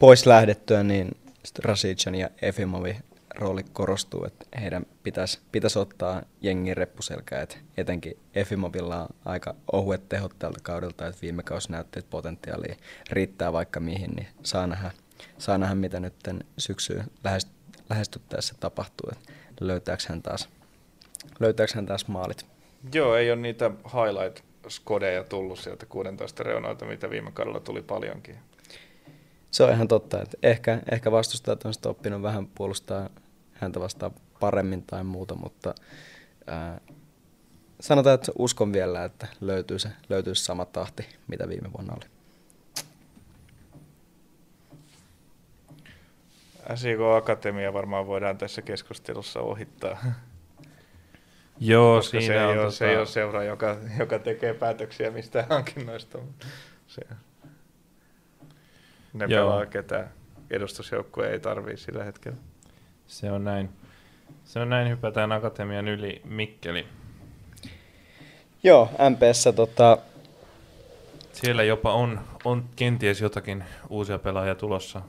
[0.00, 1.16] pois lähdettyä, niin
[1.58, 2.96] Rasican ja Efimovin
[3.40, 10.08] rooli korostuu, että heidän pitäisi, pitäisi ottaa jengin reppuselkää, että etenkin Efimovilla on aika ohuet
[10.08, 12.76] tehot tältä kaudelta, että viime kausi näytti, että potentiaalia
[13.10, 14.90] riittää vaikka mihin, niin saa nähdä,
[15.38, 16.14] saa nähdä mitä nyt
[16.58, 17.04] syksyyn
[17.90, 20.48] lähestyttäessä tapahtuu, että löytääkö hän taas,
[21.40, 22.46] löytääkö hän taas maalit.
[22.94, 28.36] Joo, ei ole niitä highlight-skodeja tullut sieltä 16 reunoilta, mitä viime kaudella tuli paljonkin.
[29.50, 33.10] Se on ihan totta, että ehkä, ehkä vastustajat on oppinut vähän puolustaa
[33.60, 35.74] häntä vastaan paremmin tai muuta, mutta
[36.46, 36.80] ää,
[37.80, 42.06] sanotaan, että uskon vielä, että löytyy se, löytyy se sama tahti, mitä viime vuonna oli.
[46.74, 49.98] SIK Akatemia varmaan voidaan tässä keskustelussa ohittaa.
[51.60, 52.70] Joo, Koska siinä se ei, on ole, tota...
[52.70, 56.18] se ei ole seura, joka, joka tekee päätöksiä mistä hankinnoista.
[56.86, 57.02] Se,
[59.12, 59.28] ne Joo.
[59.28, 60.08] pelaa ketä
[60.50, 62.38] edustusjoukkue ei tarvii sillä hetkellä.
[63.10, 63.68] Se on näin.
[64.44, 66.86] Se on näin, hypätään Akatemian yli Mikkeli.
[68.62, 69.98] Joo, MPssä tota...
[71.32, 75.02] Siellä jopa on, on kenties jotakin uusia pelaajia tulossa.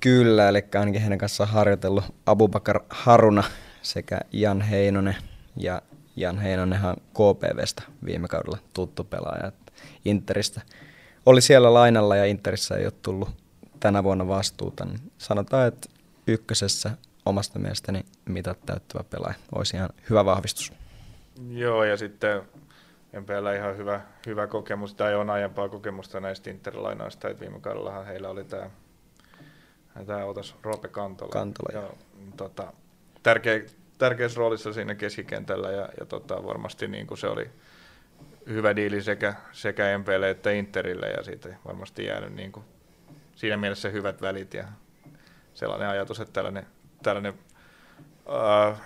[0.00, 3.44] Kyllä, eli ainakin hänen kanssaan harjoitellut Abubakar Haruna
[3.82, 5.16] sekä Jan Heinonen.
[5.56, 5.82] Ja
[6.16, 9.52] Jan Heinonenhan KPVstä viime kaudella tuttu pelaaja
[10.04, 10.60] Interistä.
[11.26, 13.28] Oli siellä lainalla ja Interissä ei ole tullut,
[13.80, 15.91] tänä vuonna vastuuta, niin sanotaan, että
[16.26, 16.90] ykkösessä
[17.26, 20.72] omasta mielestäni mitat täyttävä pelaaja olisi ihan hyvä vahvistus.
[21.50, 22.42] Joo, ja sitten
[23.20, 28.28] MPL ihan hyvä, hyvä kokemus, tai on aiempaa kokemusta näistä Interlainoista, että viime kaudellahan heillä
[28.28, 28.70] oli tämä,
[30.06, 31.32] tämä otas Roope Kantola.
[31.32, 31.90] Kantola, ja,
[32.36, 32.72] tota,
[33.22, 33.60] tärkeä,
[33.98, 37.50] tärkeässä roolissa siinä keskikentällä, ja, ja tota, varmasti niin kuin se oli
[38.46, 42.64] hyvä diili sekä, sekä MPL että Interille, ja siitä varmasti jäänyt niin kuin,
[43.36, 44.64] siinä mielessä hyvät välit, ja
[45.54, 46.66] sellainen ajatus, että tällainen,
[47.02, 47.34] tällainen
[48.70, 48.80] äh,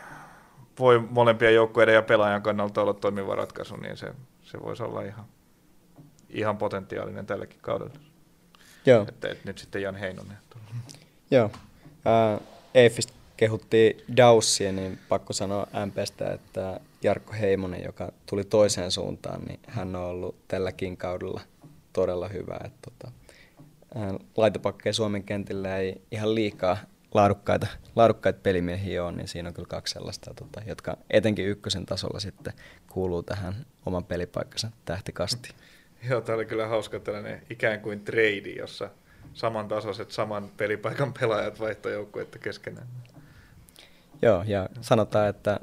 [0.78, 5.24] voi molempien joukkueiden ja pelaajan kannalta olla toimiva ratkaisu, niin se, se voisi olla ihan,
[6.30, 7.94] ihan potentiaalinen tälläkin kaudella.
[8.86, 9.06] Joo.
[9.08, 10.36] Että, että nyt sitten Jan Heinonen.
[11.30, 11.50] Joo.
[12.06, 12.40] Äh,
[12.74, 19.60] Eiffistä kehuttiin Daussia, niin pakko sanoa MPstä, että Jarkko Heimonen, joka tuli toiseen suuntaan, niin
[19.68, 21.40] hän on ollut tälläkin kaudella
[21.92, 22.60] todella hyvä.
[22.64, 23.12] Että, tota,
[24.36, 26.76] laitopakkeja Suomen kentillä ei ihan liikaa
[27.14, 27.66] laadukkaita,
[27.96, 32.52] laadukkaita pelimiehiä on, niin siinä on kyllä kaksi sellaista, tota, jotka etenkin ykkösen tasolla sitten
[32.90, 35.48] kuuluu tähän oman pelipaikkansa tähtikasti.
[36.10, 38.90] Joo, tämä oli kyllä hauska tällainen ikään kuin trade, jossa
[39.34, 42.86] samantasoiset saman pelipaikan pelaajat vaihtoi joukkuetta keskenään.
[44.22, 45.60] Joo, ja sanotaan, että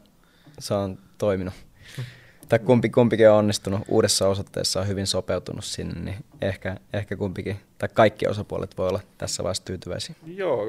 [0.60, 1.54] se on toiminut.
[2.54, 7.60] Tai kumpi, kumpikin on onnistunut uudessa osoitteessa, on hyvin sopeutunut sinne, niin ehkä, ehkä kumpikin,
[7.78, 10.16] tai kaikki osapuolet voi olla tässä vaiheessa tyytyväisiä.
[10.26, 10.66] Joo,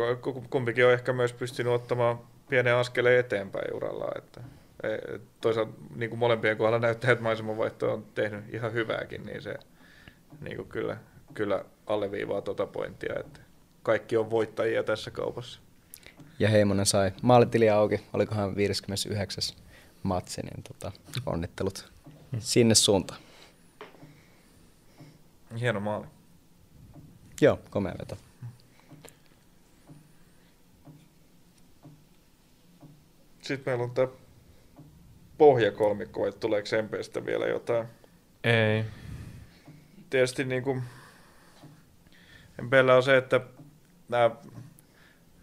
[0.51, 2.19] kumpikin on ehkä myös pystynyt ottamaan
[2.49, 4.41] pienen askeleen eteenpäin uralla, että
[4.83, 4.89] e,
[5.41, 9.55] toisaalta niin kuin molempien kohdalla näyttää, että maisemanvaihto on tehnyt ihan hyvääkin, niin se
[10.41, 10.97] niin kuin kyllä,
[11.35, 13.41] kyllä alleviivaa tuota pointtia, että
[13.83, 15.61] kaikki on voittajia tässä kaupassa.
[16.39, 19.64] Ja Heimonen sai maalitili auki, olikohan 59
[20.05, 20.93] matsi, niin tota,
[21.27, 21.93] onnittelut
[22.39, 23.21] sinne suuntaan.
[25.61, 26.07] Hieno maali.
[27.41, 28.17] Joo, komea veto.
[33.43, 34.09] Sitten meillä on tämä
[35.39, 37.87] pohjakolmikko, että tuleeko Empeestä vielä jotain?
[38.45, 38.85] Ei.
[40.11, 40.83] Tietysti niin kuin
[42.59, 43.41] Empeellä on se, että
[44.09, 44.31] nämä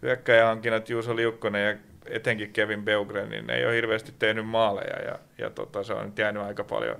[0.02, 5.18] hyökkäjähankinnat Juuso Liukkonen ja etenkin Kevin Beugren, niin ne ei ole hirveästi tehnyt maaleja ja,
[5.38, 6.96] ja tota, se on nyt jäänyt aika paljon,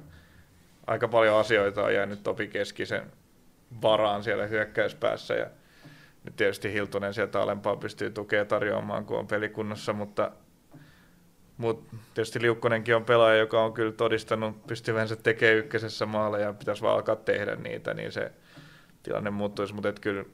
[0.87, 3.13] aika paljon asioita on jäänyt Topi Keskisen
[3.83, 5.47] varaan siellä hyökkäyspäässä ja
[6.25, 10.33] nyt tietysti Hiltunen sieltä alempaa pystyy tukea tarjoamaan, kun on pelikunnossa, mutta,
[11.57, 16.83] mutta tietysti Liukkonenkin on pelaaja, joka on kyllä todistanut pystyvänsä tekemään ykkösessä maaleja ja pitäisi
[16.83, 18.33] vaan alkaa tehdä niitä, niin se
[19.03, 20.25] tilanne muuttuisi, mutta kyllä,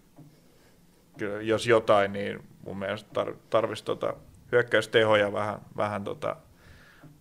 [1.18, 4.14] kyllä jos jotain, niin mun mielestä tar- tarvitsisi tota
[4.52, 6.36] hyökkäystehoja vähän, vähän tota,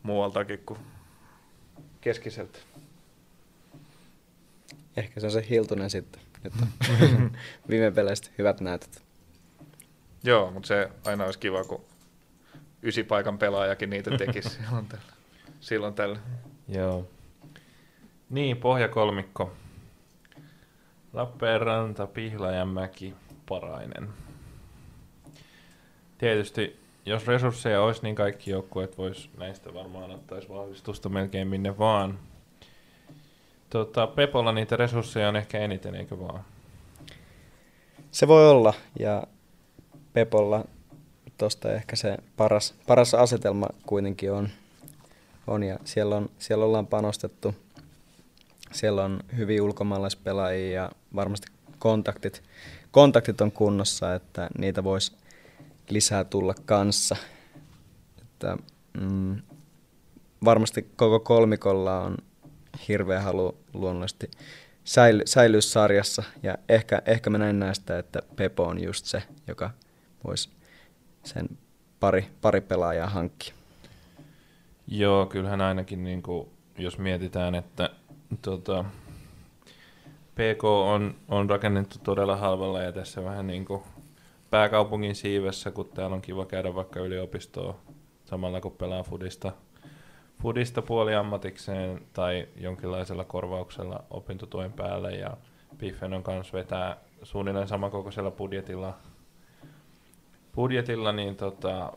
[0.03, 0.80] muualtakin kuin
[2.01, 2.59] keskiseltä.
[4.97, 6.21] Ehkä se on se Hiltunen sitten.
[6.43, 7.32] Nyt on
[7.69, 9.01] viime peleistä hyvät näytöt.
[10.23, 11.82] Joo, mutta se aina olisi kiva, kun
[13.07, 15.13] paikan pelaajakin niitä tekisi silloin tällä.
[15.59, 16.19] Silloin tällä.
[16.67, 17.07] Joo.
[18.30, 19.53] Niin, pohjakolmikko.
[21.13, 23.13] Lappeenranta, Pihlajanmäki,
[23.49, 24.09] Parainen.
[26.17, 32.20] Tietysti jos resursseja olisi, niin kaikki joukkueet vois näistä varmaan ottaisi vahvistusta melkein minne vaan.
[33.70, 36.46] Tota, Pepolla niitä resursseja on ehkä eniten, eikö vaan?
[38.12, 39.24] Se voi olla, ja
[40.13, 40.66] Pepolla
[41.38, 44.50] tuosta ehkä se paras, paras asetelma kuitenkin on,
[45.47, 47.55] on ja siellä, on, siellä ollaan panostettu.
[48.71, 51.47] Siellä on hyviä ulkomaalaispelaajia ja varmasti
[51.79, 52.43] kontaktit,
[52.92, 55.12] kontaktit on kunnossa, että niitä voisi
[55.89, 57.16] lisää tulla kanssa.
[58.22, 58.58] Että,
[59.01, 59.42] mm,
[60.46, 62.18] varmasti koko kolmikolla on
[62.88, 64.32] hirveä halu luonnollisesti
[64.84, 69.70] säily, säilyä sarjassa ja ehkä, ehkä mä näin näistä, että Pepo on just se, joka
[70.28, 70.50] voisi
[71.24, 71.50] sen
[72.00, 73.54] pari, pari pelaajaa hankkia.
[74.88, 77.89] Joo, kyllähän ainakin niin kuin, jos mietitään, että
[78.42, 78.86] tota,
[80.36, 83.84] PK on, on rakennettu todella halvalla ja tässä vähän niin kuin
[84.49, 87.75] pääkaupungin siivessä, kun täällä on kiva käydä vaikka yliopistoa
[88.25, 89.51] samalla kun pelaa fudista,
[90.41, 95.37] fudista puoliammatikseen tai jonkinlaisella korvauksella opintotuen päälle ja
[95.78, 98.97] Biffen on kanssa vetää suunnilleen samankokoisella budjetilla,
[100.55, 101.93] budjetilla niin tota,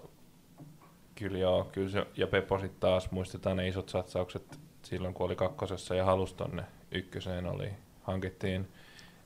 [1.14, 5.36] kyllä joo, kyllä se, ja Pepo sitten taas muistetaan ne isot satsaukset silloin kun oli
[5.36, 6.62] kakkosessa ja halus tonne
[6.92, 7.70] ykköseen oli,
[8.02, 8.68] hankittiin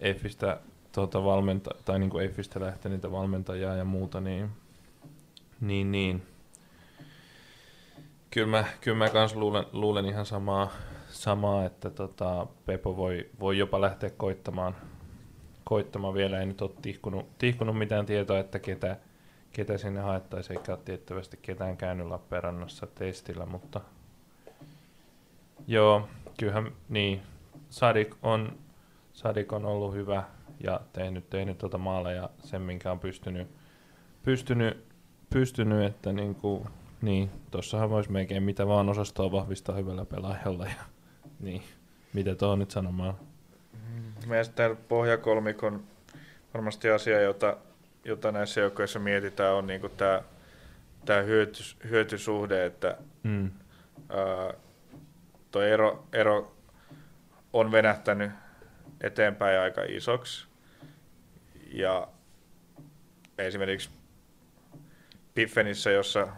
[0.00, 0.60] Effistä
[0.94, 4.50] tuota valmenta, tai niin kuin EFistä lähtee niitä valmentajaa ja muuta, niin,
[5.60, 6.22] niin, niin.
[8.30, 10.70] Kyllä mä, kyllä mä kans luulen, luulen ihan samaa,
[11.08, 14.76] samaa että tota, Pepo voi, voi jopa lähteä koittamaan,
[15.64, 16.14] koittamaan.
[16.14, 18.96] Vielä ei nyt ole tihkunut, tihkunut mitään tietoa, että ketä,
[19.52, 23.80] ketä sinne haettaisiin, eikä ole tiettävästi ketään käynyt Lappeenrannassa testillä, mutta
[25.66, 26.08] joo,
[26.38, 27.22] kyllähän niin,
[27.70, 28.58] Sadik on,
[29.12, 30.24] Sadik on ollut hyvä
[30.60, 33.48] ja tehnyt, tehnyt tuota maaleja sen, minkä on pystynyt,
[34.22, 34.86] pystynyt,
[35.30, 36.68] pystynyt että niin kuin,
[37.02, 40.84] niin, tossahan voisi melkein mitä vaan osastoa vahvistaa hyvällä pelaajalla ja
[41.40, 41.62] niin,
[42.12, 43.14] mitä tuo nyt sanomaan.
[44.26, 45.84] Mielestäni täällä pohjakolmikon
[46.54, 47.56] varmasti asia, jota,
[48.04, 50.22] jota näissä joukkoissa mietitään, on niin tämä,
[51.04, 53.50] tämä hyöty, hyötysuhde, että mm.
[54.08, 54.54] ää,
[55.50, 56.54] tuo ero, ero
[57.52, 58.30] on venähtänyt
[59.06, 60.46] eteenpäin aika isoksi.
[61.72, 62.08] Ja
[63.38, 63.90] esimerkiksi
[65.34, 66.28] Piffenissä, jossa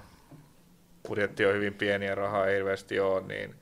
[1.08, 3.54] budjetti on hyvin pieni ja rahaa ei hirveästi ole, niin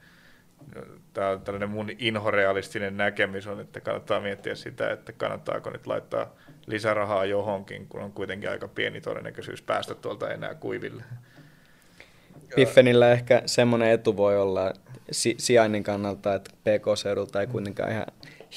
[1.12, 6.34] tämä on tällainen mun inhorealistinen näkemys on, että kannattaa miettiä sitä, että kannattaako nyt laittaa
[6.66, 11.04] lisärahaa johonkin, kun on kuitenkin aika pieni todennäköisyys päästä tuolta enää kuiville.
[12.54, 14.72] Piffenillä ehkä semmoinen etu voi olla
[15.10, 18.06] si- sijainnin kannalta, että PK-seudulta ei kuitenkaan ihan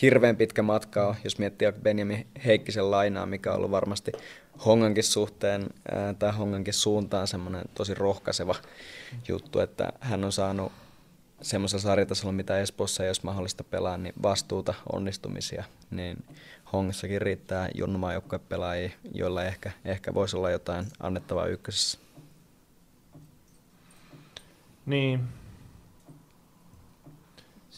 [0.02, 4.12] hirveän pitkä matka ole, jos miettii Benjamin Heikkisen lainaa, mikä on ollut varmasti
[4.66, 8.56] Hongankin suhteen ää, tai Hongankin suuntaan semmoinen tosi rohkaiseva
[9.28, 10.72] juttu, että hän on saanut
[11.42, 16.24] semmoisella sarjatasolla, mitä Espoossa ei olisi mahdollista pelaa, niin vastuuta, onnistumisia, niin
[16.74, 22.00] Hongassakin riittää junnumaan pelaajia, joilla ehkä, ehkä voisi olla jotain annettavaa ykkösessä.
[24.86, 25.20] Niin.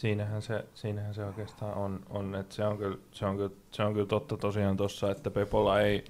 [0.00, 3.82] Siinähän se, siinähän se oikeastaan on, on että se on, kyllä, se, on kyllä, se
[3.82, 6.04] on kyllä totta tosiaan tuossa, että Pepolla ei,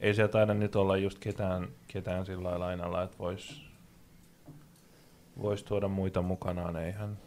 [0.00, 3.62] ei siellä taida nyt olla just ketään, ketään sillä lainalla, että voisi
[5.42, 7.18] vois tuoda muita mukanaan, eihän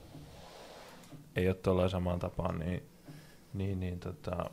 [1.35, 2.83] ei ole tuolla samaan tapaan, niin,
[3.53, 4.49] niin, niin tota,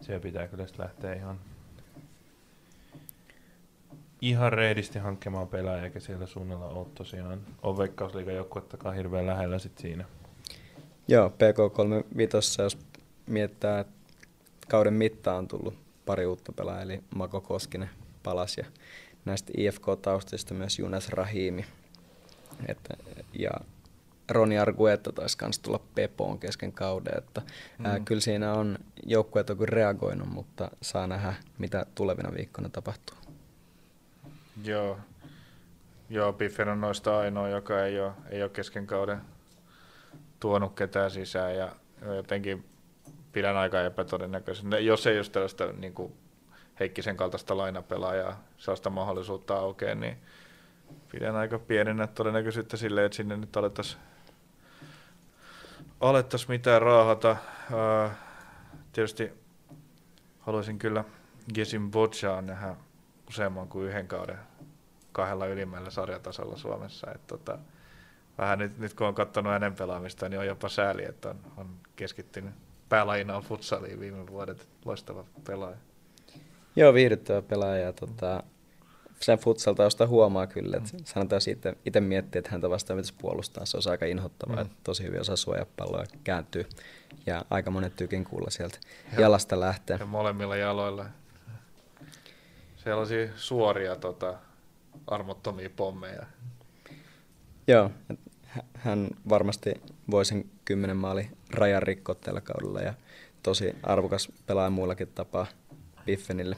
[0.00, 1.40] siellä pitää kyllä lähteä ihan,
[4.20, 9.78] ihan reidisti hankkemaan pelaajia, eikä siellä suunnalla ole tosiaan on veikkausliigan joukkuettakaan hirveän lähellä sit
[9.78, 10.04] siinä.
[11.08, 12.78] Joo, PK35, jos
[13.26, 13.92] miettää, että
[14.68, 15.74] kauden mittaan on tullut
[16.06, 17.90] pari uutta pelaajaa, eli Mako Koskinen
[18.22, 18.64] palas ja
[19.24, 21.64] näistä IFK-taustista myös Junas Rahimi.
[22.68, 22.96] Että,
[23.38, 23.50] ja
[24.30, 27.18] Roni Arguetta taisi myös tulla Pepoon kesken kauden.
[27.18, 27.42] Että,
[27.78, 27.86] mm.
[27.86, 33.16] ää, kyllä siinä on joukkueet on reagoinut, mutta saa nähdä, mitä tulevina viikkoina tapahtuu.
[34.64, 34.98] Joo.
[36.10, 39.20] Joo, Biffen on noista ainoa, joka ei ole, ei ole kesken kauden
[40.44, 41.72] tuonut ketään sisään ja
[42.16, 42.64] jotenkin
[43.32, 44.78] pidän aika epätodennäköisenä.
[44.78, 46.12] Jos ei ole tällaista niin kuin
[46.80, 50.16] Heikkisen kaltaista lainapelaajaa, sellaista mahdollisuutta aukeaa, niin
[51.08, 54.00] pidän aika pienenä todennäköisyyttä sille, että sinne nyt alettaisiin
[56.00, 57.36] alettaisi mitään raahata.
[58.92, 59.32] Tietysti
[60.40, 61.04] haluaisin kyllä
[61.54, 62.76] Gesin Bochaa nähdä
[63.28, 64.38] useamman kuin yhden kauden
[65.12, 67.10] kahdella ylimmällä sarjatasolla Suomessa.
[67.14, 67.58] Et tota,
[68.38, 71.68] vähän nyt, nyt kun on katsonut hänen pelaamista, niin on jopa sääli, että on, on
[71.96, 72.54] keskittynyt
[72.88, 74.68] päälajina futsaliin viime vuodet.
[74.84, 75.76] Loistava pelaaja.
[76.76, 77.92] Joo, viihdyttävä pelaaja.
[77.92, 78.42] Tota,
[79.20, 81.04] sen futsaltausta huomaa kyllä, että mm.
[81.04, 84.62] sanotaan siitä, itse miettii, että häntä vastaan pitäisi puolustaa, se on aika inhottavaa, mm.
[84.62, 86.66] että tosi hyvin osaa suojaa palloa ja kääntyy.
[87.26, 88.78] Ja aika monet tykin kuulla sieltä
[89.12, 89.96] ja, jalasta lähtee.
[90.00, 91.06] Ja molemmilla jaloilla.
[92.76, 94.34] Sellaisia suoria tota,
[95.06, 96.26] armottomia pommeja.
[97.66, 97.90] Joo,
[98.74, 99.74] hän varmasti
[100.10, 102.94] voisi kymmenen maali rajan rikkoa tällä kaudella ja
[103.42, 105.46] tosi arvokas pelaaja muullakin tapaa
[106.04, 106.56] Biffenille.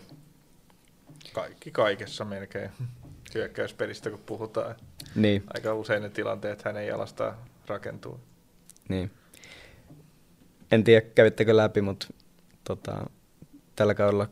[1.33, 2.71] Kaikki kaikessa melkein
[3.35, 4.75] hyökkäyspelistä, kun puhutaan.
[5.15, 5.45] Niin.
[5.55, 8.21] Aika usein ne tilanteet hänen jalastaan rakentuu.
[8.89, 9.11] Niin.
[10.71, 12.07] En tiedä, kävittekö läpi, mutta
[12.65, 13.11] tota,
[13.77, 14.29] tällä kaudella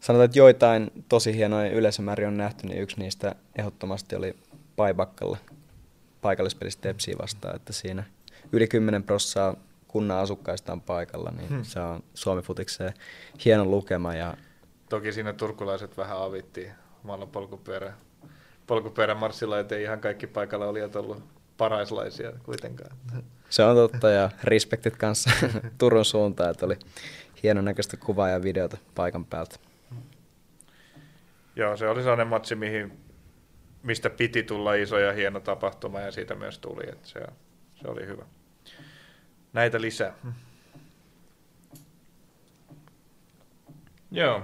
[0.00, 4.36] sanotaan, että joitain tosi hienoja yleisömääriä on nähty, niin yksi niistä ehdottomasti oli
[4.76, 5.38] Paibakkalla
[6.22, 8.04] paikallispelistä Tepsiä vastaan, että siinä
[8.52, 9.56] yli 10 prossaa
[9.88, 11.64] kunnan asukkaista on paikalla, niin hmm.
[11.64, 12.94] se on Suomi Futikseen
[13.44, 14.14] hieno lukema.
[14.14, 14.34] Ja...
[14.88, 16.72] Toki siinä turkulaiset vähän avittiin
[17.04, 17.92] omalla polkupyörä,
[18.66, 21.22] polkupyörän marssilla, ettei ihan kaikki paikalla olijat ollut
[21.56, 22.96] paraislaisia kuitenkaan.
[23.48, 25.30] Se on totta ja respektit kanssa
[25.78, 26.76] Turun suuntaan, että oli
[27.42, 29.56] hienon näköistä kuvaa ja videota paikan päältä.
[31.56, 32.92] Joo, se oli sellainen matsi, mihin,
[33.82, 37.20] mistä piti tulla iso ja hieno tapahtuma ja siitä myös tuli, että se,
[37.74, 38.24] se oli hyvä.
[39.52, 40.14] Näitä lisää.
[44.10, 44.42] Joo.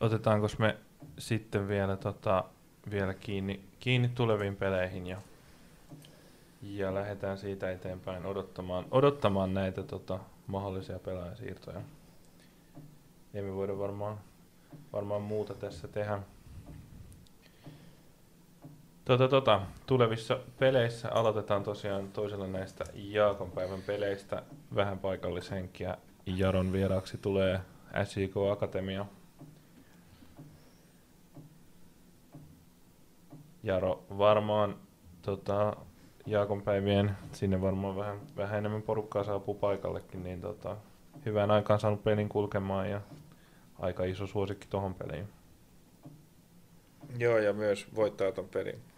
[0.00, 0.76] Otetaanko me
[1.18, 2.44] sitten vielä, tota,
[2.90, 5.18] vielä kiinni, kiinni tuleviin peleihin ja,
[6.62, 11.80] ja lähdetään siitä eteenpäin odottamaan, odottamaan näitä tota, mahdollisia pelaajasiirtoja.
[13.34, 14.20] ei me voida varmaan,
[14.92, 16.18] varmaan muuta tässä tehdä.
[19.04, 24.42] Tota, tota, tulevissa peleissä aloitetaan tosiaan toisella näistä Jaakon päivän peleistä.
[24.74, 25.96] Vähän paikallishenkiä.
[26.26, 27.60] Jaron vieraaksi tulee
[28.04, 29.06] SJK Akatemia.
[33.62, 34.76] Jaro varmaan
[35.22, 35.76] tota,
[36.26, 40.76] Jaakon päivien, sinne varmaan vähän, vähän enemmän porukkaa saapuu paikallekin, niin tota,
[41.26, 43.00] hyvään aikaan saanut pelin kulkemaan ja
[43.78, 45.28] aika iso suosikki tuohon peliin.
[47.18, 48.91] Joo, ja myös voittaa ton pelin.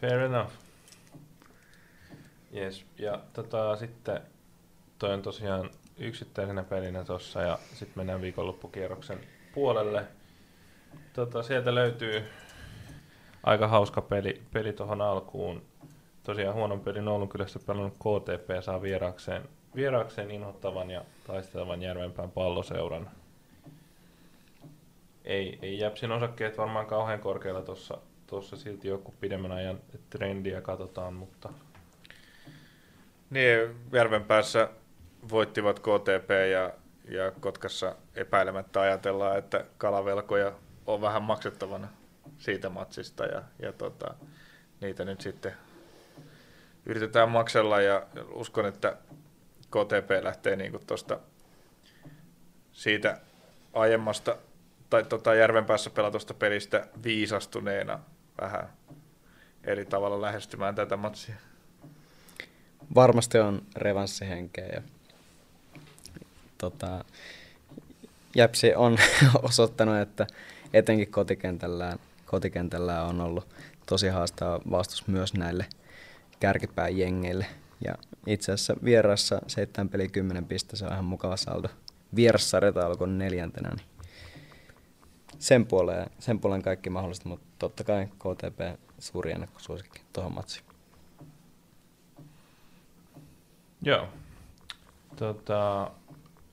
[0.00, 0.52] Fair enough.
[2.56, 2.84] Yes.
[2.98, 4.20] Ja tota, sitten
[4.98, 9.20] toi on tosiaan yksittäisenä pelinä tossa ja sitten mennään viikonloppukierroksen
[9.54, 10.04] puolelle.
[11.12, 12.24] Tota, sieltä löytyy
[13.42, 15.62] aika hauska peli, peli tuohon alkuun.
[16.22, 19.42] Tosiaan huonon pelin Oulun kylässä pelannut KTP saa vieraakseen,
[19.76, 23.10] vieraakseen inhottavan ja taistelevan Järvenpään palloseuran.
[25.24, 29.80] Ei, ei Jäpsin osakkeet varmaan kauhean korkealla tuossa tossa silti joku pidemmän ajan
[30.10, 31.48] trendiä katsotaan, mutta...
[33.30, 34.68] Niin, Järvenpäässä
[35.30, 36.72] voittivat KTP ja,
[37.14, 40.52] ja Kotkassa epäilemättä ajatellaan, että kalavelkoja
[40.86, 41.88] on vähän maksettavana
[42.38, 44.14] siitä matsista ja, ja tota,
[44.80, 45.52] niitä nyt sitten
[46.86, 48.96] yritetään maksella ja uskon, että
[49.60, 51.20] KTP lähtee niin tuosta
[52.72, 53.20] siitä
[53.72, 54.36] aiemmasta
[54.90, 58.00] tai tota Järvenpäässä pelatusta pelistä viisastuneena
[58.40, 58.68] vähän
[59.64, 61.34] eri tavalla lähestymään tätä matsia.
[62.94, 64.82] Varmasti on revanssihenkeä ja
[66.58, 67.04] tota,
[68.36, 68.98] Jäpsi on
[69.42, 70.26] osoittanut, että
[70.72, 73.48] etenkin kotikentällään, kotikentällään on ollut
[73.86, 75.66] tosi haastava vastus myös näille
[76.40, 77.46] kärkipään jengeille.
[77.84, 77.94] Ja
[78.26, 81.68] itse asiassa vierassa 7 peli 10 pistettä, se on ihan mukava saldo.
[82.16, 83.86] Vierassarjata alkoi neljäntenä, niin
[85.38, 90.66] sen puoleen, sen puoleen kaikki mahdollista, mutta totta kai KTP suuri ennakkosuosikki tuohon matsiin.
[93.82, 94.08] Joo.
[95.16, 95.90] Tota,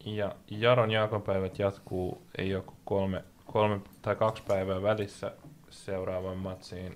[0.05, 5.31] ja Jaron jaakonpäivät jatkuu, ei ole kolme, kolme tai kaksi päivää välissä
[5.69, 6.93] seuraavaan matsiin.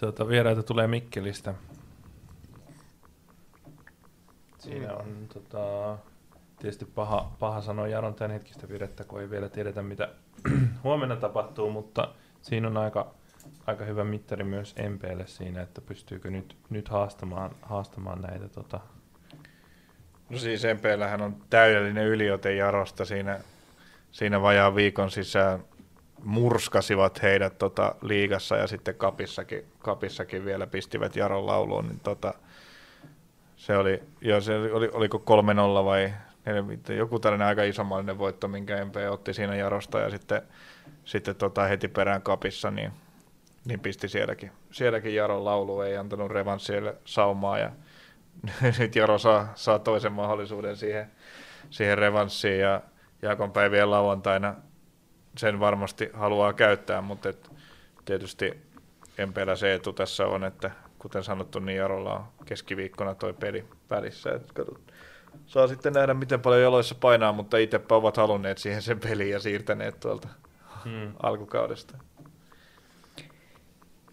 [0.00, 1.54] Tota, vieraita tulee Mikkelistä.
[4.58, 5.98] Siinä on tota,
[6.60, 10.08] tietysti paha, paha sanoa Jaron tämän hetkistä virettä, kun ei vielä tiedetä, mitä
[10.84, 12.08] huomenna tapahtuu, mutta
[12.42, 13.14] siinä on aika,
[13.66, 18.80] aika hyvä mittari myös MPlle siinä, että pystyykö nyt, nyt haastamaan, haastamaan näitä tota,
[20.30, 23.04] No siis MPllähän on täydellinen yliote Jarosta.
[23.04, 23.40] Siinä,
[24.12, 25.64] siinä vajaan viikon sisään
[26.24, 32.34] murskasivat heidät tota liigassa ja sitten kapissakin, kapissakin vielä pistivät Jaron lauluun, niin tota,
[33.56, 35.22] se oli, jo, se oli, oliko
[35.80, 36.12] 3-0 vai
[36.96, 40.42] joku tällainen aika isomallinen voitto, minkä MP otti siinä Jarosta ja sitten,
[41.04, 42.92] sitten tota heti perään kapissa, niin,
[43.64, 47.70] niin pisti sielläkin, sielläkin Jaron laulu, ei antanut revanssille saumaa ja
[48.78, 51.10] nyt Jaro saa, saa toisen mahdollisuuden siihen,
[51.70, 52.80] siihen revanssiin ja
[53.22, 54.54] Jaakon päivien lauantaina
[55.36, 57.50] sen varmasti haluaa käyttää, mutta et
[58.04, 58.60] tietysti
[59.26, 64.30] MPllä se etu tässä on, että kuten sanottu, niin Jarolla on keskiviikkona toi peli välissä.
[64.30, 64.92] Et katsot,
[65.46, 69.40] saa sitten nähdä, miten paljon jaloissa painaa, mutta itsepä ovat halunneet siihen sen peliin ja
[69.40, 70.28] siirtäneet tuolta
[70.84, 71.12] hmm.
[71.22, 71.98] alkukaudesta.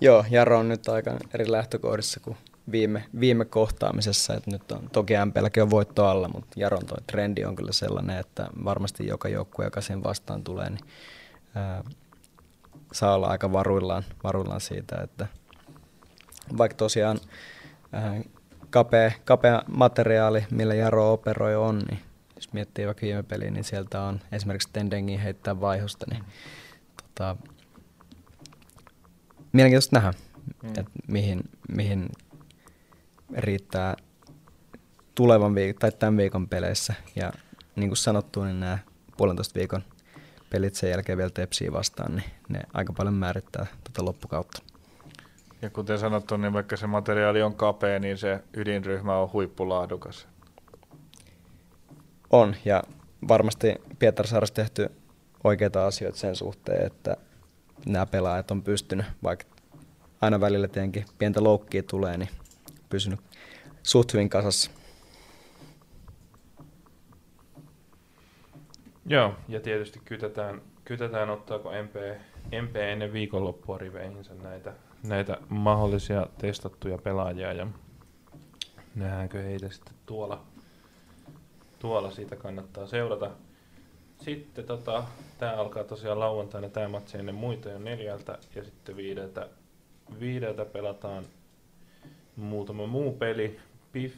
[0.02, 2.38] Joo, Jaro on nyt aika eri lähtökohdissa kuin
[2.72, 7.46] viime, viime kohtaamisessa, että nyt on, toki MPLkin on voitto alla, mutta Jaron toi trendi
[7.46, 10.86] on kyllä sellainen, että varmasti joka joukkue, joka sen vastaan tulee, niin
[11.56, 11.84] ää,
[12.94, 15.28] saa olla aika varuillaan, varuillaan siitä, että
[16.58, 17.20] vaikka tosiaan
[17.92, 18.22] ää,
[18.70, 22.00] kapea, kapea materiaali, millä Jaro operoi on, niin
[22.36, 26.24] jos miettii vaikka viime peliä, niin sieltä on esimerkiksi Tendengin heittää vaihosta, niin
[27.04, 27.36] tota,
[29.54, 30.14] mielenkiintoista nähdä,
[30.64, 30.70] mm.
[30.70, 32.10] että mihin, mihin
[33.38, 33.96] riittää
[35.16, 36.94] tulevan viikon tai tämän viikon peleissä.
[37.16, 37.34] Ja
[37.76, 38.80] niin kuin sanottu, niin nämä
[39.18, 39.84] puolentoista viikon
[40.50, 44.62] pelit sen jälkeen vielä tepsiä vastaan, niin ne aika paljon määrittää tätä loppukautta.
[45.62, 50.28] Ja kuten sanottu, niin vaikka se materiaali on kapea, niin se ydinryhmä on huippulaadukas.
[52.30, 52.84] On, ja
[53.28, 54.92] varmasti Pietarsaarassa tehty
[55.44, 57.18] oikeita asioita sen suhteen, että
[57.86, 59.46] nämä pelaajat on pystynyt, vaikka
[60.22, 62.30] aina välillä tietenkin pientä loukkia tulee, niin
[62.90, 63.20] pysynyt
[63.84, 64.72] suht hyvin kasassa.
[69.06, 71.96] Joo, ja tietysti kytetään, kytetään ottaako MP,
[72.66, 74.74] MP ennen viikonloppua riveihinsä näitä,
[75.08, 77.68] näitä mahdollisia testattuja pelaajia ja
[78.96, 80.44] nähdäänkö heitä sitten tuolla,
[81.80, 83.32] tuolla siitä kannattaa seurata.
[84.22, 85.04] Sitten tota,
[85.38, 89.50] tämä alkaa tosiaan lauantaina tämä matsi ennen muita jo neljältä ja sitten viideltä,
[90.20, 91.24] viideltä pelataan
[92.36, 93.60] muutama muu peli.
[93.92, 94.16] Piff,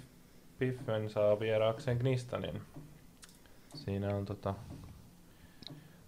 [0.60, 2.62] Piffen saa vieraakseen Knistanin.
[3.76, 4.54] Siinä on tota,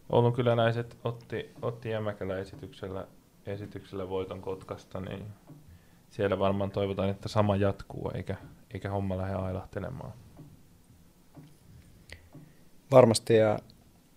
[0.10, 3.08] Oulun kyläläiset otti, otti Jämäkälä esityksellä,
[3.46, 5.26] esityksellä voiton Kotkasta, niin
[6.10, 8.36] siellä varmaan toivotaan, että sama jatkuu, eikä,
[8.74, 10.14] eikä homma lähde ailahtelemaan.
[12.92, 13.60] Varmasti, ja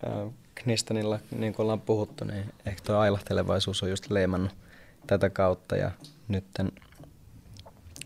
[0.07, 4.51] äh, Knistanilla, niin kuin ollaan puhuttu, niin ehkä tuo ailahtelevaisuus on just leimannut
[5.07, 5.91] tätä kautta, ja
[6.27, 6.71] nytten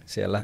[0.05, 0.43] siellä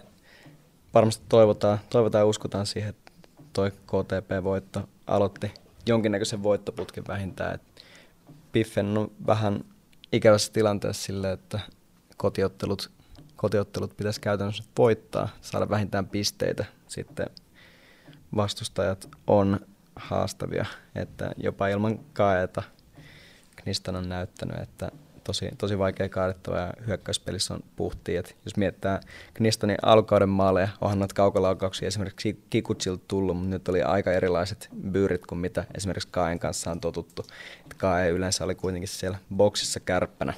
[0.93, 3.11] varmasti toivotaan, toivotaan ja uskotaan siihen, että
[3.53, 5.51] toi KTP-voitto aloitti
[5.85, 7.59] jonkinnäköisen voittoputken vähintään.
[8.51, 9.63] Piffen on vähän
[10.11, 11.59] ikävässä tilanteessa sille, että
[12.17, 12.91] kotiottelut,
[13.35, 16.65] kotiottelut pitäisi käytännössä voittaa, saada vähintään pisteitä.
[16.87, 17.27] Sitten
[18.35, 19.59] vastustajat on
[19.95, 20.65] haastavia,
[20.95, 22.63] että jopa ilman kaeta
[23.55, 24.91] Knistan on näyttänyt, että
[25.25, 28.19] tosi, tosi vaikea kaadettava ja hyökkäyspelissä on puhtia.
[28.19, 28.99] Et jos miettää
[29.33, 35.25] Knistonin alkauden maaleja, onhan noita kaukolaukauksia esimerkiksi Kikutsilta tullut, mutta nyt oli aika erilaiset byyrit
[35.25, 37.25] kuin mitä esimerkiksi Kaen kanssa on totuttu.
[37.65, 40.33] Et Kae yleensä oli kuitenkin siellä boksissa kärppänä.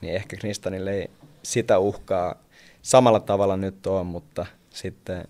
[0.00, 1.10] Niin ehkä Knistonille ei
[1.42, 2.34] sitä uhkaa
[2.82, 5.28] samalla tavalla nyt ole, mutta sitten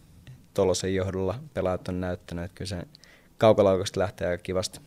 [0.55, 2.83] Tolosen johdolla pelaajat on näyttänyt, että kyllä se
[3.39, 4.81] kaukolaukaukset lähtee aika kivasti.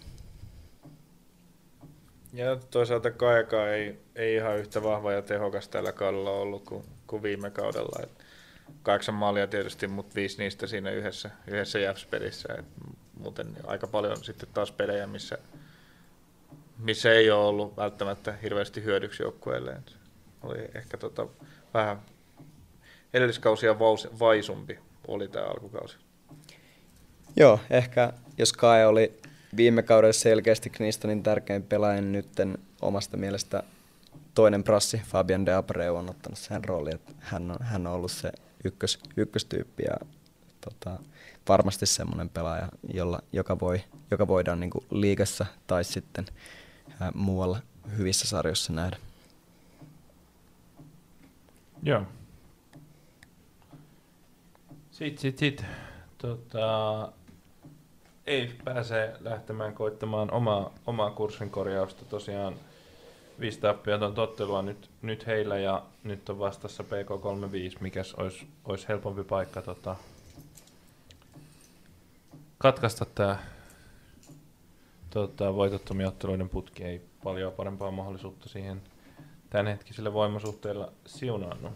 [2.35, 7.23] Ja toisaalta Kaeka ei, ei ihan yhtä vahva ja tehokas tällä kaudella ollut kuin, kuin
[7.23, 7.99] viime kaudella.
[8.03, 8.25] Et
[8.83, 12.53] kahdeksan maalia tietysti, mutta viisi niistä siinä yhdessä, yhdessä Jäfs-pelissä.
[12.59, 12.65] Et
[13.19, 15.37] muuten aika paljon sitten taas pelejä, missä,
[16.77, 19.77] missä ei ole ollut välttämättä hirveästi hyödyksi joukkueelle.
[20.43, 21.27] Oli ehkä tota,
[21.73, 22.01] vähän
[23.13, 23.79] edelliskausia
[24.19, 25.97] vaisumpi oli tämä alkukausi.
[27.35, 29.19] Joo, ehkä jos Kae oli
[29.57, 33.63] viime kaudella selkeästi Knistonin tärkein pelaaja nytten omasta mielestä
[34.35, 38.11] toinen prassi, Fabian de Abreu, on ottanut sen roolin, että hän on, hän on ollut
[38.11, 38.31] se
[38.63, 40.07] ykkös, ykköstyyppi ja
[40.61, 40.99] tota,
[41.49, 46.25] varmasti semmoinen pelaaja, jolla, joka, voi, joka voidaan niin liigassa tai sitten
[46.99, 47.59] ää, muualla
[47.97, 48.97] hyvissä sarjoissa nähdä.
[51.83, 52.05] Joo.
[54.91, 55.65] Sitten, sitten, sitten.
[56.17, 57.11] Tota,
[58.27, 62.05] ei pääse lähtemään koittamaan omaa, omaa kurssin korjausta.
[62.05, 62.55] Tosiaan
[63.39, 69.23] viisi tappioton tottelua nyt, nyt heillä ja nyt on vastassa PK35, mikä olisi, olisi helpompi
[69.23, 69.95] paikka tota,
[72.57, 73.39] katkaista tämä
[75.09, 76.83] tota, voitottomien otteluiden putki.
[76.83, 78.81] Ei paljon parempaa mahdollisuutta siihen
[79.49, 81.73] tämänhetkisillä voimasuhteilla siunaannut.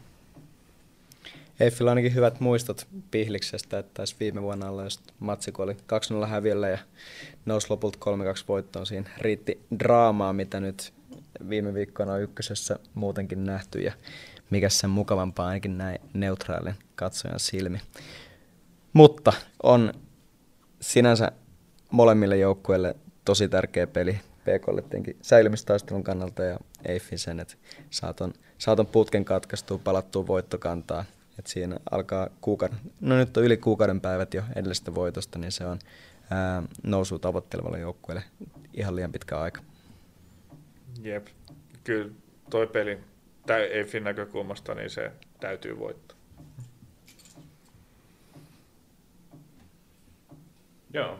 [1.59, 5.73] Eiffillä ainakin hyvät muistot Pihliksestä, että taisi viime vuonna olla just matsi, kun oli
[6.23, 6.77] 2-0 häviöllä ja
[7.45, 7.97] nousi lopulta
[8.41, 8.85] 3-2 voittoon.
[8.85, 10.93] Siinä riitti draamaa, mitä nyt
[11.49, 13.93] viime viikkoina on ykkösessä muutenkin nähty ja
[14.49, 17.79] mikä sen mukavampaa ainakin näin neutraalin katsojan silmi.
[18.93, 19.33] Mutta
[19.63, 19.93] on
[20.81, 21.31] sinänsä
[21.91, 22.95] molemmille joukkueille
[23.25, 24.19] tosi tärkeä peli.
[24.39, 27.55] PKlle tietenkin säilymistaistelun kannalta ja Eiffin sen, että
[27.89, 31.05] saaton, saaton putken katkaistua, palattua voittokantaa–
[31.39, 35.65] et siinä alkaa kuukauden, no nyt on yli kuukauden päivät jo edellisestä voitosta, niin se
[35.65, 35.79] on
[36.29, 38.23] ää, nousu tavoittelevalle joukkueelle
[38.73, 39.61] ihan liian pitkä aika.
[41.01, 41.27] Jep,
[41.83, 42.11] kyllä
[42.49, 42.99] toi peli
[43.71, 46.17] EFin näkökulmasta, niin se täytyy voittaa.
[50.93, 51.19] Joo.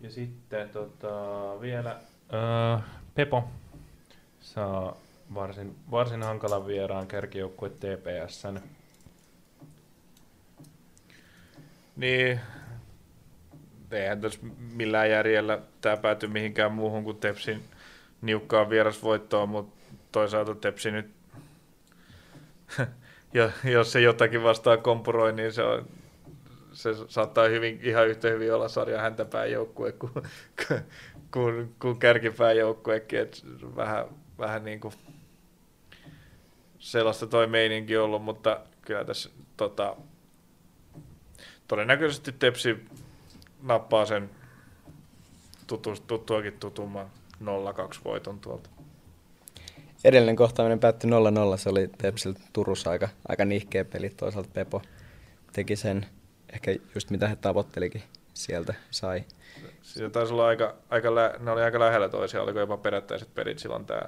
[0.00, 1.10] Ja sitten tota,
[1.60, 2.00] vielä
[2.74, 2.84] äh,
[3.14, 3.48] Pepo
[4.40, 4.96] saa
[5.34, 8.60] varsin, varsin hankalan vieraan kärkijoukkue TPSn
[11.96, 12.40] Niin,
[13.90, 17.64] eihän tässä millään järjellä tämä pääty mihinkään muuhun kuin Tepsin
[18.22, 21.10] niukkaan vierasvoittoon, mutta toisaalta Tepsi nyt,
[23.34, 25.88] ja jos se jotakin vastaan kompuroi, niin se, on,
[26.72, 30.12] se saattaa hyvin, ihan yhtä hyvin olla sarja häntäpään joukkue kuin,
[31.32, 33.30] kuin, kuin kärkipään joukkuekin,
[33.76, 34.06] vähän,
[34.38, 34.94] vähän niin kuin
[36.78, 39.96] sellaista toi meininki ollut, mutta kyllä tässä tota,
[41.74, 42.84] todennäköisesti Tepsi
[43.62, 44.30] nappaa sen
[45.66, 47.06] tutu, tuttuakin tutumman
[47.42, 47.46] 0-2
[48.04, 48.70] voiton tuolta.
[50.04, 51.10] Edellinen kohtaaminen päättyi
[51.54, 54.10] 0-0, se oli Tepsiltä Turussa aika, aika nihkeä peli.
[54.10, 54.82] Toisaalta Pepo
[55.52, 56.06] teki sen,
[56.52, 58.02] ehkä just mitä he tavoittelikin
[58.34, 59.24] sieltä sai.
[59.82, 63.58] Siitä taisi olla aika, aika lä- ne oli aika lähellä toisiaan, oliko jopa perättäiset pelit
[63.58, 64.02] silloin tämä,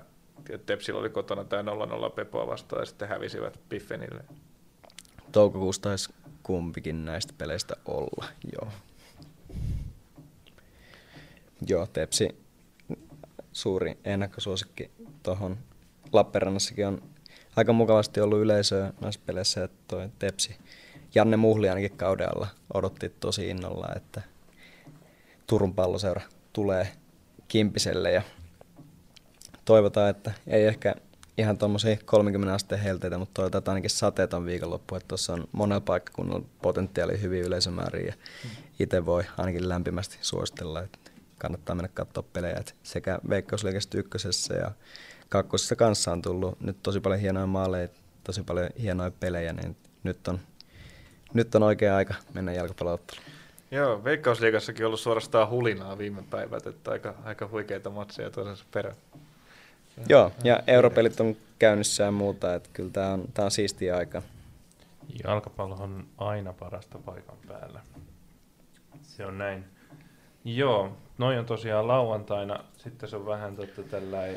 [0.66, 1.72] Tepsillä oli kotona tämä
[2.09, 4.24] 0-0 Pepoa vastaan ja sitten hävisivät Piffenille.
[5.37, 8.73] Toukokuussa taisi kumpikin näistä peleistä olla, joo.
[11.67, 12.29] Joo, Tepsi
[13.53, 14.91] suuri ennakkosuosikki
[15.23, 15.59] tuohon
[16.13, 17.03] Lappeenrannassakin on
[17.57, 20.57] aika mukavasti ollut yleisöä näissä peleissä, että toi Tepsi
[21.15, 24.23] Janne Muhli ainakin kauden alla odotti tosi innolla, että
[25.47, 26.21] Turun palloseura
[26.53, 26.93] tulee
[27.49, 28.23] Kimpiselle ja
[29.65, 30.95] toivotaan, että ei ehkä
[31.39, 35.81] ihan tuommoisia 30 asteen helteitä, mutta toivotaan, että ainakin sateeton viikonloppu, että tuossa on monella
[35.81, 38.15] paikkakunnalla potentiaali hyvin yleisömääriä ja
[38.79, 40.99] itse voi ainakin lämpimästi suositella, että
[41.39, 42.57] kannattaa mennä katsoa pelejä.
[42.61, 44.71] Että sekä Veikkausliikasta ykkösessä ja
[45.29, 47.89] kakkosessa kanssa on tullut nyt tosi paljon hienoja maaleja,
[48.25, 50.41] tosi paljon hienoja pelejä, niin nyt on,
[51.35, 53.27] nyt on oikea aika mennä jalkapallootteluun.
[53.71, 58.97] Joo, Veikkausliigassakin on ollut suorastaan hulinaa viime päivät, että aika, aika huikeita matseja toisensa perään.
[60.09, 64.23] Joo, ja europelit on käynnissä ja muuta, että kyllä tämä on, tää on siistiä aika.
[65.24, 67.81] Jalkapallo on aina parasta paikan päällä.
[69.02, 69.64] Se on näin.
[70.44, 72.64] Joo, noin on tosiaan lauantaina.
[72.78, 74.36] Sitten se on vähän totta tälläin,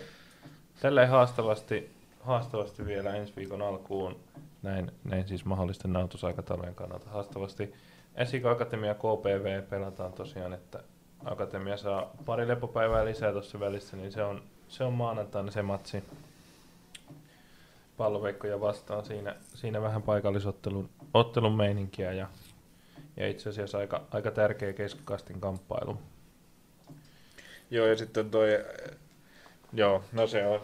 [0.82, 4.20] tälläin haastavasti, haastavasti vielä ensi viikon alkuun.
[4.64, 7.74] Näin, näin siis mahdollisten nautusaikataulujen kannalta haastavasti.
[8.16, 10.84] Esik Akatemia KPV pelataan tosiaan, että
[11.26, 16.04] Akatemia saa pari lepopäivää lisää tuossa välissä, niin se on, se on maanantaina se matsi
[17.98, 19.06] palloveikkoja vastaan.
[19.06, 22.28] Siinä, siinä vähän paikallisottelun ottelun meininkiä ja,
[23.18, 25.98] ja itse asiassa aika, aika tärkeä keskikastin kamppailu.
[27.72, 28.50] Joo, ja sitten toi,
[29.74, 30.62] joo, no se on,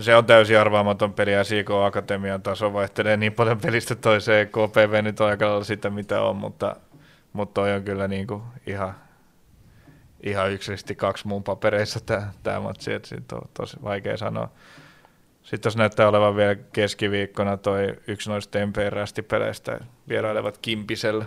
[0.00, 4.48] se on täysin arvaamaton peli ja SIK Akatemian taso vaihtelee niin paljon pelistä toiseen.
[4.48, 6.76] KPV nyt on aika sitä mitä on, mutta,
[7.32, 8.94] mutta toi on kyllä niin kuin ihan,
[10.22, 14.50] ihan yksisesti kaksi muun papereissa tämä, tämä matsi, että siitä on tosi vaikea sanoa.
[15.42, 21.24] Sitten tuossa näyttää olevan vielä keskiviikkona toi yksi noista MPR-peleistä vierailevat Kimpisellä.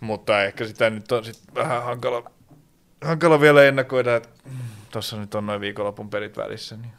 [0.00, 2.30] Mutta ehkä sitä nyt on sit vähän hankala,
[3.02, 4.28] hankala vielä ennakoida, että
[4.92, 6.76] tuossa nyt on noin viikonlopun pelit välissä.
[6.76, 6.92] Niin.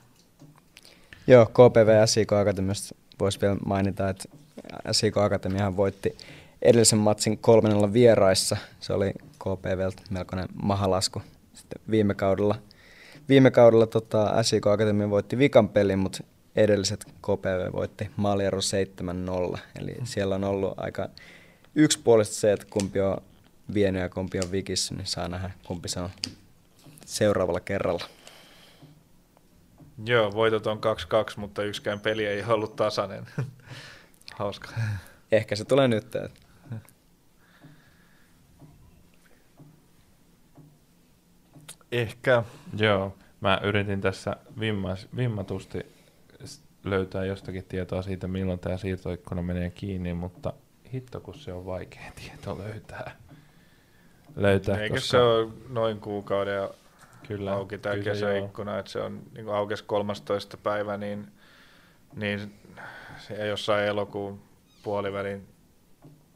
[1.28, 4.30] Joo, KPV SIK Akatemiasta voisi vielä mainita, että
[4.92, 6.18] SIK Akatemiahan voitti
[6.62, 8.58] edellisen matsin 3 vieraissa.
[8.80, 9.14] Se oli
[9.46, 11.22] KPVltä melkoinen mahalasku
[11.54, 12.56] sitten viime kaudella.
[13.30, 16.24] Viime kaudella tota, SIK Akatemia voitti vikan pelin, mutta
[16.56, 18.60] edelliset KPV voitti maaliero
[19.54, 19.60] 7-0.
[19.80, 21.10] Eli siellä on ollut aika
[21.76, 23.18] yksipuolisesti se, että kumpi on
[23.74, 26.10] vienyt ja kumpi on vikissä, niin saa nähdä kumpi se on
[27.06, 28.06] seuraavalla kerralla.
[30.06, 30.80] Joo, voitot on 2-2,
[31.38, 33.28] mutta yksikään peli ei ollut tasainen.
[34.40, 34.70] Hauska.
[35.32, 36.06] Ehkä se tulee nyt.
[41.96, 42.44] Ehkä.
[42.78, 45.86] Joo, mä yritin tässä vimmas, vimmatusti
[46.84, 50.54] löytää jostakin tietoa siitä, milloin tämä siirtoikkuna menee kiinni, mutta
[50.94, 53.12] hitto kun se on vaikea tieto löytää.
[54.36, 55.08] löytää Eikö koska...
[55.08, 56.70] se ole noin kuukauden
[57.28, 60.58] kyllä, auki tämä kesäikkuna, että se on niin aukesi 13.
[60.58, 61.28] päivä, niin,
[62.16, 62.54] niin
[63.18, 64.42] se jossain elokuun
[64.84, 65.55] puolivälin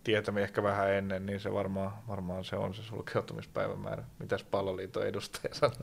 [0.04, 4.04] tietämme ehkä vähän ennen, niin se varmaan, varmaan se on se sulkeutumispäivämäärä.
[4.20, 5.78] Mitäs palloliiton edustaja sanoo?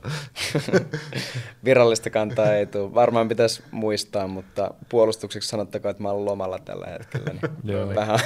[1.65, 2.93] Virallista kantaa ei tule.
[2.93, 7.39] Varmaan pitäisi muistaa, mutta puolustukseksi sanottakoon, että mä olen lomalla tällä hetkellä.
[7.63, 8.19] Niin vähän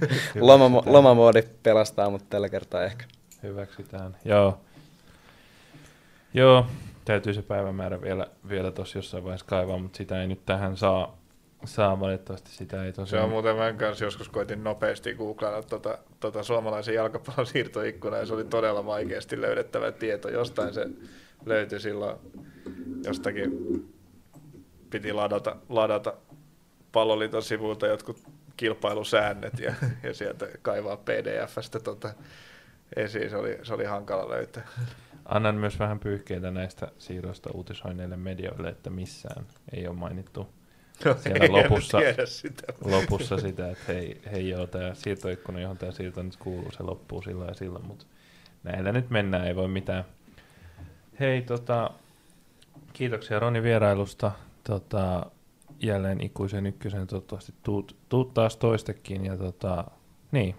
[0.40, 3.04] loma, lomamoodi pelastaa, mutta tällä kertaa ehkä.
[3.42, 4.16] Hyväksytään.
[4.24, 4.60] Joo.
[6.34, 6.66] Joo,
[7.04, 11.17] täytyy se päivämäärä vielä, vielä tuossa jossain vaiheessa kaivaa, mutta sitä ei nyt tähän saa,
[11.64, 13.22] saa valitettavasti sitä ei tosiaan.
[13.22, 18.26] Se on muuten, mä kanssa joskus koitin nopeasti googlailla tuota, tuota suomalaisen jalkapallon siirtoikkunaa ja
[18.26, 20.28] se oli todella vaikeasti löydettävä tieto.
[20.28, 20.86] Jostain se
[21.46, 22.16] löytyi silloin
[23.04, 23.50] jostakin,
[24.90, 26.14] piti ladata, ladata
[26.92, 28.22] palloliiton sivuilta jotkut
[28.56, 32.14] kilpailusäännöt ja, ja sieltä kaivaa pdfstä tota
[32.96, 33.30] esiin.
[33.30, 34.68] Se oli, se oli hankala löytää.
[35.24, 40.48] Annan myös vähän pyyhkeitä näistä siirroista uutisoineille medioille, että missään ei ole mainittu
[41.04, 42.72] no, siellä lopussa, sitä.
[42.84, 47.22] lopussa sitä, että hei, hei joo, tämä siirtoikkuna, johon tämä siirto nyt kuuluu, se loppuu
[47.22, 48.04] sillä ja sillä, mutta
[48.62, 50.04] näillä nyt mennään, ei voi mitään.
[51.20, 51.90] Hei, tota,
[52.92, 54.32] kiitoksia Roni vierailusta.
[54.64, 55.26] Tota,
[55.80, 59.24] jälleen ikuisen ykkösen, toivottavasti tuut, tuut taas toistekin.
[59.24, 59.84] Ja tota,
[60.32, 60.54] niin,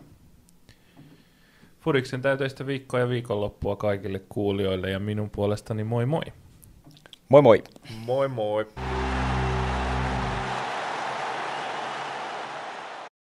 [1.81, 6.23] Furiksen täyteistä viikkoa ja viikonloppua kaikille kuulijoille ja minun puolestani moi moi.
[7.29, 7.63] Moi moi.
[8.05, 8.67] Moi moi.